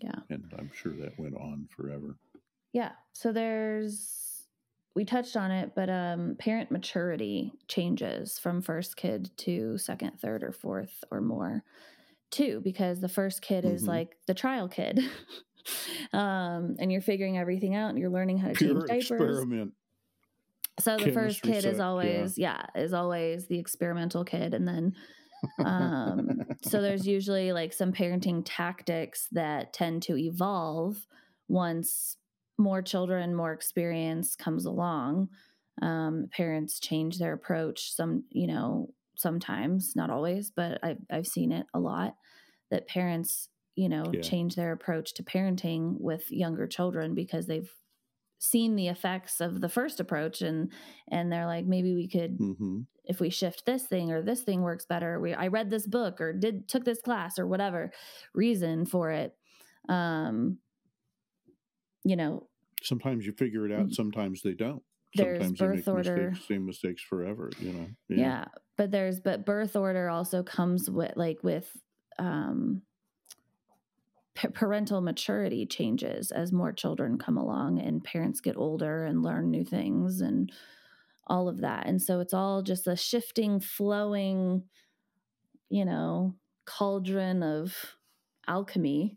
Yeah, 0.00 0.20
and 0.30 0.44
I'm 0.56 0.70
sure 0.72 0.92
that 0.92 1.18
went 1.18 1.34
on 1.34 1.68
forever. 1.76 2.18
Yeah. 2.72 2.92
So 3.14 3.32
there's 3.32 4.46
we 4.94 5.04
touched 5.04 5.36
on 5.36 5.50
it, 5.50 5.72
but 5.74 5.90
um, 5.90 6.36
parent 6.38 6.70
maturity 6.70 7.52
changes 7.66 8.38
from 8.38 8.62
first 8.62 8.96
kid 8.96 9.30
to 9.38 9.76
second, 9.76 10.20
third, 10.20 10.44
or 10.44 10.52
fourth 10.52 11.02
or 11.10 11.20
more, 11.20 11.64
too, 12.30 12.60
because 12.62 13.00
the 13.00 13.08
first 13.08 13.42
kid 13.42 13.64
mm-hmm. 13.64 13.74
is 13.74 13.88
like 13.88 14.16
the 14.26 14.34
trial 14.34 14.68
kid. 14.68 15.00
um, 16.12 16.76
and 16.78 16.90
you're 16.90 17.00
figuring 17.00 17.38
everything 17.38 17.74
out 17.74 17.90
and 17.90 17.98
you're 17.98 18.10
learning 18.10 18.38
how 18.38 18.48
to 18.48 18.54
Pure 18.54 18.86
change 18.86 19.08
diapers. 19.08 19.38
Experiment. 19.38 19.72
So 20.78 20.96
the 20.98 21.12
first 21.12 21.42
kid 21.42 21.62
set, 21.62 21.72
is 21.72 21.80
always, 21.80 22.36
yeah. 22.36 22.62
yeah, 22.74 22.82
is 22.82 22.92
always 22.92 23.46
the 23.46 23.58
experimental 23.58 24.24
kid. 24.24 24.52
And 24.52 24.68
then, 24.68 24.94
um, 25.64 26.42
so 26.62 26.82
there's 26.82 27.06
usually 27.06 27.52
like 27.52 27.72
some 27.72 27.92
parenting 27.92 28.42
tactics 28.44 29.28
that 29.32 29.72
tend 29.72 30.02
to 30.02 30.18
evolve 30.18 31.06
once 31.48 32.16
more 32.58 32.82
children, 32.82 33.34
more 33.34 33.52
experience 33.52 34.36
comes 34.36 34.66
along, 34.66 35.28
um, 35.82 36.28
parents 36.30 36.80
change 36.80 37.18
their 37.18 37.32
approach. 37.32 37.92
Some, 37.92 38.24
you 38.30 38.46
know, 38.46 38.90
sometimes, 39.16 39.94
not 39.96 40.10
always, 40.10 40.50
but 40.50 40.78
I've, 40.82 40.98
I've 41.10 41.26
seen 41.26 41.52
it 41.52 41.66
a 41.74 41.78
lot 41.78 42.16
that 42.70 42.88
parents 42.88 43.48
you 43.76 43.88
know, 43.88 44.10
yeah. 44.12 44.20
change 44.20 44.56
their 44.56 44.72
approach 44.72 45.14
to 45.14 45.22
parenting 45.22 46.00
with 46.00 46.30
younger 46.32 46.66
children 46.66 47.14
because 47.14 47.46
they've 47.46 47.70
seen 48.38 48.76
the 48.76 48.88
effects 48.88 49.40
of 49.40 49.60
the 49.60 49.68
first 49.68 50.00
approach 50.00 50.42
and 50.42 50.70
and 51.10 51.32
they're 51.32 51.46
like 51.46 51.64
maybe 51.64 51.94
we 51.94 52.06
could 52.06 52.38
mm-hmm. 52.38 52.80
if 53.04 53.18
we 53.18 53.30
shift 53.30 53.64
this 53.64 53.84
thing 53.84 54.12
or 54.12 54.20
this 54.20 54.42
thing 54.42 54.60
works 54.60 54.84
better 54.84 55.18
we 55.18 55.32
i 55.32 55.46
read 55.46 55.70
this 55.70 55.86
book 55.86 56.20
or 56.20 56.34
did 56.34 56.68
took 56.68 56.84
this 56.84 57.00
class 57.00 57.38
or 57.38 57.46
whatever 57.46 57.90
reason 58.34 58.84
for 58.84 59.10
it 59.10 59.34
um 59.88 60.58
you 62.04 62.14
know 62.14 62.46
sometimes 62.82 63.24
you 63.24 63.32
figure 63.32 63.64
it 63.64 63.72
out 63.72 63.86
mm. 63.86 63.94
sometimes 63.94 64.42
they 64.42 64.52
don't 64.52 64.82
there's 65.14 65.42
sometimes 65.42 65.82
birth 65.82 65.88
order 65.88 66.30
mistakes, 66.30 66.48
same 66.48 66.66
mistakes 66.66 67.02
forever 67.02 67.50
you 67.58 67.72
know 67.72 67.86
yeah. 68.10 68.16
yeah 68.18 68.44
but 68.76 68.90
there's 68.90 69.18
but 69.18 69.46
birth 69.46 69.76
order 69.76 70.10
also 70.10 70.42
comes 70.42 70.90
with 70.90 71.12
like 71.16 71.38
with 71.42 71.74
um 72.18 72.82
parental 74.54 75.00
maturity 75.00 75.66
changes 75.66 76.30
as 76.30 76.52
more 76.52 76.72
children 76.72 77.18
come 77.18 77.36
along 77.36 77.80
and 77.80 78.04
parents 78.04 78.40
get 78.40 78.56
older 78.56 79.04
and 79.04 79.22
learn 79.22 79.50
new 79.50 79.64
things 79.64 80.20
and 80.20 80.52
all 81.26 81.48
of 81.48 81.60
that. 81.60 81.86
And 81.86 82.00
so 82.00 82.20
it's 82.20 82.34
all 82.34 82.62
just 82.62 82.86
a 82.86 82.96
shifting, 82.96 83.60
flowing, 83.60 84.64
you 85.68 85.84
know, 85.84 86.34
cauldron 86.66 87.42
of 87.42 87.74
alchemy 88.46 89.16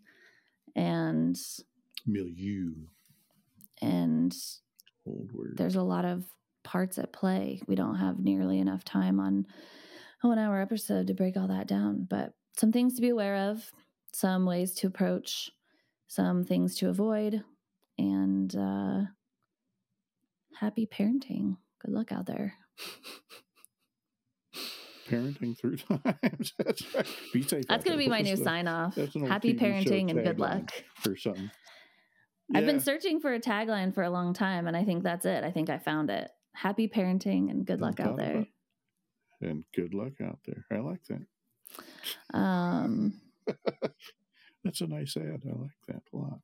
and 0.76 1.38
milieu. 2.06 2.72
And 3.82 4.36
there's 5.56 5.76
a 5.76 5.84
lot 5.84 6.06
of 6.06 6.26
parts 6.64 6.98
at 6.98 7.14
play. 7.14 7.62
We 7.68 7.76
don't 7.76 7.96
have 7.96 8.20
nearly 8.20 8.60
enough 8.60 8.84
time 8.84 9.20
on 9.20 9.46
a 10.24 10.28
one 10.28 10.40
hour 10.40 10.62
episode 10.62 11.08
to 11.08 11.14
break 11.14 11.38
all 11.38 11.48
that 11.48 11.68
down, 11.68 12.08
but 12.10 12.34
some 12.58 12.72
things 12.72 12.96
to 12.96 13.02
be 13.02 13.10
aware 13.10 13.36
of 13.52 13.72
some 14.14 14.46
ways 14.46 14.74
to 14.76 14.88
approach, 14.88 15.52
some 16.08 16.44
things 16.44 16.76
to 16.78 16.90
avoid, 16.90 17.44
and 17.98 18.56
uh, 18.56 19.02
happy 20.60 20.88
parenting. 20.88 21.58
Good 21.84 21.94
luck 21.94 22.12
out 22.12 22.26
there. 22.26 22.54
parenting 25.10 25.58
through 25.58 25.78
times. 25.78 26.54
That's 26.58 26.96
right. 26.96 27.08
Be 27.34 27.42
safe. 27.44 27.66
That's 27.68 27.84
going 27.84 27.98
to 27.98 28.04
be 28.04 28.10
my 28.10 28.22
new 28.22 28.36
sign 28.36 28.68
off. 28.68 28.96
Happy 28.96 29.54
TV 29.54 29.60
parenting 29.60 30.10
and 30.10 30.24
good 30.24 30.40
luck. 30.40 30.72
Or 31.08 31.18
something. 31.18 31.50
I've 32.54 32.66
been 32.66 32.80
searching 32.80 33.20
for 33.20 33.34
a 33.34 33.40
tagline 33.40 33.94
for 33.94 34.02
a 34.02 34.10
long 34.10 34.34
time, 34.34 34.66
and 34.68 34.76
I 34.76 34.84
think 34.84 35.04
that's 35.04 35.26
it. 35.26 35.44
I 35.44 35.52
think 35.52 35.70
I 35.70 35.78
found 35.78 36.10
it. 36.10 36.30
Happy 36.56 36.88
parenting 36.88 37.52
and 37.52 37.66
good 37.66 37.80
luck 37.80 38.00
out 38.00 38.18
there. 38.18 38.46
And 39.42 39.64
good 39.76 39.94
luck 39.94 40.14
out 40.22 40.40
there. 40.46 40.66
I 40.72 40.80
like 40.82 41.02
that. 41.10 42.38
Um, 42.38 43.22
That's 44.64 44.82
a 44.82 44.88
nice 44.88 45.16
ad. 45.18 45.44
I 45.46 45.58
like 45.58 45.72
that 45.88 46.04
a 46.14 46.18
lot. 46.18 46.40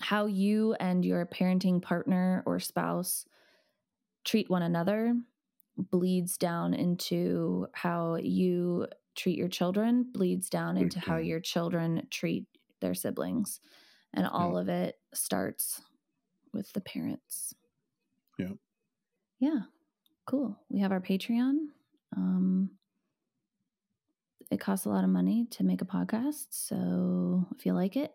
How 0.00 0.26
you 0.26 0.74
and 0.74 1.04
your 1.04 1.26
parenting 1.26 1.80
partner 1.80 2.42
or 2.46 2.58
spouse 2.60 3.24
treat 4.24 4.50
one 4.50 4.62
another 4.62 5.14
bleeds 5.76 6.36
down 6.36 6.74
into 6.74 7.66
how 7.72 8.16
you 8.16 8.86
treat 9.14 9.36
your 9.36 9.48
children, 9.48 10.06
bleeds 10.12 10.48
down 10.48 10.76
into 10.76 11.00
how 11.00 11.16
your 11.16 11.40
children 11.40 12.06
treat 12.10 12.46
their 12.80 12.94
siblings. 12.94 13.60
And 14.14 14.26
all 14.26 14.54
yeah. 14.54 14.60
of 14.60 14.68
it 14.68 14.98
starts 15.14 15.80
with 16.52 16.72
the 16.72 16.80
parents. 16.80 17.54
Yeah. 18.38 18.52
Yeah. 19.40 19.60
Cool. 20.26 20.58
We 20.68 20.80
have 20.80 20.92
our 20.92 21.00
Patreon. 21.00 21.56
Um, 22.16 22.70
it 24.52 24.60
costs 24.60 24.84
a 24.84 24.90
lot 24.90 25.02
of 25.02 25.08
money 25.08 25.46
to 25.52 25.64
make 25.64 25.80
a 25.80 25.86
podcast. 25.86 26.48
So 26.50 27.46
if 27.56 27.64
you 27.64 27.72
like 27.72 27.96
it, 27.96 28.12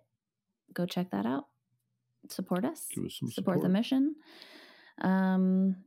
go 0.74 0.86
check 0.86 1.10
that 1.12 1.26
out. 1.26 1.46
Support 2.30 2.64
us. 2.64 2.86
us 2.92 3.14
support, 3.16 3.34
support, 3.34 3.62
the 3.62 3.70
mission. 3.70 4.16
Um, 5.02 5.78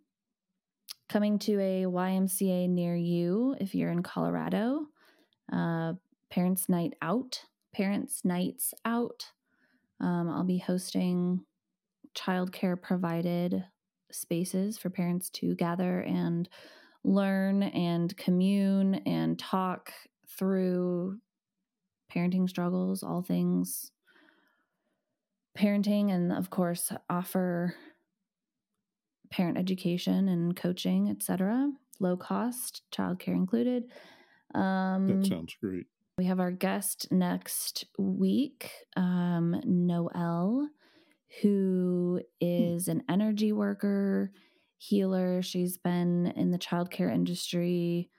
coming 1.08 1.38
to 1.40 1.60
a 1.60 1.84
YMCA 1.84 2.68
near 2.68 2.96
you 2.96 3.54
if 3.60 3.76
you're 3.76 3.92
in 3.92 4.02
Colorado. 4.02 4.86
Uh, 5.52 5.92
Parents 6.30 6.68
Night 6.68 6.94
Out. 7.00 7.44
Parents 7.72 8.24
Nights 8.24 8.74
Out. 8.84 9.26
Um, 10.00 10.28
I'll 10.30 10.44
be 10.44 10.58
hosting 10.58 11.44
childcare 12.16 12.80
provided 12.80 13.64
spaces 14.10 14.78
for 14.78 14.90
parents 14.90 15.30
to 15.30 15.54
gather 15.54 16.00
and 16.00 16.48
learn 17.04 17.62
and 17.62 18.16
commune 18.16 18.96
and 19.06 19.38
talk 19.38 19.92
through 20.38 21.18
parenting 22.14 22.48
struggles, 22.48 23.02
all 23.02 23.22
things 23.22 23.92
parenting, 25.56 26.10
and 26.12 26.32
of 26.32 26.50
course, 26.50 26.92
offer 27.08 27.74
parent 29.30 29.58
education 29.58 30.28
and 30.28 30.56
coaching, 30.56 31.08
etc. 31.10 31.70
Low 31.98 32.16
cost, 32.16 32.82
childcare 32.92 33.28
included. 33.28 33.84
Um, 34.54 35.06
that 35.08 35.26
sounds 35.26 35.54
great. 35.60 35.86
We 36.18 36.24
have 36.26 36.40
our 36.40 36.50
guest 36.50 37.08
next 37.10 37.86
week, 37.98 38.70
um, 38.96 39.60
Noelle, 39.64 40.68
who 41.40 42.20
hmm. 42.42 42.90
an 42.90 43.02
energy 43.08 43.52
worker, 43.52 44.32
healer. 44.78 45.42
She's 45.42 45.78
been 45.78 46.32
in 46.36 46.50
the 46.50 46.58
childcare 46.58 47.12
industry 47.12 48.10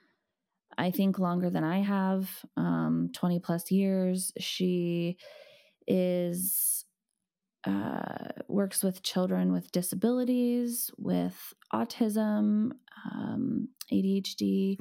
I 0.78 0.90
think 0.90 1.18
longer 1.18 1.50
than 1.50 1.64
I 1.64 1.80
have, 1.82 2.44
um, 2.56 3.10
20 3.12 3.40
plus 3.40 3.70
years. 3.70 4.32
She 4.38 5.16
is 5.86 6.84
uh, 7.64 8.28
works 8.48 8.82
with 8.82 9.02
children 9.02 9.52
with 9.52 9.70
disabilities, 9.72 10.90
with 10.98 11.54
autism, 11.72 12.72
um, 13.12 13.68
ADHD, 13.92 14.80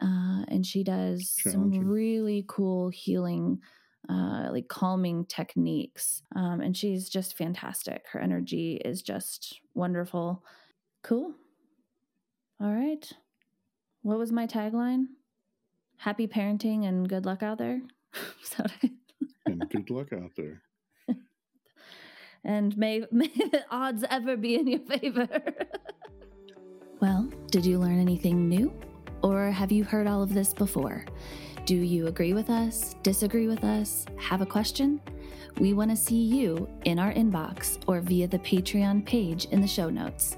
uh, 0.00 0.44
and 0.48 0.64
she 0.64 0.82
does 0.82 1.30
some 1.30 1.70
really 1.70 2.44
cool 2.48 2.88
healing, 2.90 3.60
uh, 4.08 4.48
like 4.50 4.68
calming 4.68 5.26
techniques. 5.26 6.22
Um, 6.34 6.60
and 6.60 6.76
she's 6.76 7.08
just 7.08 7.36
fantastic. 7.36 8.06
Her 8.12 8.20
energy 8.20 8.80
is 8.84 9.02
just 9.02 9.60
wonderful. 9.74 10.44
Cool. 11.02 11.34
All 12.60 12.72
right. 12.72 13.10
What 14.06 14.18
was 14.18 14.30
my 14.30 14.46
tagline? 14.46 15.06
Happy 15.96 16.28
parenting 16.28 16.86
and 16.86 17.08
good 17.08 17.26
luck 17.26 17.42
out 17.42 17.58
there. 17.58 17.82
and 19.46 19.68
good 19.68 19.90
luck 19.90 20.12
out 20.12 20.30
there. 20.36 20.62
and 22.44 22.78
may 22.78 23.02
may 23.10 23.26
the 23.26 23.64
odds 23.68 24.04
ever 24.08 24.36
be 24.36 24.54
in 24.54 24.68
your 24.68 24.78
favor. 24.78 25.26
well, 27.00 27.28
did 27.50 27.66
you 27.66 27.80
learn 27.80 27.98
anything 27.98 28.48
new? 28.48 28.72
Or 29.24 29.50
have 29.50 29.72
you 29.72 29.82
heard 29.82 30.06
all 30.06 30.22
of 30.22 30.32
this 30.32 30.54
before? 30.54 31.04
Do 31.64 31.74
you 31.74 32.06
agree 32.06 32.32
with 32.32 32.48
us, 32.48 32.94
disagree 33.02 33.48
with 33.48 33.64
us, 33.64 34.06
have 34.18 34.40
a 34.40 34.46
question? 34.46 35.00
We 35.58 35.72
want 35.72 35.90
to 35.90 35.96
see 35.96 36.22
you 36.22 36.68
in 36.84 37.00
our 37.00 37.12
inbox 37.12 37.82
or 37.88 38.00
via 38.00 38.28
the 38.28 38.38
Patreon 38.38 39.04
page 39.04 39.46
in 39.46 39.60
the 39.60 39.66
show 39.66 39.90
notes. 39.90 40.36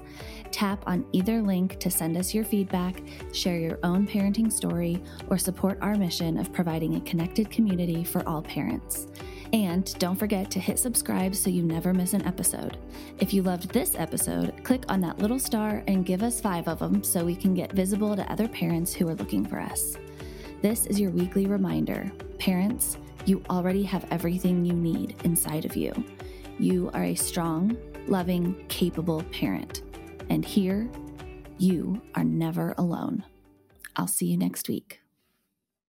Tap 0.51 0.83
on 0.87 1.05
either 1.11 1.41
link 1.41 1.79
to 1.79 1.91
send 1.91 2.17
us 2.17 2.33
your 2.33 2.43
feedback, 2.43 3.01
share 3.33 3.59
your 3.59 3.79
own 3.83 4.07
parenting 4.07 4.51
story, 4.51 5.01
or 5.29 5.37
support 5.37 5.77
our 5.81 5.95
mission 5.95 6.37
of 6.37 6.51
providing 6.51 6.95
a 6.95 7.01
connected 7.01 7.51
community 7.51 8.03
for 8.03 8.27
all 8.27 8.41
parents. 8.41 9.07
And 9.53 9.97
don't 9.99 10.15
forget 10.15 10.51
to 10.51 10.59
hit 10.59 10.77
subscribe 10.77 11.33
so 11.33 11.49
you 11.49 11.63
never 11.63 11.93
miss 11.93 12.13
an 12.13 12.25
episode. 12.25 12.77
If 13.19 13.33
you 13.33 13.41
loved 13.41 13.69
this 13.69 13.95
episode, 13.95 14.63
click 14.63 14.83
on 14.89 15.01
that 15.01 15.17
little 15.19 15.39
star 15.39 15.83
and 15.87 16.05
give 16.05 16.23
us 16.23 16.41
five 16.41 16.67
of 16.67 16.79
them 16.79 17.03
so 17.03 17.25
we 17.25 17.35
can 17.35 17.53
get 17.53 17.73
visible 17.73 18.15
to 18.15 18.31
other 18.31 18.47
parents 18.47 18.93
who 18.93 19.07
are 19.07 19.15
looking 19.15 19.45
for 19.45 19.59
us. 19.59 19.97
This 20.61 20.85
is 20.85 20.99
your 20.99 21.11
weekly 21.11 21.45
reminder 21.45 22.11
parents, 22.37 22.97
you 23.25 23.43
already 23.49 23.83
have 23.83 24.05
everything 24.11 24.65
you 24.65 24.73
need 24.73 25.15
inside 25.23 25.65
of 25.65 25.75
you. 25.75 25.91
You 26.57 26.89
are 26.93 27.03
a 27.03 27.15
strong, 27.15 27.77
loving, 28.07 28.55
capable 28.67 29.23
parent. 29.31 29.83
And 30.29 30.45
here, 30.45 30.89
you 31.57 32.01
are 32.15 32.23
never 32.23 32.73
alone. 32.77 33.25
I'll 33.95 34.07
see 34.07 34.27
you 34.27 34.37
next 34.37 34.69
week. 34.69 35.01